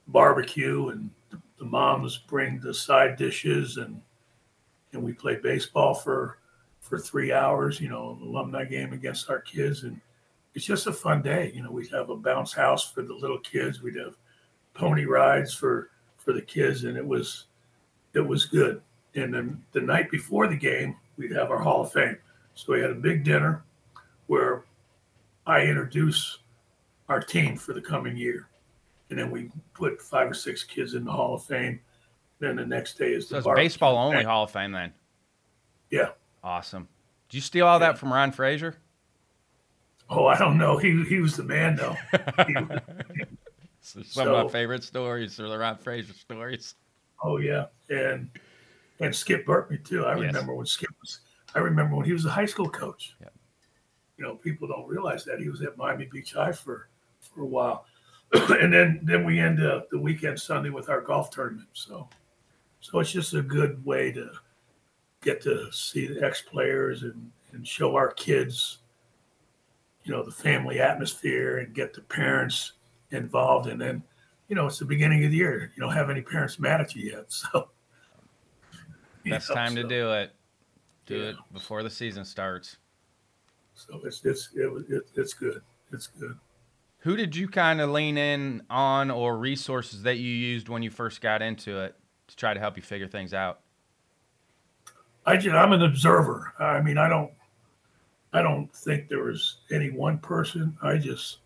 barbecue, 0.08 0.88
and 0.88 1.10
the 1.58 1.64
moms 1.64 2.18
bring 2.18 2.58
the 2.60 2.74
side 2.74 3.16
dishes, 3.16 3.76
and 3.76 4.00
and 4.92 5.02
we 5.02 5.12
play 5.12 5.36
baseball 5.36 5.94
for 5.94 6.38
for 6.80 6.98
three 6.98 7.32
hours. 7.32 7.80
You 7.80 7.88
know, 7.88 8.18
an 8.20 8.28
alumni 8.28 8.64
game 8.64 8.92
against 8.92 9.30
our 9.30 9.40
kids, 9.40 9.84
and 9.84 10.00
it's 10.54 10.66
just 10.66 10.86
a 10.86 10.92
fun 10.92 11.22
day. 11.22 11.52
You 11.54 11.62
know, 11.62 11.70
we'd 11.70 11.90
have 11.90 12.10
a 12.10 12.16
bounce 12.16 12.52
house 12.52 12.90
for 12.90 13.02
the 13.02 13.14
little 13.14 13.38
kids. 13.38 13.82
We'd 13.82 13.96
have 13.96 14.16
pony 14.74 15.04
rides 15.04 15.54
for 15.54 15.90
for 16.18 16.32
the 16.32 16.42
kids, 16.42 16.84
and 16.84 16.96
it 16.96 17.06
was 17.06 17.46
it 18.14 18.20
was 18.26 18.46
good. 18.46 18.80
And 19.14 19.34
then 19.34 19.62
the 19.72 19.80
night 19.80 20.10
before 20.10 20.46
the 20.48 20.56
game, 20.56 20.96
we'd 21.16 21.32
have 21.32 21.50
our 21.50 21.58
Hall 21.58 21.82
of 21.82 21.92
Fame. 21.92 22.16
So 22.54 22.72
we 22.72 22.80
had 22.80 22.90
a 22.90 22.94
big 22.94 23.24
dinner 23.24 23.64
where 24.26 24.64
I 25.46 25.62
introduce 25.62 26.38
our 27.08 27.20
team 27.20 27.56
for 27.56 27.72
the 27.74 27.80
coming 27.80 28.16
year, 28.16 28.48
and 29.10 29.18
then 29.18 29.30
we 29.30 29.50
put 29.74 30.00
five 30.00 30.30
or 30.30 30.34
six 30.34 30.62
kids 30.64 30.94
in 30.94 31.04
the 31.04 31.12
Hall 31.12 31.34
of 31.34 31.44
Fame. 31.44 31.80
Then 32.38 32.56
the 32.56 32.66
next 32.66 32.98
day 32.98 33.12
is 33.12 33.28
So 33.28 33.40
the 33.40 33.52
baseball 33.54 33.96
only 33.96 34.24
Hall 34.24 34.44
of 34.44 34.50
Fame 34.50 34.72
then. 34.72 34.92
Yeah. 35.90 36.10
Awesome. 36.42 36.88
Did 37.28 37.36
you 37.36 37.40
steal 37.40 37.66
all 37.66 37.78
Yeah. 37.80 37.88
that 37.92 37.98
from 37.98 38.12
Ron 38.12 38.32
Fraser? 38.32 38.76
Oh, 40.10 40.26
I 40.26 40.36
don't 40.38 40.58
know. 40.58 40.76
He 40.78 41.04
he 41.04 41.20
was 41.20 41.36
the 41.36 41.44
man 41.44 41.76
though. 41.76 41.96
He- 42.46 43.24
Some 43.82 44.28
of 44.28 44.46
my 44.46 44.48
favorite 44.50 44.84
stories 44.84 45.38
are 45.40 45.48
the 45.48 45.58
Ron 45.58 45.76
Fraser 45.76 46.14
stories. 46.14 46.76
Oh 47.22 47.38
yeah, 47.38 47.66
and 47.90 48.30
and 49.00 49.14
Skip 49.14 49.44
Bertman 49.44 49.84
too. 49.84 50.04
I 50.04 50.12
Yes. 50.14 50.32
remember 50.32 50.54
when 50.54 50.66
Skip 50.66 50.90
was. 51.00 51.20
I 51.54 51.58
remember 51.58 51.96
when 51.96 52.06
he 52.06 52.12
was 52.12 52.24
a 52.24 52.30
high 52.30 52.46
school 52.46 52.68
coach. 52.68 53.14
Yeah. 53.20 53.28
You 54.16 54.24
know, 54.24 54.36
people 54.36 54.68
don't 54.68 54.88
realize 54.88 55.24
that 55.24 55.40
he 55.40 55.48
was 55.48 55.62
at 55.62 55.76
Miami 55.76 56.06
Beach 56.06 56.32
High 56.32 56.52
for 56.52 56.88
for 57.20 57.42
a 57.42 57.46
while, 57.46 57.86
and 58.32 58.72
then 58.72 59.00
then 59.02 59.24
we 59.24 59.40
end 59.40 59.60
uh, 59.60 59.82
the 59.90 59.98
weekend 59.98 60.40
Sunday 60.40 60.70
with 60.70 60.88
our 60.88 61.00
golf 61.00 61.30
tournament. 61.30 61.68
So, 61.72 62.08
so 62.80 63.00
it's 63.00 63.10
just 63.10 63.34
a 63.34 63.42
good 63.42 63.84
way 63.84 64.12
to 64.12 64.30
get 65.22 65.40
to 65.42 65.70
see 65.72 66.06
the 66.06 66.24
ex 66.24 66.40
players 66.40 67.02
and 67.02 67.30
and 67.52 67.66
show 67.66 67.96
our 67.96 68.12
kids, 68.12 68.78
you 70.04 70.12
know, 70.12 70.22
the 70.22 70.30
family 70.30 70.80
atmosphere 70.80 71.58
and 71.58 71.74
get 71.74 71.92
the 71.92 72.00
parents 72.02 72.72
involved, 73.12 73.68
and 73.68 73.80
then 73.80 74.02
you 74.48 74.56
know, 74.56 74.66
it's 74.66 74.78
the 74.78 74.84
beginning 74.84 75.24
of 75.24 75.30
the 75.30 75.36
year. 75.36 75.72
You 75.74 75.80
don't 75.82 75.92
have 75.94 76.10
any 76.10 76.20
parents 76.20 76.58
mad 76.58 76.80
at 76.80 76.94
you 76.94 77.10
yet, 77.12 77.24
so 77.32 77.68
Best 79.24 79.48
know, 79.48 79.54
time 79.54 79.74
to 79.76 79.84
do 79.84 80.12
it. 80.12 80.32
Do 81.06 81.16
Yeah. 81.16 81.28
it 81.30 81.36
before 81.52 81.82
the 81.82 81.90
season 81.90 82.24
starts. 82.24 82.76
So 83.74 84.00
it's 84.04 84.24
it's 84.24 84.50
it, 84.54 84.70
it, 84.88 85.02
it's 85.14 85.34
good. 85.34 85.62
It's 85.92 86.06
good. 86.08 86.36
Who 86.98 87.16
did 87.16 87.34
you 87.34 87.48
kind 87.48 87.80
of 87.80 87.90
lean 87.90 88.16
in 88.16 88.62
on 88.70 89.10
or 89.10 89.36
resources 89.36 90.02
that 90.04 90.18
you 90.18 90.30
used 90.30 90.68
when 90.68 90.82
you 90.82 90.90
first 90.90 91.20
got 91.20 91.42
into 91.42 91.80
it 91.80 91.96
to 92.28 92.36
try 92.36 92.54
to 92.54 92.60
help 92.60 92.76
you 92.76 92.82
figure 92.82 93.08
things 93.08 93.34
out? 93.34 93.60
I 95.26 95.36
just, 95.36 95.54
I'm 95.54 95.72
an 95.72 95.82
observer. 95.82 96.52
I 96.58 96.80
mean, 96.80 96.98
I 96.98 97.08
don't 97.08 97.30
I 98.32 98.42
don't 98.42 98.72
think 98.74 99.08
there 99.08 99.24
was 99.24 99.58
any 99.70 99.90
one 99.90 100.18
person. 100.18 100.76
I 100.82 100.96
just 100.98 101.38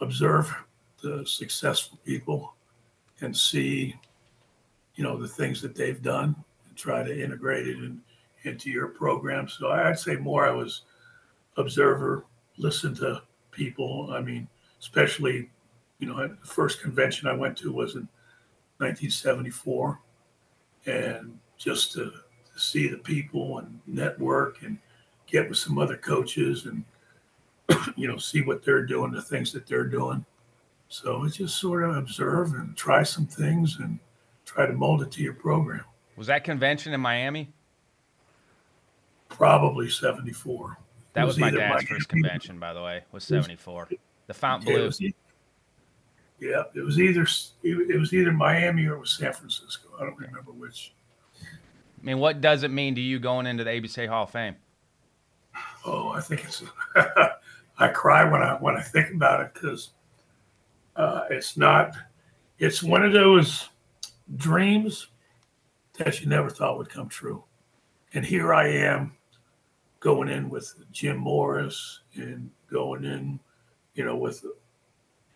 observe 0.00 0.52
the 1.02 1.24
successful 1.26 1.98
people 2.04 2.54
and 3.20 3.36
see, 3.36 3.94
you 4.94 5.04
know, 5.04 5.16
the 5.16 5.28
things 5.28 5.60
that 5.62 5.74
they've 5.74 6.02
done 6.02 6.34
and 6.68 6.76
try 6.76 7.02
to 7.02 7.24
integrate 7.24 7.66
it 7.66 7.78
in, 7.78 8.00
into 8.44 8.70
your 8.70 8.88
program. 8.88 9.48
So 9.48 9.70
I'd 9.70 9.98
say 9.98 10.16
more 10.16 10.46
I 10.46 10.50
was 10.50 10.82
observer, 11.56 12.24
listen 12.56 12.94
to 12.96 13.22
people. 13.50 14.10
I 14.12 14.20
mean, 14.20 14.48
especially, 14.80 15.50
you 15.98 16.08
know, 16.08 16.26
the 16.26 16.36
first 16.46 16.80
convention 16.80 17.28
I 17.28 17.34
went 17.34 17.56
to 17.58 17.72
was 17.72 17.94
in 17.94 18.08
1974, 18.78 20.00
and 20.86 21.38
just 21.58 21.92
to, 21.92 22.10
to 22.10 22.60
see 22.60 22.88
the 22.88 22.96
people 22.96 23.58
and 23.58 23.80
network 23.86 24.62
and 24.62 24.78
get 25.26 25.48
with 25.48 25.58
some 25.58 25.78
other 25.78 25.96
coaches 25.96 26.66
and 26.66 26.84
you 27.96 28.08
know 28.08 28.16
see 28.16 28.42
what 28.42 28.64
they're 28.64 28.86
doing, 28.86 29.12
the 29.12 29.22
things 29.22 29.52
that 29.52 29.66
they're 29.66 29.84
doing. 29.84 30.24
So 30.92 31.24
it's 31.24 31.36
just 31.36 31.56
sort 31.58 31.84
of 31.84 31.96
observe 31.96 32.52
and 32.54 32.76
try 32.76 33.04
some 33.04 33.24
things 33.26 33.78
and 33.78 33.98
try 34.44 34.66
to 34.66 34.72
mold 34.72 35.02
it 35.02 35.10
to 35.12 35.22
your 35.22 35.34
program. 35.34 35.84
Was 36.16 36.26
that 36.26 36.42
convention 36.44 36.92
in 36.92 37.00
Miami? 37.00 37.52
Probably 39.28 39.88
74. 39.88 40.76
That 41.12 41.22
It 41.22 41.26
was, 41.26 41.38
my 41.38 41.50
dad's 41.50 41.58
Miami- 41.70 41.86
first 41.86 42.08
convention, 42.08 42.58
by 42.58 42.72
the 42.72 42.82
way. 42.82 43.02
Was 43.12 43.24
seventy 43.24 43.56
four. 43.56 43.88
The 44.26 44.34
Font 44.34 44.64
Yeah, 44.64 44.70
it 44.70 44.74
Blue. 44.76 44.84
was 44.86 45.00
yeah, 45.00 46.62
it 46.74 46.80
was 46.80 46.98
either 47.00 47.26
it 47.62 47.98
was 47.98 48.12
either 48.14 48.32
Miami 48.32 48.86
or 48.86 48.94
it 48.94 49.00
was 49.00 49.10
San 49.12 49.32
Francisco. 49.32 49.88
I 50.00 50.04
don't 50.04 50.16
remember 50.18 50.52
which. 50.52 50.92
I 51.42 52.04
mean, 52.04 52.18
what 52.18 52.40
does 52.40 52.62
it 52.62 52.70
mean 52.70 52.94
to 52.94 53.00
you 53.00 53.18
going 53.18 53.46
into 53.46 53.62
the 53.64 53.70
ABC 53.70 54.06
Hall 54.08 54.24
of 54.24 54.30
Fame? 54.30 54.54
Oh, 55.84 56.10
I 56.10 56.20
think 56.20 56.44
it's. 56.44 56.62
I 57.78 57.88
cry 57.88 58.24
when 58.24 58.42
I 58.42 58.54
when 58.54 58.76
I 58.76 58.82
think 58.82 59.10
about 59.12 59.40
it 59.40 59.54
because 59.54 59.90
uh, 60.96 61.24
it's 61.30 61.56
not. 61.56 61.94
It's 62.58 62.82
one 62.82 63.04
of 63.04 63.12
those 63.12 63.68
dreams 64.36 65.08
that 65.98 66.20
you 66.20 66.28
never 66.28 66.50
thought 66.50 66.78
would 66.78 66.88
come 66.88 67.08
true, 67.08 67.44
and 68.14 68.24
here 68.24 68.52
I 68.52 68.68
am, 68.68 69.12
going 70.00 70.28
in 70.28 70.48
with 70.48 70.74
Jim 70.92 71.18
Morris 71.18 72.00
and 72.14 72.50
going 72.70 73.04
in, 73.04 73.38
you 73.94 74.04
know, 74.04 74.16
with 74.16 74.44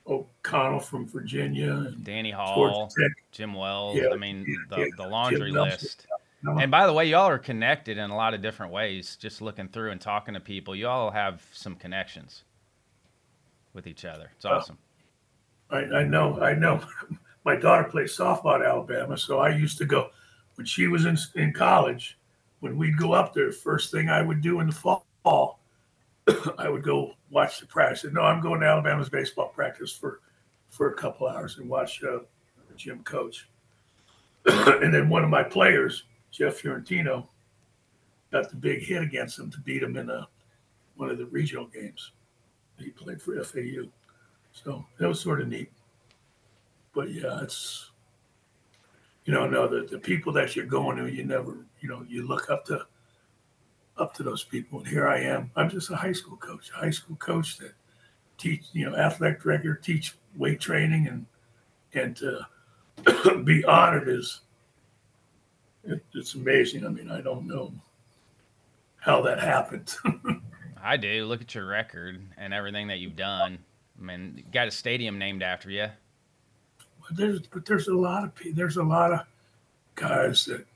O'Connor 0.06 0.80
from 0.80 1.06
Virginia 1.06 1.72
and 1.72 2.04
Danny 2.04 2.30
Hall, 2.30 2.90
Jim 3.32 3.54
Wells. 3.54 3.96
Yeah, 3.96 4.10
I 4.12 4.16
mean, 4.16 4.44
yeah, 4.46 4.76
the, 4.76 4.82
yeah. 4.82 4.86
the 4.96 5.08
laundry 5.08 5.50
Jim 5.50 5.54
Nelson. 5.54 5.78
list. 5.82 6.06
And 6.60 6.70
by 6.70 6.86
the 6.86 6.92
way, 6.92 7.06
y'all 7.06 7.28
are 7.28 7.38
connected 7.38 7.96
in 7.96 8.10
a 8.10 8.16
lot 8.16 8.34
of 8.34 8.42
different 8.42 8.70
ways. 8.70 9.16
Just 9.16 9.40
looking 9.40 9.68
through 9.68 9.92
and 9.92 10.00
talking 10.00 10.34
to 10.34 10.40
people, 10.40 10.76
y'all 10.76 11.10
have 11.10 11.42
some 11.52 11.74
connections 11.74 12.44
with 13.72 13.86
each 13.86 14.04
other. 14.04 14.30
It's 14.36 14.44
awesome. 14.44 14.76
I, 15.74 16.00
I 16.00 16.04
know, 16.04 16.40
I 16.40 16.54
know. 16.54 16.80
My 17.44 17.56
daughter 17.56 17.84
plays 17.84 18.16
softball 18.16 18.54
at 18.54 18.66
Alabama, 18.66 19.18
so 19.18 19.40
I 19.40 19.50
used 19.50 19.76
to 19.78 19.84
go 19.84 20.10
when 20.54 20.66
she 20.66 20.86
was 20.86 21.04
in 21.04 21.18
in 21.34 21.52
college. 21.52 22.18
When 22.60 22.78
we'd 22.78 22.96
go 22.96 23.12
up 23.12 23.34
there, 23.34 23.52
first 23.52 23.90
thing 23.90 24.08
I 24.08 24.22
would 24.22 24.40
do 24.40 24.60
in 24.60 24.68
the 24.68 24.72
fall, 25.22 25.60
I 26.58 26.70
would 26.70 26.82
go 26.82 27.14
watch 27.30 27.60
the 27.60 27.66
practice. 27.66 28.10
No, 28.10 28.22
I'm 28.22 28.40
going 28.40 28.60
to 28.60 28.66
Alabama's 28.66 29.10
baseball 29.10 29.48
practice 29.48 29.92
for 29.92 30.20
for 30.70 30.88
a 30.88 30.94
couple 30.94 31.28
hours 31.28 31.58
and 31.58 31.68
watch 31.68 32.02
uh, 32.02 32.20
Jim 32.76 33.02
coach. 33.04 33.48
and 34.46 34.92
then 34.92 35.08
one 35.08 35.24
of 35.24 35.30
my 35.30 35.42
players, 35.42 36.04
Jeff 36.30 36.56
Fiorentino, 36.56 37.28
got 38.32 38.50
the 38.50 38.56
big 38.56 38.82
hit 38.82 39.02
against 39.02 39.38
him 39.38 39.50
to 39.50 39.60
beat 39.60 39.82
him 39.82 39.96
in 39.96 40.10
a, 40.10 40.28
one 40.96 41.10
of 41.10 41.18
the 41.18 41.26
regional 41.26 41.66
games. 41.66 42.12
He 42.78 42.90
played 42.90 43.22
for 43.22 43.42
FAU. 43.42 43.88
So 44.54 44.84
that 44.98 45.08
was 45.08 45.20
sort 45.20 45.40
of 45.40 45.48
neat. 45.48 45.70
But 46.94 47.10
yeah, 47.12 47.42
it's 47.42 47.90
you 49.24 49.32
know, 49.32 49.46
no, 49.46 49.66
the, 49.66 49.86
the 49.86 49.98
people 49.98 50.32
that 50.34 50.54
you're 50.54 50.66
going 50.66 50.96
to, 50.98 51.10
you 51.10 51.24
never, 51.24 51.56
you 51.80 51.88
know, 51.88 52.04
you 52.08 52.26
look 52.26 52.50
up 52.50 52.64
to 52.66 52.86
up 53.96 54.14
to 54.14 54.22
those 54.22 54.44
people. 54.44 54.80
And 54.80 54.88
here 54.88 55.08
I 55.08 55.20
am. 55.20 55.50
I'm 55.56 55.70
just 55.70 55.90
a 55.90 55.96
high 55.96 56.12
school 56.12 56.36
coach, 56.36 56.70
a 56.74 56.78
high 56.78 56.90
school 56.90 57.16
coach 57.16 57.58
that 57.58 57.72
teach, 58.38 58.64
you 58.72 58.88
know, 58.88 58.96
athletic 58.96 59.42
director, 59.42 59.74
teach 59.74 60.14
weight 60.36 60.60
training 60.60 61.08
and 61.08 61.26
and 61.94 62.16
to 62.16 62.46
be 63.44 63.64
honored 63.64 64.08
is 64.08 64.40
it, 65.84 66.04
it's 66.14 66.34
amazing. 66.34 66.84
I 66.84 66.88
mean, 66.88 67.10
I 67.10 67.20
don't 67.20 67.46
know 67.46 67.72
how 68.98 69.22
that 69.22 69.38
happened. 69.38 69.94
I 70.82 70.96
do. 70.96 71.24
Look 71.24 71.40
at 71.40 71.54
your 71.54 71.66
record 71.66 72.20
and 72.36 72.52
everything 72.52 72.88
that 72.88 72.98
you've 72.98 73.16
done. 73.16 73.58
I 73.98 74.04
mean, 74.04 74.44
got 74.52 74.68
a 74.68 74.70
stadium 74.70 75.18
named 75.18 75.42
after 75.42 75.70
you. 75.70 75.88
But 77.06 77.16
there's 77.16 77.40
but 77.40 77.66
there's 77.66 77.88
a 77.88 77.94
lot 77.94 78.24
of 78.24 78.32
there's 78.54 78.76
a 78.76 78.82
lot 78.82 79.12
of 79.12 79.20
guys 79.94 80.44
that 80.46 80.66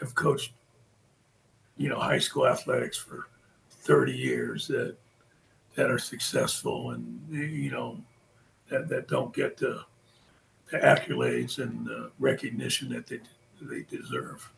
have 0.00 0.14
coached, 0.14 0.52
you 1.76 1.88
know, 1.88 1.98
high 1.98 2.18
school 2.18 2.46
athletics 2.46 2.96
for 2.96 3.28
30 3.70 4.12
years 4.12 4.66
that 4.68 4.96
that 5.74 5.90
are 5.90 5.98
successful 5.98 6.92
and 6.92 7.20
you 7.30 7.70
know 7.70 7.98
that 8.68 8.88
that 8.88 9.08
don't 9.08 9.34
get 9.34 9.56
the, 9.56 9.84
the 10.70 10.78
accolades 10.78 11.58
and 11.58 11.86
the 11.86 12.10
recognition 12.18 12.88
that 12.90 13.06
they 13.06 13.20
they 13.60 13.82
deserve. 13.82 14.50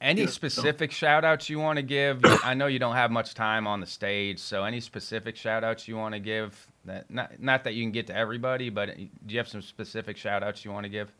Any 0.00 0.22
Yeah, 0.22 0.26
so- 0.26 0.32
specific 0.32 0.92
shout 0.92 1.24
outs 1.24 1.48
you 1.48 1.58
want 1.58 1.78
to 1.78 1.82
give? 1.82 2.20
I 2.44 2.54
know 2.54 2.66
you 2.66 2.78
don't 2.78 2.94
have 2.94 3.10
much 3.10 3.34
time 3.34 3.66
on 3.66 3.80
the 3.80 3.86
stage, 3.86 4.38
so 4.38 4.64
any 4.64 4.80
specific 4.80 5.36
shout 5.36 5.64
outs 5.64 5.88
you 5.88 5.96
want 5.96 6.14
to 6.14 6.20
give? 6.20 6.66
That 6.84 7.10
not 7.10 7.40
not 7.40 7.64
that 7.64 7.74
you 7.74 7.82
can 7.82 7.92
get 7.92 8.06
to 8.08 8.16
everybody, 8.16 8.68
but 8.70 8.90
uh, 8.90 8.94
do 8.94 9.08
you 9.28 9.38
have 9.38 9.48
some 9.48 9.62
specific 9.62 10.16
shout 10.16 10.42
outs 10.42 10.64
you 10.64 10.70
want 10.70 10.84
to 10.84 10.90
give? 10.90 11.12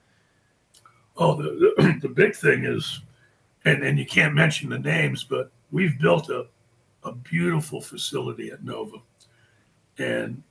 Oh, 1.16 1.34
the, 1.34 1.72
the 1.78 1.98
the 2.02 2.08
big 2.08 2.36
thing 2.36 2.64
is, 2.64 3.00
and 3.64 3.82
and 3.82 3.98
you 3.98 4.06
can't 4.06 4.34
mention 4.34 4.68
the 4.68 4.78
names, 4.78 5.24
but 5.24 5.50
we've 5.72 5.98
built 5.98 6.28
a 6.28 6.46
a 7.02 7.12
beautiful 7.12 7.80
facility 7.80 8.50
at 8.50 8.62
Nova, 8.62 8.98
and 9.98 10.42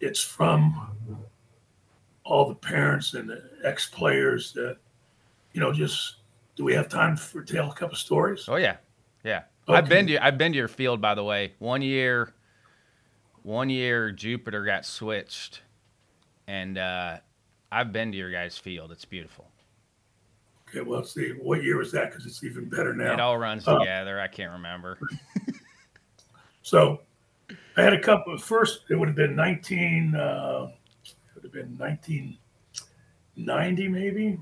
it's 0.00 0.20
from 0.22 0.90
all 2.24 2.48
the 2.48 2.54
parents 2.54 3.14
and 3.14 3.28
the 3.28 3.42
ex 3.64 3.88
players 3.88 4.52
that, 4.52 4.76
you 5.52 5.60
know, 5.60 5.72
just 5.72 6.16
do 6.60 6.64
we 6.64 6.74
have 6.74 6.88
time 6.90 7.16
for 7.16 7.42
tell 7.42 7.70
a 7.70 7.74
couple 7.74 7.96
stories? 7.96 8.44
Oh 8.46 8.56
yeah, 8.56 8.76
yeah. 9.24 9.44
I've 9.66 9.88
been 9.88 10.06
to 10.08 10.22
I've 10.22 10.36
been 10.36 10.52
to 10.52 10.58
your 10.58 10.68
field 10.68 11.00
by 11.00 11.14
the 11.14 11.24
way. 11.24 11.54
One 11.58 11.80
year, 11.80 12.34
one 13.44 13.70
year 13.70 14.12
Jupiter 14.12 14.62
got 14.66 14.84
switched, 14.84 15.62
and 16.48 16.76
uh, 16.76 17.16
I've 17.72 17.94
been 17.94 18.12
to 18.12 18.18
your 18.18 18.30
guys' 18.30 18.58
field. 18.58 18.92
It's 18.92 19.06
beautiful. 19.06 19.46
Okay, 20.68 20.82
well, 20.82 20.98
let's 20.98 21.14
see, 21.14 21.30
what 21.30 21.64
year 21.64 21.78
was 21.78 21.90
that? 21.92 22.10
Because 22.10 22.26
it's 22.26 22.44
even 22.44 22.68
better 22.68 22.92
now. 22.92 23.14
It 23.14 23.20
all 23.20 23.38
runs 23.38 23.66
Uh, 23.66 23.78
together. 23.78 24.20
I 24.20 24.28
can't 24.28 24.52
remember. 24.52 24.98
So 26.62 27.00
I 27.78 27.82
had 27.82 27.94
a 27.94 28.00
couple 28.00 28.36
first 28.36 28.82
it 28.90 28.96
would 28.96 29.08
have 29.08 29.16
been 29.16 29.34
19 29.34 30.14
uh 30.14 30.68
it 31.04 31.14
would 31.34 31.42
have 31.42 31.52
been 31.52 31.74
1990 31.78 33.88
maybe. 33.88 34.38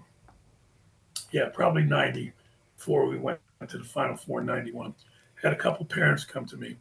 Yeah, 1.31 1.49
probably 1.53 1.83
90 1.83 2.33
before 2.76 3.07
we 3.07 3.18
went 3.18 3.41
to 3.68 3.79
the 3.79 3.85
final 3.85 4.16
four 4.16 4.41
in 4.41 4.47
91. 4.47 4.95
Had 5.43 5.53
a 5.53 5.57
couple 5.57 5.85
parents 5.85 6.24
come 6.24 6.47
to 6.47 6.57
me 6.57 6.76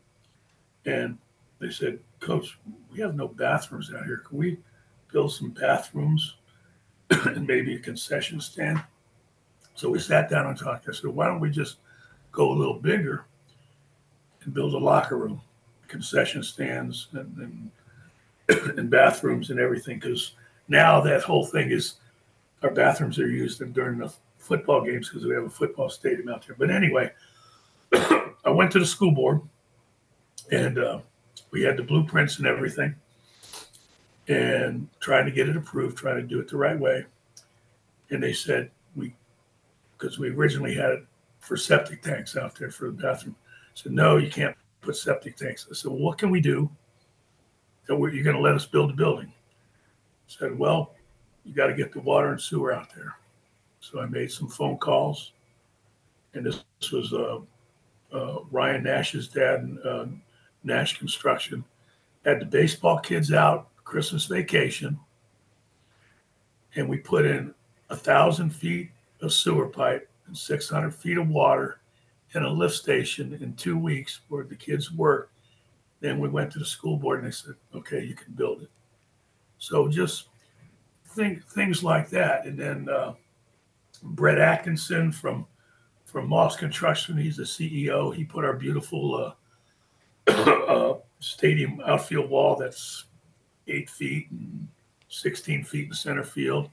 and 0.85 1.17
they 1.59 1.69
said, 1.69 1.99
Coach, 2.19 2.57
we 2.91 2.99
have 2.99 3.15
no 3.15 3.27
bathrooms 3.27 3.91
out 3.93 4.05
here. 4.05 4.23
Can 4.27 4.37
we 4.37 4.57
build 5.11 5.33
some 5.33 5.49
bathrooms 5.49 6.35
and 7.09 7.45
maybe 7.45 7.75
a 7.75 7.79
concession 7.79 8.39
stand? 8.39 8.81
So 9.75 9.89
we 9.89 9.99
sat 9.99 10.29
down 10.29 10.47
and 10.47 10.57
talked. 10.57 10.87
I 10.89 10.91
said, 10.91 11.09
why 11.11 11.27
don't 11.27 11.39
we 11.39 11.51
just 11.51 11.77
go 12.31 12.51
a 12.51 12.53
little 12.53 12.79
bigger 12.79 13.25
and 14.43 14.53
build 14.53 14.73
a 14.73 14.77
locker 14.77 15.17
room, 15.17 15.41
concession 15.87 16.41
stands, 16.41 17.07
and 17.11 17.71
and, 18.49 18.77
and 18.79 18.89
bathrooms 18.89 19.49
and 19.49 19.59
everything. 19.59 19.99
Because 19.99 20.33
now 20.67 21.01
that 21.01 21.21
whole 21.21 21.45
thing 21.45 21.69
is 21.71 21.95
our 22.63 22.71
bathrooms 22.71 23.19
are 23.19 23.29
used 23.29 23.61
and 23.61 23.73
during 23.73 23.99
the 23.99 24.11
football 24.47 24.83
games 24.83 25.09
because 25.09 25.25
we 25.25 25.33
have 25.33 25.43
a 25.43 25.49
football 25.49 25.89
stadium 25.89 26.29
out 26.29 26.45
there. 26.45 26.55
But 26.57 26.71
anyway, 26.71 27.11
I 27.93 28.49
went 28.49 28.71
to 28.71 28.79
the 28.79 28.85
school 28.85 29.11
board, 29.11 29.41
and 30.51 30.77
uh, 30.77 30.99
we 31.51 31.61
had 31.61 31.77
the 31.77 31.83
blueprints 31.83 32.37
and 32.37 32.47
everything, 32.47 32.95
and 34.27 34.87
trying 34.99 35.25
to 35.25 35.31
get 35.31 35.49
it 35.49 35.57
approved, 35.57 35.97
trying 35.97 36.17
to 36.17 36.23
do 36.23 36.39
it 36.39 36.47
the 36.47 36.57
right 36.57 36.79
way. 36.79 37.05
And 38.09 38.23
they 38.23 38.33
said 38.33 38.71
we, 38.95 39.13
because 39.97 40.17
we 40.17 40.29
originally 40.29 40.73
had 40.73 40.91
it 40.91 41.05
for 41.39 41.57
septic 41.57 42.01
tanks 42.01 42.35
out 42.37 42.55
there 42.55 42.71
for 42.71 42.85
the 42.85 42.93
bathroom 42.93 43.35
said, 43.77 43.91
no, 43.91 44.17
you 44.17 44.29
can't 44.29 44.55
put 44.81 44.95
septic 44.95 45.37
tanks. 45.37 45.67
I 45.69 45.75
said, 45.75 45.91
well, 45.91 45.99
what 45.99 46.17
can 46.17 46.31
we 46.31 46.41
do 46.41 46.69
that 47.85 47.95
you're 47.95 48.23
going 48.23 48.35
to 48.35 48.41
let 48.41 48.55
us 48.55 48.65
build 48.65 48.89
a 48.89 48.93
building? 48.93 49.27
I 49.27 50.31
said, 50.39 50.57
well, 50.57 50.95
you 51.43 51.53
got 51.53 51.67
to 51.67 51.73
get 51.73 51.93
the 51.93 51.99
water 51.99 52.31
and 52.31 52.41
sewer 52.41 52.73
out 52.73 52.93
there. 52.95 53.15
So 53.89 54.01
I 54.01 54.05
made 54.05 54.29
some 54.29 54.49
phone 54.49 54.77
calls, 54.77 55.31
and 56.33 56.45
this, 56.45 56.65
this 56.81 56.91
was 56.91 57.13
uh, 57.13 57.39
uh, 58.11 58.39
Ryan 58.51 58.83
Nash's 58.83 59.29
dad, 59.29 59.77
uh, 59.85 60.07
Nash 60.65 60.97
Construction, 60.97 61.63
had 62.25 62.41
the 62.41 62.45
baseball 62.45 62.99
kids 62.99 63.31
out 63.31 63.69
Christmas 63.85 64.25
vacation, 64.25 64.99
and 66.75 66.89
we 66.89 66.97
put 66.97 67.25
in 67.25 67.53
a 67.89 67.95
thousand 67.95 68.49
feet 68.49 68.89
of 69.21 69.31
sewer 69.31 69.67
pipe 69.67 70.09
and 70.27 70.37
600 70.37 70.93
feet 70.93 71.17
of 71.17 71.29
water 71.29 71.79
in 72.33 72.43
a 72.43 72.49
lift 72.49 72.75
station 72.75 73.37
in 73.41 73.53
two 73.53 73.77
weeks 73.77 74.19
where 74.27 74.43
the 74.43 74.55
kids 74.55 74.91
worked. 74.91 75.31
Then 76.01 76.19
we 76.19 76.27
went 76.27 76.51
to 76.51 76.59
the 76.59 76.65
school 76.65 76.97
board 76.97 77.19
and 77.19 77.27
they 77.27 77.31
said, 77.31 77.55
okay, 77.73 78.03
you 78.03 78.15
can 78.15 78.33
build 78.33 78.63
it. 78.63 78.69
So 79.59 79.87
just 79.87 80.25
think 81.05 81.47
things 81.47 81.85
like 81.85 82.09
that. 82.09 82.45
And 82.45 82.59
then 82.59 82.89
uh, 82.89 83.13
Brett 84.03 84.39
Atkinson 84.39 85.11
from 85.11 85.45
from 86.05 86.29
Moss 86.29 86.55
Construction, 86.55 87.17
he's 87.17 87.35
the 87.35 87.43
CEO. 87.43 88.15
He 88.15 88.23
put 88.23 88.45
our 88.45 88.53
beautiful 88.53 89.35
uh, 90.27 90.31
uh, 90.31 90.97
stadium 91.19 91.81
outfield 91.85 92.29
wall 92.29 92.55
that's 92.55 93.05
eight 93.67 93.89
feet 93.89 94.27
and 94.31 94.67
16 95.09 95.65
feet 95.65 95.87
in 95.87 95.93
center 95.93 96.23
field. 96.23 96.69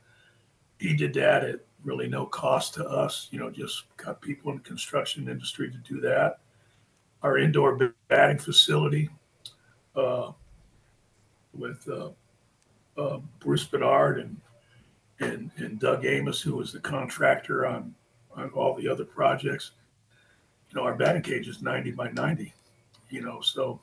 He 0.79 0.95
did 0.95 1.15
that 1.15 1.45
at 1.45 1.61
really 1.83 2.09
no 2.09 2.27
cost 2.27 2.75
to 2.75 2.89
us. 2.89 3.29
You 3.31 3.39
know, 3.41 3.51
just 3.51 3.85
got 3.97 4.21
people 4.21 4.51
in 4.53 4.59
the 4.59 4.63
construction 4.65 5.29
industry 5.29 5.71
to 5.71 5.79
do 5.79 6.01
that. 6.03 6.39
Our 7.23 7.39
indoor 7.39 7.95
batting 8.09 8.39
facility 8.39 9.11
uh, 9.97 10.33
with 11.53 11.89
uh, 11.89 12.11
uh, 12.97 13.19
Bruce 13.41 13.65
Bedard 13.65 14.21
and, 14.21 14.41
and 15.21 15.51
and 15.57 15.79
Doug 15.79 16.05
Amos, 16.05 16.41
who 16.41 16.57
was 16.57 16.73
the 16.73 16.81
contractor 16.81 17.67
on 17.67 17.95
on 18.37 18.51
all 18.51 18.75
the 18.75 18.89
other 18.89 19.05
projects. 19.05 19.73
You 20.71 20.77
know, 20.77 20.87
our 20.87 20.95
batting 20.95 21.23
cage 21.23 21.47
is 21.47 21.63
90 21.63 21.93
by 21.93 22.11
90. 22.11 22.53
You 23.11 23.21
know, 23.21 23.41
so 23.41 23.81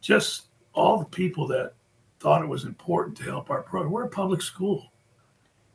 just 0.00 0.46
all 0.72 0.98
the 0.98 1.04
people 1.04 1.46
that 1.48 1.74
thought 2.18 2.42
it 2.42 2.48
was 2.48 2.64
important 2.64 3.16
to 3.18 3.24
help 3.24 3.50
our 3.50 3.62
program. 3.62 3.92
We're 3.92 4.04
a 4.04 4.08
public 4.08 4.42
school, 4.42 4.90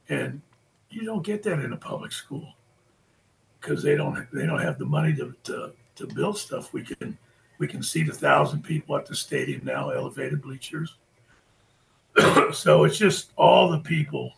and 0.09 0.41
you 0.89 1.05
don't 1.05 1.23
get 1.23 1.43
that 1.43 1.59
in 1.59 1.73
a 1.73 1.77
public 1.77 2.11
school 2.11 2.53
because 3.59 3.81
they 3.83 3.95
don't 3.95 4.27
they 4.33 4.45
don't 4.45 4.61
have 4.61 4.77
the 4.77 4.85
money 4.85 5.13
to, 5.15 5.33
to 5.43 5.71
to 5.95 6.07
build 6.07 6.37
stuff. 6.37 6.73
We 6.73 6.83
can 6.83 7.17
we 7.57 7.67
can 7.67 7.83
seat 7.83 8.09
a 8.09 8.13
thousand 8.13 8.63
people 8.63 8.97
at 8.97 9.05
the 9.05 9.15
stadium 9.15 9.61
now, 9.63 9.91
elevated 9.91 10.41
bleachers. 10.41 10.95
so 12.51 12.83
it's 12.83 12.97
just 12.97 13.31
all 13.37 13.71
the 13.71 13.79
people 13.79 14.33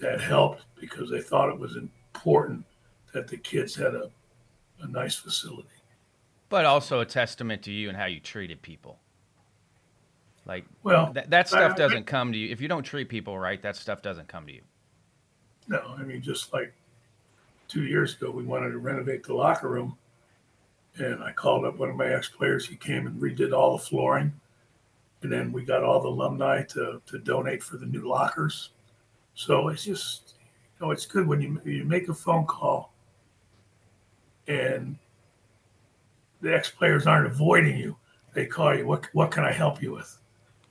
that 0.00 0.20
helped 0.20 0.62
because 0.80 1.10
they 1.10 1.20
thought 1.20 1.48
it 1.48 1.58
was 1.58 1.76
important 1.76 2.64
that 3.12 3.28
the 3.28 3.36
kids 3.36 3.74
had 3.74 3.94
a, 3.94 4.10
a 4.80 4.86
nice 4.86 5.16
facility. 5.16 5.68
But 6.48 6.64
also 6.64 7.00
a 7.00 7.04
testament 7.06 7.62
to 7.62 7.72
you 7.72 7.88
and 7.88 7.96
how 7.96 8.06
you 8.06 8.20
treated 8.20 8.62
people. 8.62 8.98
Like 10.46 10.64
Well, 10.82 11.12
that, 11.12 11.30
that 11.30 11.48
stuff 11.48 11.72
I- 11.72 11.76
doesn't 11.76 12.06
come 12.06 12.32
to 12.32 12.38
you 12.38 12.50
if 12.50 12.60
you 12.60 12.68
don't 12.68 12.82
treat 12.84 13.08
people 13.08 13.38
right. 13.38 13.60
That 13.60 13.76
stuff 13.76 14.02
doesn't 14.02 14.28
come 14.28 14.46
to 14.46 14.52
you. 14.52 14.62
No, 15.66 15.94
I 15.98 16.02
mean, 16.02 16.22
just 16.22 16.52
like 16.54 16.72
two 17.68 17.84
years 17.84 18.14
ago, 18.14 18.30
we 18.30 18.44
wanted 18.44 18.70
to 18.70 18.78
renovate 18.78 19.24
the 19.24 19.34
locker 19.34 19.68
room. 19.68 19.98
And 20.96 21.22
I 21.22 21.32
called 21.32 21.66
up 21.66 21.76
one 21.78 21.90
of 21.90 21.96
my 21.96 22.06
ex 22.06 22.28
players. 22.28 22.66
He 22.66 22.76
came 22.76 23.06
and 23.06 23.20
redid 23.20 23.52
all 23.52 23.76
the 23.76 23.84
flooring. 23.84 24.32
And 25.22 25.30
then 25.30 25.52
we 25.52 25.64
got 25.64 25.82
all 25.84 26.00
the 26.00 26.08
alumni 26.08 26.62
to, 26.62 27.02
to 27.06 27.18
donate 27.18 27.62
for 27.62 27.76
the 27.76 27.84
new 27.86 28.08
lockers. 28.08 28.70
So 29.38 29.68
it's 29.68 29.84
just, 29.84 30.34
you 30.80 30.84
know, 30.84 30.90
it's 30.90 31.06
good 31.06 31.28
when 31.28 31.40
you, 31.40 31.62
you 31.64 31.84
make 31.84 32.08
a 32.08 32.12
phone 32.12 32.44
call 32.44 32.92
and 34.48 34.98
the 36.40 36.52
ex 36.52 36.72
players 36.72 37.06
aren't 37.06 37.28
avoiding 37.28 37.78
you. 37.78 37.96
They 38.34 38.46
call 38.46 38.76
you, 38.76 38.84
what, 38.84 39.06
what 39.12 39.30
can 39.30 39.44
I 39.44 39.52
help 39.52 39.80
you 39.80 39.92
with? 39.92 40.18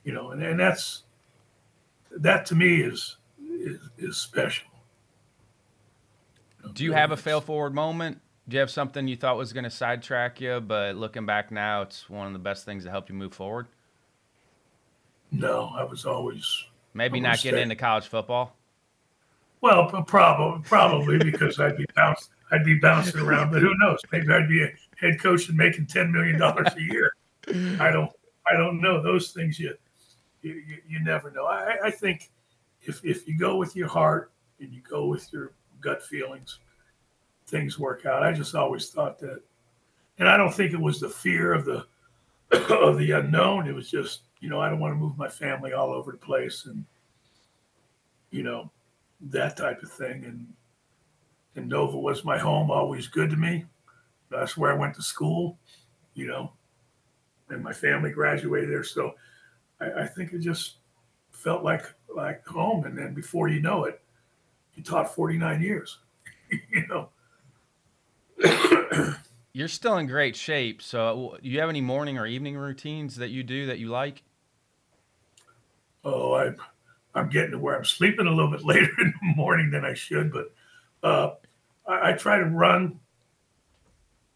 You 0.04 0.12
know, 0.12 0.32
and, 0.32 0.44
and 0.44 0.60
that's, 0.60 1.04
that 2.12 2.46
to 2.48 2.56
me 2.56 2.82
is, 2.82 3.16
is, 3.42 3.80
is 3.98 4.18
special. 4.18 4.68
Do 6.74 6.84
you 6.84 6.92
have 6.92 7.12
a 7.12 7.18
fail 7.18 7.40
forward 7.40 7.74
moment? 7.74 8.20
Do 8.50 8.56
you 8.56 8.60
have 8.60 8.70
something 8.70 9.08
you 9.08 9.16
thought 9.16 9.38
was 9.38 9.54
going 9.54 9.64
to 9.64 9.70
sidetrack 9.70 10.42
you, 10.42 10.60
but 10.60 10.98
looking 10.98 11.26
back 11.26 11.52
now, 11.52 11.84
it's 11.84 12.10
one 12.10 12.28
of 12.28 12.34
the 12.34 12.40
best 12.40 12.66
things 12.66 12.84
that 12.84 12.90
helped 12.90 13.08
you 13.08 13.16
move 13.16 13.34
forward? 13.34 13.68
No, 15.32 15.72
I 15.74 15.86
was 15.86 16.06
always 16.06 16.66
Maybe 16.94 17.22
not 17.22 17.42
getting 17.42 17.62
into 17.62 17.76
college 17.76 18.08
football. 18.08 18.57
Well, 19.62 19.90
probably 20.06 20.62
probably 20.64 21.18
because 21.18 21.60
I'd 21.60 21.78
be 21.78 21.86
bounced 21.96 22.30
I'd 22.52 22.64
be 22.64 22.80
bouncing 22.80 23.20
around, 23.20 23.52
but 23.52 23.62
who 23.62 23.76
knows? 23.78 24.00
Maybe 24.12 24.32
I'd 24.32 24.48
be 24.48 24.64
a 24.64 24.72
head 24.96 25.20
coach 25.20 25.50
and 25.50 25.58
making 25.58 25.88
ten 25.88 26.12
million 26.12 26.40
dollars 26.40 26.68
a 26.76 26.82
year. 26.82 27.12
I 27.80 27.92
don't 27.92 28.12
I 28.50 28.56
don't 28.56 28.82
know 28.82 29.02
those 29.02 29.32
things. 29.32 29.60
You 29.60 29.76
you, 30.42 30.62
you 30.88 31.04
never 31.04 31.32
know. 31.32 31.46
I, 31.46 31.78
I 31.86 31.92
think 31.92 32.30
if 32.84 33.04
if 33.04 33.28
you 33.28 33.38
go 33.38 33.58
with 33.58 33.76
your 33.76 33.88
heart 33.88 34.32
and 34.60 34.72
you 34.74 34.82
go 34.82 35.06
with 35.08 35.32
your 35.34 35.52
gut 35.82 36.04
feelings, 36.04 36.60
things 37.48 37.78
work 37.78 38.06
out. 38.06 38.24
I 38.24 38.32
just 38.32 38.56
always 38.56 38.90
thought 38.90 39.20
that, 39.20 39.42
and 40.20 40.28
I 40.28 40.38
don't 40.38 40.54
think 40.54 40.74
it 40.74 40.80
was 40.80 41.00
the 41.00 41.10
fear 41.10 41.54
of 41.54 41.66
the 41.66 41.86
of 42.74 42.98
the 42.98 43.12
unknown. 43.12 43.68
It 43.68 43.76
was 43.76 43.90
just 43.90 44.22
you 44.40 44.50
know 44.50 44.62
I 44.62 44.70
don't 44.70 44.80
want 44.80 44.94
to 44.94 45.00
move 45.00 45.18
my 45.18 45.30
family 45.30 45.74
all 45.74 45.92
over 45.92 46.12
the 46.12 46.18
place 46.18 46.66
and 46.66 46.86
you 48.32 48.44
know 48.44 48.72
that 49.22 49.58
type 49.58 49.82
of 49.84 49.92
thing. 49.92 50.26
And 50.26 50.54
and 51.56 51.70
Nova 51.70 51.98
was 51.98 52.24
my 52.24 52.38
home, 52.38 52.70
always 52.70 53.08
good 53.08 53.32
to 53.32 53.36
me. 53.36 53.66
That's 54.30 54.56
where 54.56 54.72
I 54.72 54.78
went 54.78 54.96
to 54.96 55.02
school, 55.02 55.58
you 56.14 56.28
know, 56.28 56.52
and 57.50 57.64
my 57.64 57.74
family 57.74 58.12
graduated 58.12 58.70
there. 58.70 58.84
So 58.84 59.16
I, 59.80 60.04
I 60.04 60.08
think 60.08 60.34
it 60.34 60.40
just 60.40 60.76
felt 61.32 61.64
like 61.64 61.86
like 62.14 62.46
home. 62.46 62.86
And 62.86 62.98
then 62.98 63.14
before 63.14 63.48
you 63.48 63.60
know 63.60 63.86
it, 63.86 64.02
you 64.76 64.84
taught 64.84 65.14
49 65.14 65.62
years, 65.62 65.98
you 66.72 66.88
know. 66.88 67.10
You're 69.54 69.68
still 69.68 69.98
in 69.98 70.06
great 70.06 70.36
shape. 70.36 70.84
So, 70.84 71.32
uh, 71.34 71.38
do 71.42 71.50
you 71.50 71.60
have 71.60 71.70
any 71.70 71.82
morning 71.82 72.20
or 72.20 72.28
evening 72.28 72.56
routines 72.56 73.16
that 73.16 73.30
you 73.30 73.42
do 73.42 73.66
that 73.66 73.80
you 73.80 73.88
like? 73.88 74.22
Oh, 76.04 76.36
I'm 76.36 76.58
I'm 77.16 77.30
getting 77.30 77.52
to 77.52 77.60
where 77.60 77.76
I'm 77.76 77.86
sleeping 77.86 78.28
a 78.28 78.32
little 78.32 78.52
bit 78.52 78.62
later 78.66 78.90
in 79.00 79.14
the 79.22 79.36
morning 79.36 79.72
than 79.72 79.86
I 79.86 79.94
should, 79.94 80.32
but 80.32 80.54
uh, 81.04 81.36
I, 81.88 82.12
I 82.12 82.14
try 82.14 82.38
to 82.38 82.46
run 82.46 83.00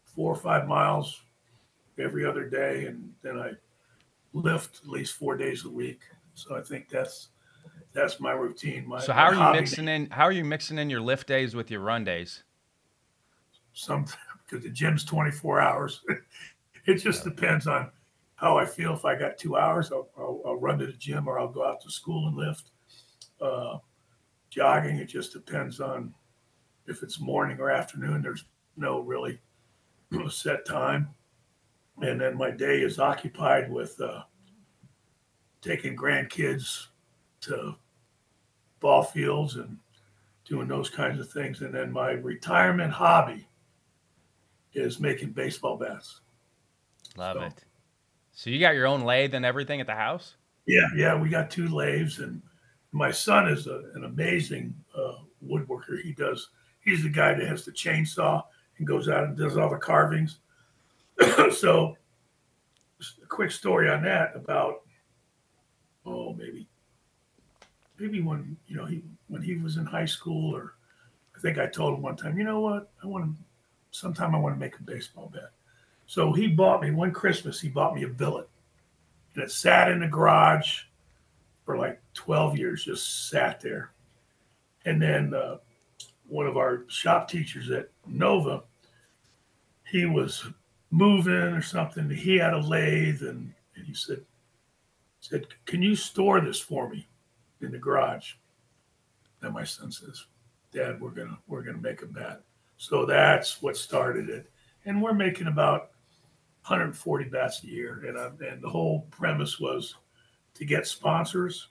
four 0.04 0.32
or 0.32 0.36
five 0.36 0.66
miles 0.66 1.20
every 1.98 2.24
other 2.24 2.48
day, 2.48 2.86
and 2.86 3.12
then 3.22 3.38
I 3.38 3.52
lift 4.32 4.80
at 4.82 4.88
least 4.88 5.14
four 5.14 5.36
days 5.36 5.64
a 5.64 5.70
week. 5.70 6.00
So 6.34 6.56
I 6.56 6.62
think 6.62 6.88
that's 6.88 7.28
that's 7.92 8.20
my 8.20 8.32
routine. 8.32 8.88
My, 8.88 9.00
so 9.00 9.12
how 9.12 9.26
are 9.26 9.34
you 9.34 9.60
mixing 9.60 9.88
in? 9.88 10.10
How 10.10 10.24
are 10.24 10.32
you 10.32 10.44
mixing 10.44 10.78
in 10.78 10.88
your 10.88 11.00
lift 11.00 11.26
days 11.26 11.54
with 11.54 11.70
your 11.70 11.80
run 11.80 12.04
days? 12.04 12.42
Some 13.72 14.06
because 14.46 14.64
the 14.64 14.70
gym's 14.70 15.04
24 15.04 15.60
hours. 15.60 16.00
it 16.86 16.96
just 16.96 17.24
depends 17.24 17.66
on 17.66 17.90
how 18.42 18.58
I 18.58 18.66
feel. 18.66 18.92
If 18.92 19.04
I 19.04 19.14
got 19.14 19.38
two 19.38 19.56
hours, 19.56 19.92
I'll, 19.92 20.08
I'll, 20.18 20.42
I'll 20.44 20.56
run 20.56 20.78
to 20.80 20.86
the 20.86 20.92
gym 20.92 21.28
or 21.28 21.38
I'll 21.38 21.48
go 21.48 21.64
out 21.64 21.80
to 21.82 21.90
school 21.90 22.26
and 22.26 22.36
lift. 22.36 22.70
Uh, 23.40 23.78
jogging, 24.50 24.96
it 24.96 25.06
just 25.06 25.32
depends 25.32 25.80
on 25.80 26.12
if 26.86 27.02
it's 27.04 27.20
morning 27.20 27.58
or 27.60 27.70
afternoon. 27.70 28.20
There's 28.20 28.44
no 28.76 28.98
really 29.00 29.38
set 30.28 30.66
time. 30.66 31.08
And 32.02 32.20
then 32.20 32.36
my 32.36 32.50
day 32.50 32.80
is 32.80 32.98
occupied 32.98 33.70
with 33.70 33.98
uh, 34.00 34.22
taking 35.60 35.96
grandkids 35.96 36.86
to 37.42 37.76
ball 38.80 39.04
fields 39.04 39.54
and 39.54 39.78
doing 40.44 40.66
those 40.66 40.90
kinds 40.90 41.20
of 41.20 41.30
things. 41.30 41.60
And 41.60 41.72
then 41.72 41.92
my 41.92 42.10
retirement 42.10 42.92
hobby 42.92 43.46
is 44.72 44.98
making 44.98 45.30
baseball 45.30 45.76
bats. 45.76 46.22
Love 47.16 47.36
So- 47.36 47.42
it. 47.44 47.64
So 48.32 48.50
you 48.50 48.58
got 48.58 48.74
your 48.74 48.86
own 48.86 49.02
lathe 49.02 49.34
and 49.34 49.44
everything 49.44 49.80
at 49.80 49.86
the 49.86 49.94
house? 49.94 50.34
Yeah, 50.66 50.88
yeah, 50.96 51.20
we 51.20 51.28
got 51.28 51.50
two 51.50 51.68
lathes, 51.68 52.18
and 52.18 52.40
my 52.92 53.10
son 53.10 53.48
is 53.48 53.66
a, 53.66 53.82
an 53.94 54.04
amazing 54.04 54.74
uh, 54.96 55.16
woodworker. 55.46 56.00
He 56.02 56.12
does. 56.12 56.48
He's 56.80 57.02
the 57.02 57.08
guy 57.08 57.34
that 57.34 57.46
has 57.46 57.64
the 57.64 57.72
chainsaw 57.72 58.42
and 58.78 58.86
goes 58.86 59.08
out 59.08 59.24
and 59.24 59.36
does 59.36 59.56
all 59.56 59.70
the 59.70 59.76
carvings. 59.76 60.38
so, 61.52 61.96
a 63.22 63.26
quick 63.26 63.50
story 63.50 63.90
on 63.90 64.02
that 64.02 64.34
about 64.34 64.82
oh 66.04 66.34
maybe 66.34 66.66
maybe 67.98 68.20
when 68.20 68.56
you 68.66 68.76
know 68.76 68.84
he 68.84 69.02
when 69.28 69.42
he 69.42 69.56
was 69.56 69.76
in 69.76 69.86
high 69.86 70.04
school 70.04 70.54
or 70.54 70.74
I 71.36 71.40
think 71.40 71.58
I 71.58 71.66
told 71.66 71.94
him 71.94 72.02
one 72.02 72.16
time, 72.16 72.38
you 72.38 72.44
know 72.44 72.60
what, 72.60 72.90
I 73.02 73.06
want 73.06 73.24
to 73.24 73.32
sometime 73.90 74.34
I 74.34 74.38
want 74.38 74.54
to 74.54 74.60
make 74.60 74.78
a 74.78 74.82
baseball 74.82 75.30
bat. 75.32 75.50
So 76.06 76.32
he 76.32 76.48
bought 76.48 76.82
me 76.82 76.90
one 76.90 77.12
Christmas. 77.12 77.60
He 77.60 77.68
bought 77.68 77.94
me 77.94 78.02
a 78.02 78.08
billet 78.08 78.48
and 79.34 79.44
it 79.44 79.50
sat 79.50 79.90
in 79.90 80.00
the 80.00 80.08
garage 80.08 80.82
for 81.64 81.78
like 81.78 82.00
12 82.14 82.58
years, 82.58 82.84
just 82.84 83.30
sat 83.30 83.60
there. 83.60 83.92
And 84.84 85.00
then 85.00 85.32
uh, 85.32 85.58
one 86.28 86.46
of 86.46 86.56
our 86.56 86.84
shop 86.88 87.28
teachers 87.28 87.70
at 87.70 87.88
Nova, 88.06 88.64
he 89.90 90.06
was 90.06 90.44
moving 90.90 91.32
or 91.32 91.62
something. 91.62 92.10
He 92.10 92.36
had 92.36 92.54
a 92.54 92.58
lathe, 92.58 93.22
and, 93.22 93.52
and 93.76 93.86
he 93.86 93.94
said, 93.94 94.22
said, 95.20 95.46
"Can 95.66 95.82
you 95.82 95.94
store 95.94 96.40
this 96.40 96.58
for 96.58 96.88
me 96.88 97.06
in 97.60 97.70
the 97.70 97.78
garage?" 97.78 98.34
And 99.40 99.54
my 99.54 99.64
son 99.64 99.92
says, 99.92 100.26
"Dad, 100.72 101.00
we're 101.00 101.10
gonna 101.10 101.38
we're 101.46 101.62
gonna 101.62 101.78
make 101.78 102.02
a 102.02 102.06
bat." 102.06 102.42
So 102.76 103.06
that's 103.06 103.62
what 103.62 103.76
started 103.76 104.28
it, 104.28 104.50
and 104.84 105.00
we're 105.00 105.14
making 105.14 105.46
about 105.46 105.91
140 106.66 107.24
bats 107.26 107.62
a 107.64 107.66
year, 107.66 108.04
and 108.06 108.18
I, 108.18 108.26
and 108.50 108.62
the 108.62 108.68
whole 108.68 109.00
premise 109.10 109.58
was 109.58 109.96
to 110.54 110.64
get 110.64 110.86
sponsors 110.86 111.68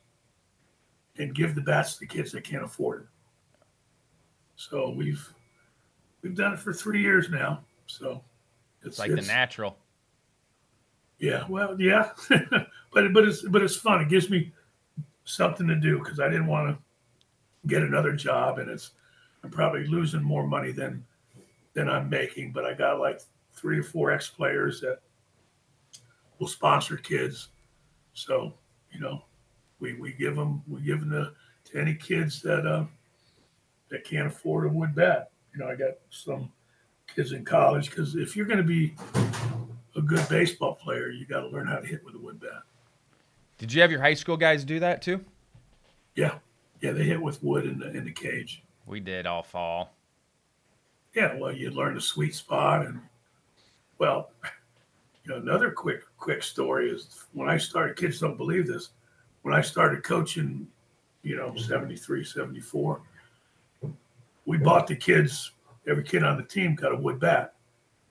and 1.17 1.33
give 1.33 1.55
the 1.55 1.61
bats 1.61 1.97
to 1.97 2.05
kids 2.05 2.31
that 2.33 2.43
can't 2.43 2.63
afford 2.63 3.01
it. 3.03 3.07
So 4.55 4.89
we've 4.89 5.33
we've 6.21 6.35
done 6.35 6.53
it 6.53 6.59
for 6.59 6.73
three 6.73 7.01
years 7.01 7.29
now. 7.29 7.61
So 7.87 8.21
It's 8.83 8.99
like 8.99 9.11
the 9.11 9.21
natural. 9.21 9.77
yeah, 11.19 11.45
well, 11.47 11.79
yeah, 11.79 12.11
but 12.29 13.13
but 13.13 13.25
it's 13.27 13.41
but 13.43 13.61
it's 13.61 13.75
fun. 13.75 14.01
It 14.01 14.09
gives 14.09 14.29
me 14.29 14.51
something 15.23 15.67
to 15.67 15.75
do 15.75 15.99
because 15.99 16.19
I 16.19 16.27
didn't 16.27 16.47
want 16.47 16.75
to 16.75 17.67
get 17.67 17.81
another 17.81 18.13
job, 18.13 18.59
and 18.59 18.69
it's 18.69 18.91
I'm 19.43 19.51
probably 19.51 19.85
losing 19.87 20.21
more 20.21 20.45
money 20.45 20.71
than 20.71 21.05
than 21.73 21.87
I'm 21.89 22.09
making. 22.09 22.51
But 22.51 22.65
I 22.65 22.73
got 22.73 22.99
like 22.99 23.21
three 23.53 23.79
or 23.79 23.83
four 23.83 24.11
ex 24.11 24.29
players 24.29 24.81
that 24.81 24.99
will 26.39 26.47
sponsor 26.47 26.97
kids, 26.97 27.49
so 28.13 28.53
you 28.91 28.99
know 28.99 29.23
we 29.79 29.93
we 29.93 30.13
give 30.13 30.35
them 30.35 30.63
we 30.67 30.81
give 30.81 31.01
them 31.01 31.11
to, 31.11 31.71
to 31.71 31.79
any 31.79 31.93
kids 31.93 32.41
that 32.41 32.65
uh, 32.65 32.85
that 33.89 34.03
can't 34.03 34.27
afford 34.27 34.65
a 34.65 34.69
wood 34.69 34.95
bat. 34.95 35.31
You 35.53 35.59
know, 35.59 35.69
I 35.69 35.75
got 35.75 35.95
some 36.09 36.51
kids 37.13 37.33
in 37.33 37.43
college 37.43 37.89
because 37.89 38.15
if 38.15 38.35
you're 38.35 38.45
going 38.45 38.57
to 38.57 38.63
be 38.63 38.95
a 39.95 40.01
good 40.01 40.27
baseball 40.29 40.75
player, 40.75 41.09
you 41.09 41.25
got 41.25 41.41
to 41.41 41.47
learn 41.47 41.67
how 41.67 41.79
to 41.79 41.85
hit 41.85 42.03
with 42.05 42.15
a 42.15 42.19
wood 42.19 42.39
bat. 42.39 42.63
Did 43.57 43.73
you 43.73 43.81
have 43.81 43.91
your 43.91 43.99
high 43.99 44.13
school 44.13 44.37
guys 44.37 44.63
do 44.63 44.79
that 44.79 45.01
too? 45.01 45.23
Yeah, 46.15 46.35
yeah, 46.81 46.91
they 46.91 47.03
hit 47.03 47.21
with 47.21 47.43
wood 47.43 47.65
in 47.65 47.79
the 47.79 47.91
in 47.91 48.05
the 48.05 48.11
cage. 48.11 48.63
We 48.85 48.99
did 48.99 49.27
all 49.27 49.43
fall. 49.43 49.93
Yeah, 51.13 51.35
well, 51.35 51.51
you 51.51 51.69
learn 51.69 51.95
the 51.95 52.01
sweet 52.01 52.33
spot, 52.33 52.85
and 52.85 53.01
well, 54.01 54.31
you 55.23 55.31
know, 55.31 55.37
another 55.37 55.69
quick 55.69 56.01
quick 56.17 56.41
story 56.41 56.89
is 56.89 57.23
when 57.33 57.47
I 57.47 57.57
started. 57.57 57.95
Kids 57.95 58.19
don't 58.19 58.35
believe 58.35 58.65
this. 58.65 58.89
When 59.43 59.53
I 59.53 59.61
started 59.61 60.03
coaching, 60.03 60.67
you 61.21 61.35
know, 61.35 61.49
mm-hmm. 61.49 61.59
73, 61.59 62.23
74, 62.23 62.99
we 64.47 64.57
bought 64.57 64.87
the 64.87 64.95
kids. 64.95 65.51
Every 65.87 66.03
kid 66.03 66.23
on 66.23 66.37
the 66.37 66.43
team 66.43 66.73
got 66.73 66.93
a 66.93 66.95
wood 66.95 67.19
bat. 67.19 67.53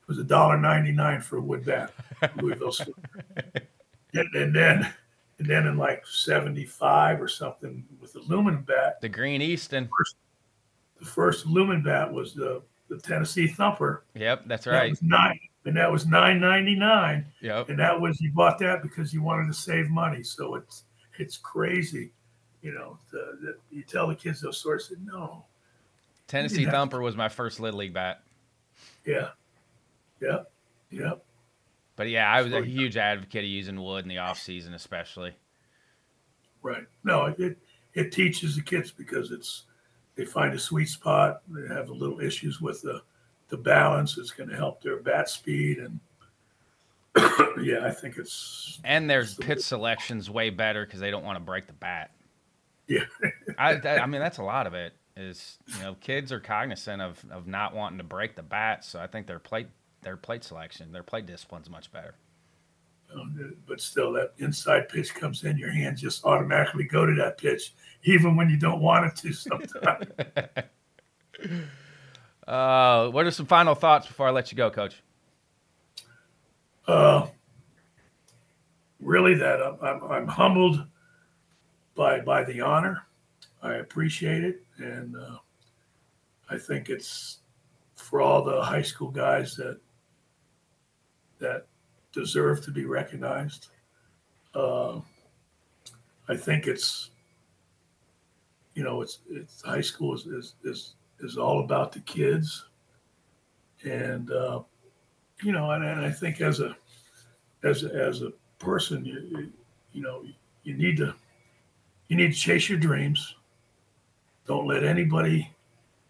It 0.03 0.09
was 0.09 0.19
a 0.19 0.25
dollar 0.25 0.57
ninety 0.57 0.93
nine 0.93 1.21
for 1.21 1.39
a 1.39 1.41
wood 1.41 1.65
bat, 1.65 1.93
Louisville. 2.37 2.73
And, 4.13 4.27
and 4.35 4.53
then, 4.53 4.93
and 5.39 5.47
then 5.49 5.69
in 5.69 5.77
like 5.77 6.05
seventy 6.05 6.65
five 6.65 7.23
or 7.23 7.29
something 7.29 7.85
with 8.01 8.13
the 8.13 8.19
aluminum 8.19 8.63
bat, 8.63 9.01
The 9.01 9.09
Green 9.09 9.41
Easton. 9.41 9.89
the 10.99 11.05
first 11.07 11.47
lumen 11.47 11.81
bat 11.81 12.13
was 12.13 12.35
the, 12.35 12.61
the 12.89 12.99
Tennessee 12.99 13.47
Thumper. 13.47 14.03
Yep, 14.17 14.47
that's 14.47 14.65
That 14.65 14.73
right. 14.73 14.91
was 14.91 15.01
nine, 15.01 15.39
and 15.65 15.77
that 15.77 15.91
was 15.91 16.07
nine 16.07 16.41
ninety 16.41 16.75
nine, 16.75 17.27
Yep. 17.41 17.69
and 17.69 17.79
that 17.79 18.01
was 18.01 18.21
you 18.21 18.33
bought 18.33 18.59
that 18.61 18.83
because 18.83 19.13
you 19.13 19.23
wanted 19.23 19.47
to 19.49 19.55
save 19.55 19.89
money. 19.91 20.23
So 20.23 20.55
it's 20.55 20.85
it's 21.19 21.37
crazy, 21.37 22.13
you 22.63 22.73
know. 22.73 22.99
The, 23.13 23.39
the, 23.43 23.57
you 23.71 23.83
tell 23.83 24.07
the 24.09 24.15
kids 24.15 24.41
those 24.41 24.59
stories. 24.59 24.93
No, 25.05 25.45
Tennessee 26.29 26.63
Yeah. 26.63 26.71
Thumper 26.71 27.01
was 27.03 27.17
my 27.17 27.29
first 27.29 27.61
little 27.61 27.81
league 27.81 27.93
bat. 27.95 28.23
yeah, 29.05 29.29
yep, 30.21 30.51
yep. 30.91 31.23
But 31.97 32.09
yeah, 32.09 32.33
I 32.33 32.41
was 32.41 32.53
a 32.55 32.63
huge 32.65 32.97
advocate 32.97 33.45
of 33.45 33.51
using 33.51 33.79
wood 33.83 34.05
in 34.05 34.09
the 34.09 34.19
off 34.19 34.39
season, 34.39 34.73
especially. 34.73 35.35
Right. 36.63 36.87
No, 37.05 37.35
it 37.39 37.59
it 37.95 38.13
teaches 38.13 38.57
the 38.57 38.63
kids 38.63 38.91
because 38.91 39.31
it's 39.33 39.65
they 40.15 40.25
find 40.25 40.55
a 40.55 40.59
sweet 40.59 40.89
spot. 40.89 41.43
They 41.49 41.67
have 41.75 41.91
a 41.91 41.95
little 41.95 42.21
issues 42.21 42.61
with 42.61 42.81
the 42.83 43.03
the 43.51 43.57
balance. 43.57 44.17
is 44.19 44.31
going 44.31 44.49
to 44.49 44.57
help 44.57 44.83
their 44.83 44.99
bat 44.99 45.29
speed 45.29 45.79
and. 45.79 46.01
yeah, 47.61 47.85
I 47.85 47.91
think 47.91 48.19
it's 48.19 48.79
And 48.85 49.11
their 49.11 49.25
pitch 49.25 49.61
selection's 49.61 50.31
way 50.31 50.51
better 50.51 50.87
because 50.87 51.01
they 51.01 51.11
don't 51.11 51.25
want 51.25 51.37
to 51.37 51.45
break 51.45 51.67
the 51.67 51.73
bat. 51.73 52.13
Yeah. 52.87 53.05
I, 53.59 53.75
that, 53.75 54.01
I 54.01 54.07
mean, 54.07 54.21
that's 54.21 54.39
a 54.39 54.45
lot 54.45 54.69
of 54.69 54.75
it. 54.75 54.93
is 55.17 55.59
you 55.67 55.83
know 55.83 55.97
kids 56.01 56.31
are 56.31 56.39
cognizant 56.39 57.03
of, 57.03 57.25
of 57.31 57.49
not 57.49 57.75
wanting 57.75 57.99
to 57.99 58.05
break 58.05 58.37
the 58.37 58.45
bat, 58.45 58.85
so 58.85 59.01
I 59.01 59.09
think 59.09 59.27
their 59.27 59.41
plate 59.41 59.67
their 60.03 60.17
plate 60.17 60.45
selection, 60.45 60.93
their 60.93 61.03
plate 61.03 61.27
discipline 61.27 61.63
is 61.63 61.71
much 61.71 61.93
better. 61.93 62.15
Um, 63.15 63.57
but 63.67 63.81
still, 63.81 64.13
that 64.13 64.33
inside 64.39 64.89
pitch 64.89 65.15
comes 65.15 65.45
in, 65.45 65.59
your 65.59 65.73
hands 65.73 66.01
just 66.01 66.25
automatically 66.25 66.85
go 66.85 67.07
to 67.07 67.15
that 67.15 67.39
pitch, 67.39 67.75
even 68.05 68.37
when 68.37 68.49
you 68.49 68.57
don't 68.57 68.81
want 68.81 69.07
it 69.07 69.17
to. 69.17 69.33
Sometimes. 69.33 70.07
uh, 72.51 73.09
what 73.11 73.25
are 73.27 73.31
some 73.31 73.47
final 73.47 73.75
thoughts 73.75 74.07
before 74.07 74.27
I 74.27 74.31
let 74.31 74.51
you 74.51 74.57
go, 74.57 74.71
Coach? 74.71 75.03
Uh, 76.87 77.29
really, 78.99 79.35
that 79.35 79.63
I'm, 79.63 79.79
I'm, 79.81 80.11
I'm 80.11 80.27
humbled 80.27 80.85
by 81.95 82.21
by 82.21 82.43
the 82.43 82.61
honor. 82.61 83.07
I 83.63 83.75
appreciate 83.75 84.43
it, 84.43 84.65
and 84.79 85.15
uh, 85.17 85.37
I 86.49 86.59
think 86.59 86.89
it's 86.89 87.39
for 87.95 88.21
all 88.21 88.43
the 88.43 88.61
high 88.63 88.83
school 88.83 89.11
guys 89.11 89.55
that 89.57 89.79
that 91.39 91.67
deserve 92.13 92.65
to 92.65 92.73
be 92.73 92.85
recognized. 92.85 93.69
Uh, 94.55 95.01
I 96.29 96.37
think 96.37 96.67
it's 96.67 97.11
you 98.75 98.83
know 98.83 99.03
it's 99.03 99.21
it's 99.31 99.63
high 99.63 99.81
school 99.81 100.15
is 100.15 100.27
is 100.27 100.55
is, 100.65 100.95
is 101.23 101.37
all 101.37 101.61
about 101.61 101.93
the 101.93 102.01
kids, 102.01 102.67
and 103.85 104.31
uh, 104.31 104.61
you 105.43 105.53
know, 105.53 105.71
and, 105.71 105.85
and 105.85 106.01
I 106.01 106.11
think 106.11 106.41
as 106.41 106.61
a 106.61 106.77
as 107.63 107.85
a, 107.85 107.95
as 107.95 108.23
a 108.23 108.33
person, 108.59 109.05
you 109.05 109.53
you 109.93 110.03
know, 110.03 110.25
you 110.63 110.75
need 110.75 110.97
to 110.99 111.15
you 112.09 112.17
need 112.17 112.33
to 112.33 112.39
chase 112.39 112.69
your 112.69 112.79
dreams. 112.79 113.37
Don't 114.47 114.67
let 114.67 114.85
anybody. 114.85 115.51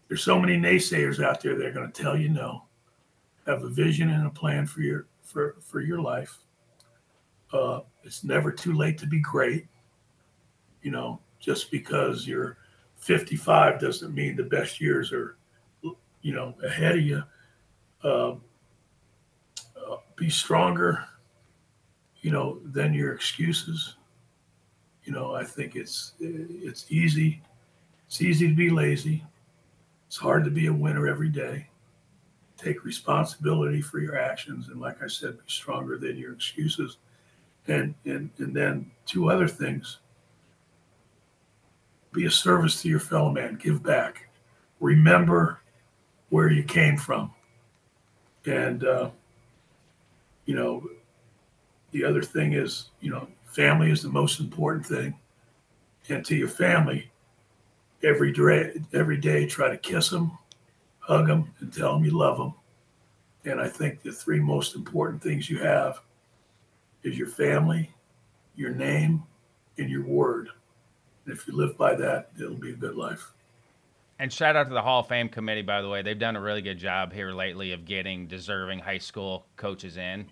There's 0.08 0.22
so 0.22 0.38
many 0.38 0.56
naysayers 0.56 1.22
out 1.22 1.40
there 1.40 1.56
that 1.56 1.66
are 1.66 1.72
going 1.72 1.90
to 1.90 2.02
tell 2.02 2.16
you 2.16 2.28
no. 2.28 2.64
Have 3.46 3.62
a 3.62 3.68
vision 3.68 4.11
and 4.11 4.26
a 4.26 4.30
plan 4.30 4.66
for 4.66 4.80
your 4.80 5.06
for 5.22 5.56
for 5.61 5.80
your 5.80 6.00
life. 6.00 6.38
Uh, 7.52 7.80
it's 8.04 8.22
never 8.24 8.52
too 8.52 8.74
late 8.74 8.96
to 8.98 9.06
be 9.06 9.20
great. 9.20 9.66
You 10.82 10.90
know, 10.90 11.20
just 11.38 11.70
because 11.70 12.26
you're 12.26 12.56
55 13.01 13.80
doesn't 13.80 14.14
mean 14.14 14.36
the 14.36 14.44
best 14.44 14.80
years 14.80 15.12
are, 15.12 15.36
you 16.22 16.34
know, 16.34 16.55
ahead 16.62 16.98
of 16.98 17.03
you. 17.03 17.22
Uh, 18.05 18.34
uh, 19.76 19.96
be 20.16 20.30
stronger, 20.30 21.05
you 22.20 22.30
know, 22.30 22.61
than 22.64 22.94
your 22.94 23.12
excuses. 23.14 23.96
You 25.05 25.12
know, 25.12 25.34
I 25.34 25.44
think 25.44 25.76
it's 25.76 26.12
it's 26.20 26.86
easy. 26.90 27.42
It's 28.07 28.20
easy 28.20 28.48
to 28.48 28.55
be 28.55 28.70
lazy. 28.70 29.24
It's 30.07 30.16
hard 30.16 30.44
to 30.44 30.51
be 30.51 30.66
a 30.66 30.72
winner 30.72 31.09
every 31.09 31.30
day. 31.30 31.68
Take 32.59 32.84
responsibility 32.84 33.80
for 33.80 33.98
your 33.98 34.18
actions, 34.18 34.68
and 34.68 34.80
like 34.80 35.03
I 35.03 35.07
said, 35.07 35.38
be 35.38 35.44
stronger 35.46 35.96
than 35.96 36.18
your 36.18 36.32
excuses. 36.32 36.98
And 37.66 37.94
and 38.05 38.30
and 38.38 38.55
then 38.55 38.90
two 39.07 39.30
other 39.30 39.48
things. 39.48 39.98
Be 42.12 42.26
a 42.26 42.30
service 42.30 42.82
to 42.82 42.88
your 42.88 43.00
fellow 43.00 43.30
man. 43.30 43.56
Give 43.56 43.82
back. 43.82 44.28
Remember 44.80 45.61
where 46.30 46.50
you 46.50 46.62
came 46.62 46.96
from. 46.96 47.32
And 48.46 48.84
uh, 48.84 49.11
you 50.46 50.54
know, 50.54 50.88
the 51.92 52.04
other 52.04 52.22
thing 52.22 52.54
is, 52.54 52.90
you 53.00 53.11
know, 53.11 53.28
family 53.44 53.90
is 53.90 54.02
the 54.02 54.08
most 54.08 54.40
important 54.40 54.86
thing. 54.86 55.14
And 56.08 56.24
to 56.26 56.34
your 56.34 56.48
family, 56.48 57.11
every 58.02 58.32
day, 58.32 58.80
every 58.92 59.18
day, 59.18 59.46
try 59.46 59.68
to 59.68 59.76
kiss 59.76 60.08
them, 60.11 60.36
hug 60.98 61.26
them, 61.26 61.52
and 61.61 61.72
tell 61.72 61.94
them 61.94 62.04
you 62.04 62.12
love 62.12 62.38
them. 62.38 62.54
And 63.44 63.61
I 63.61 63.68
think 63.68 64.02
the 64.02 64.12
three 64.12 64.40
most 64.40 64.74
important 64.74 65.22
things 65.22 65.48
you 65.48 65.58
have 65.58 66.00
is 67.02 67.16
your 67.16 67.28
family, 67.28 67.90
your 68.56 68.70
name, 68.70 69.22
and 69.78 69.88
your 69.88 70.04
word. 70.04 70.48
If 71.27 71.47
you 71.47 71.55
live 71.55 71.77
by 71.77 71.95
that, 71.95 72.31
it'll 72.39 72.55
be 72.55 72.71
a 72.71 72.77
good 72.77 72.97
life. 72.97 73.33
And 74.18 74.31
shout 74.31 74.55
out 74.55 74.68
to 74.68 74.75
the 74.75 74.83
Hall 74.83 75.01
of 75.01 75.09
Fame 75.09 75.29
committee, 75.31 75.62
by 75.62 75.81
the 75.81 75.89
way. 75.89 76.03
They've 76.03 76.18
done 76.18 76.37
a 76.37 76.41
really 76.41 76.61
good 76.61 76.79
job 76.79 77.12
here 77.12 77.33
lately 77.33 77.73
of 77.73 77.87
getting 77.87 78.27
deserving 78.27 78.81
high 78.81 78.99
school 78.99 79.47
coaches 79.57 79.97
in. 79.97 80.27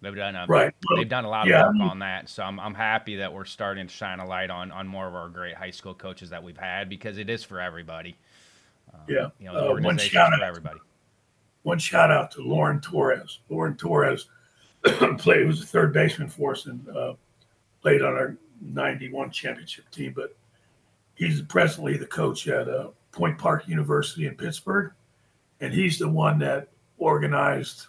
They've 0.00 0.14
done 0.14 0.36
a, 0.36 0.46
right. 0.46 0.72
They've 0.96 1.08
done 1.08 1.24
a 1.24 1.28
lot 1.28 1.42
of 1.42 1.50
yeah, 1.50 1.66
work 1.66 1.76
on 1.80 1.98
that. 1.98 2.28
So 2.28 2.42
I'm, 2.42 2.60
I'm 2.60 2.74
happy 2.74 3.16
that 3.16 3.32
we're 3.32 3.44
starting 3.44 3.86
to 3.86 3.92
shine 3.92 4.20
a 4.20 4.26
light 4.26 4.50
on 4.50 4.70
on 4.70 4.86
more 4.86 5.08
of 5.08 5.14
our 5.14 5.28
great 5.28 5.54
high 5.54 5.70
school 5.70 5.94
coaches 5.94 6.30
that 6.30 6.42
we've 6.42 6.56
had 6.56 6.88
because 6.88 7.18
it 7.18 7.28
is 7.28 7.44
for 7.44 7.60
everybody. 7.60 8.16
Um, 8.94 9.00
yeah, 9.08 9.28
you 9.38 9.46
know, 9.46 9.54
the 9.54 9.82
uh, 9.82 9.86
one 9.86 9.98
shout 9.98 10.32
for 10.32 10.42
out, 10.42 10.42
everybody. 10.42 10.80
One 11.62 11.78
shout 11.78 12.10
out 12.10 12.30
to 12.32 12.42
Loren 12.42 12.80
Torres. 12.80 13.40
Loren 13.48 13.76
Torres 13.76 14.28
played 15.18 15.46
was 15.46 15.62
a 15.62 15.66
third 15.66 15.92
baseman 15.92 16.28
for 16.28 16.52
us 16.52 16.66
and 16.66 16.88
uh, 16.88 17.14
played 17.82 18.02
on 18.02 18.12
our 18.12 18.36
'91 18.60 19.30
championship 19.30 19.90
team. 19.90 20.12
But 20.14 20.36
he's 21.14 21.42
presently 21.42 21.96
the 21.96 22.06
coach 22.06 22.46
at 22.48 22.68
uh, 22.68 22.88
Point 23.12 23.38
Park 23.38 23.68
University 23.68 24.26
in 24.26 24.34
Pittsburgh, 24.34 24.92
and 25.60 25.72
he's 25.72 25.98
the 25.98 26.08
one 26.08 26.38
that 26.40 26.68
organized 26.98 27.86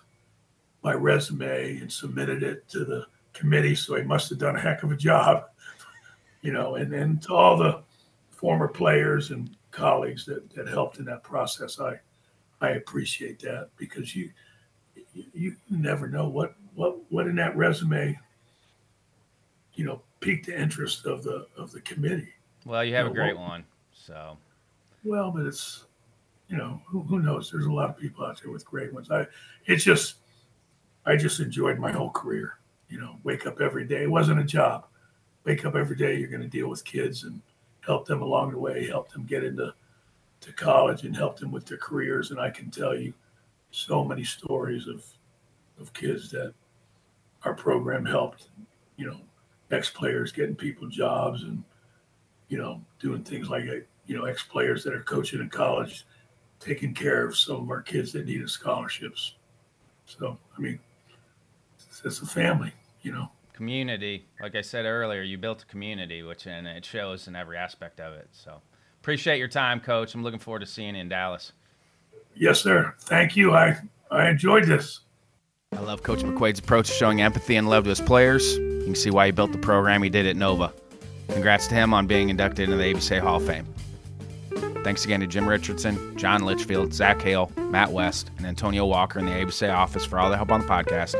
my 0.83 0.93
resume 0.93 1.77
and 1.77 1.91
submitted 1.91 2.43
it 2.43 2.67
to 2.69 2.85
the 2.85 3.05
committee. 3.33 3.75
So 3.75 3.95
he 3.95 4.03
must 4.03 4.29
have 4.29 4.39
done 4.39 4.55
a 4.55 4.59
heck 4.59 4.83
of 4.83 4.91
a 4.91 4.97
job, 4.97 5.45
you 6.41 6.51
know. 6.51 6.75
And 6.75 7.21
to 7.23 7.33
all 7.33 7.57
the 7.57 7.81
former 8.29 8.67
players 8.67 9.31
and 9.31 9.49
colleagues 9.71 10.25
that, 10.25 10.49
that 10.51 10.67
helped 10.67 10.99
in 10.99 11.05
that 11.05 11.23
process, 11.23 11.79
I 11.79 11.99
I 12.61 12.69
appreciate 12.71 13.39
that 13.41 13.69
because 13.77 14.15
you 14.15 14.31
you, 15.13 15.55
you 15.69 15.77
never 15.77 16.07
know 16.07 16.27
what 16.27 16.55
what 16.75 16.97
what 17.09 17.27
in 17.27 17.35
that 17.35 17.55
resume, 17.55 18.17
you 19.73 19.85
know, 19.85 20.01
piqued 20.19 20.47
the 20.47 20.59
interest 20.59 21.05
of 21.05 21.23
the 21.23 21.47
of 21.57 21.71
the 21.71 21.81
committee. 21.81 22.33
Well, 22.65 22.83
you 22.83 22.95
have 22.95 23.07
you 23.07 23.13
know, 23.13 23.21
a 23.21 23.23
great 23.23 23.37
one, 23.37 23.63
so. 23.93 24.37
Well, 25.03 25.31
but 25.31 25.45
it's 25.45 25.85
you 26.47 26.57
know 26.57 26.81
who, 26.85 27.01
who 27.03 27.19
knows? 27.19 27.51
There's 27.51 27.65
a 27.65 27.71
lot 27.71 27.89
of 27.89 27.97
people 27.97 28.25
out 28.25 28.41
there 28.41 28.51
with 28.51 28.65
great 28.65 28.93
ones. 28.93 29.11
I 29.11 29.27
it's 29.65 29.83
just 29.83 30.15
I 31.05 31.15
just 31.15 31.39
enjoyed 31.39 31.79
my 31.79 31.91
whole 31.91 32.11
career. 32.11 32.57
You 32.89 32.99
know, 32.99 33.15
wake 33.23 33.45
up 33.45 33.59
every 33.59 33.85
day. 33.85 34.03
It 34.03 34.11
wasn't 34.11 34.39
a 34.39 34.45
job. 34.45 34.85
Wake 35.43 35.65
up 35.65 35.75
every 35.75 35.95
day. 35.95 36.17
You're 36.17 36.29
going 36.29 36.41
to 36.41 36.47
deal 36.47 36.69
with 36.69 36.83
kids 36.83 37.23
and 37.23 37.41
help 37.81 38.05
them 38.05 38.21
along 38.21 38.51
the 38.51 38.59
way, 38.59 38.85
help 38.87 39.11
them 39.11 39.25
get 39.25 39.43
into 39.43 39.73
to 40.39 40.53
college 40.53 41.03
and 41.03 41.15
help 41.15 41.37
them 41.39 41.51
with 41.51 41.65
their 41.65 41.77
careers. 41.77 42.31
And 42.31 42.39
I 42.39 42.49
can 42.49 42.69
tell 42.69 42.95
you 42.95 43.13
so 43.71 44.03
many 44.03 44.23
stories 44.23 44.87
of 44.87 45.05
of 45.79 45.93
kids 45.93 46.31
that 46.31 46.53
our 47.43 47.53
program 47.53 48.05
helped. 48.05 48.49
You 48.97 49.07
know, 49.07 49.21
ex 49.71 49.89
players 49.89 50.31
getting 50.31 50.55
people 50.55 50.87
jobs 50.87 51.43
and 51.43 51.63
you 52.49 52.57
know 52.57 52.81
doing 52.99 53.23
things 53.23 53.49
like 53.49 53.65
you 54.05 54.17
know 54.17 54.25
ex 54.25 54.43
players 54.43 54.83
that 54.83 54.93
are 54.93 55.03
coaching 55.03 55.39
in 55.41 55.49
college, 55.49 56.05
taking 56.59 56.93
care 56.93 57.25
of 57.25 57.37
some 57.37 57.57
of 57.57 57.69
our 57.69 57.81
kids 57.81 58.11
that 58.13 58.25
needed 58.25 58.49
scholarships. 58.49 59.35
So 60.05 60.37
I 60.57 60.61
mean, 60.61 60.79
it's 62.03 62.21
a 62.21 62.25
family, 62.25 62.71
you 63.01 63.11
know. 63.11 63.29
Community, 63.53 64.25
like 64.39 64.55
I 64.55 64.61
said 64.61 64.85
earlier, 64.85 65.23
you 65.23 65.37
built 65.37 65.63
a 65.63 65.65
community, 65.65 66.21
which 66.21 66.45
and 66.45 66.67
it 66.67 66.85
shows 66.85 67.27
in 67.27 67.35
every 67.35 67.57
aspect 67.57 67.99
of 67.99 68.13
it. 68.13 68.27
So 68.31 68.61
appreciate 69.01 69.39
your 69.39 69.47
time, 69.47 69.79
Coach. 69.79 70.13
I'm 70.13 70.23
looking 70.23 70.39
forward 70.39 70.59
to 70.59 70.65
seeing 70.65 70.95
you 70.95 71.01
in 71.01 71.09
Dallas. 71.09 71.53
Yes, 72.35 72.61
sir. 72.61 72.93
Thank 72.99 73.35
you. 73.35 73.53
I 73.53 73.77
I 74.11 74.29
enjoyed 74.29 74.65
this. 74.65 75.01
I 75.73 75.81
love 75.81 76.01
Coach 76.03 76.19
McQuaid's 76.19 76.59
approach 76.59 76.87
to 76.87 76.93
showing 76.93 77.21
empathy 77.21 77.55
and 77.55 77.67
love 77.67 77.83
to 77.85 77.89
his 77.89 77.99
players. 77.99 78.57
You 78.87 78.93
can 78.93 79.01
see 79.01 79.11
why 79.11 79.25
he 79.25 79.31
built 79.33 79.51
the 79.51 79.57
program 79.57 80.01
he 80.01 80.07
did 80.07 80.25
at 80.25 80.37
Nova. 80.37 80.71
Congrats 81.27 81.67
to 81.67 81.75
him 81.75 81.93
on 81.93 82.07
being 82.07 82.29
inducted 82.29 82.69
into 82.69 82.77
the 82.77 82.93
ABCA 82.93 83.19
Hall 83.19 83.35
of 83.35 83.45
Fame. 83.45 83.65
Thanks 84.81 85.03
again 85.03 85.19
to 85.19 85.27
Jim 85.27 85.45
Richardson, 85.45 86.17
John 86.17 86.43
Litchfield, 86.43 86.93
Zach 86.93 87.21
Hale, 87.21 87.51
Matt 87.57 87.91
West, 87.91 88.31
and 88.37 88.47
Antonio 88.47 88.85
Walker 88.85 89.19
in 89.19 89.25
the 89.25 89.33
ABCA 89.33 89.75
office 89.75 90.05
for 90.05 90.19
all 90.19 90.29
the 90.29 90.37
help 90.37 90.53
on 90.53 90.61
the 90.61 90.65
podcast. 90.65 91.17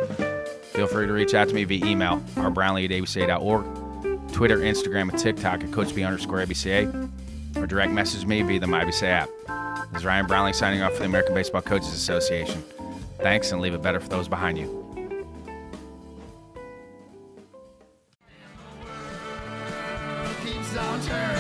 Feel 0.67 0.87
free 0.87 1.07
to 1.07 1.11
reach 1.11 1.33
out 1.33 1.49
to 1.49 1.53
me 1.53 1.65
via 1.65 1.85
email, 1.85 2.19
rbrownlee 2.35 2.85
at 2.85 2.91
abca.org, 2.91 4.31
Twitter, 4.31 4.59
Instagram, 4.59 5.09
and 5.09 5.19
TikTok 5.19 5.61
at 5.61 5.69
CoachB 5.71 6.07
underscore 6.07 6.37
ABCA, 6.37 7.57
or 7.57 7.67
direct 7.67 7.91
message 7.91 8.25
me 8.25 8.43
via 8.43 8.61
the 8.61 8.65
MyABCA 8.65 9.03
app. 9.03 9.29
This 9.91 10.03
is 10.03 10.05
Ryan 10.05 10.25
Brownlee 10.25 10.53
signing 10.53 10.83
off 10.83 10.93
for 10.93 10.99
the 10.99 11.05
American 11.05 11.35
Baseball 11.35 11.61
Coaches 11.61 11.91
Association. 11.91 12.63
Thanks, 13.17 13.51
and 13.51 13.59
leave 13.59 13.73
it 13.73 13.81
better 13.81 13.99
for 13.99 14.07
those 14.07 14.29
behind 14.29 14.57
you. 14.57 14.86
And 20.97 21.36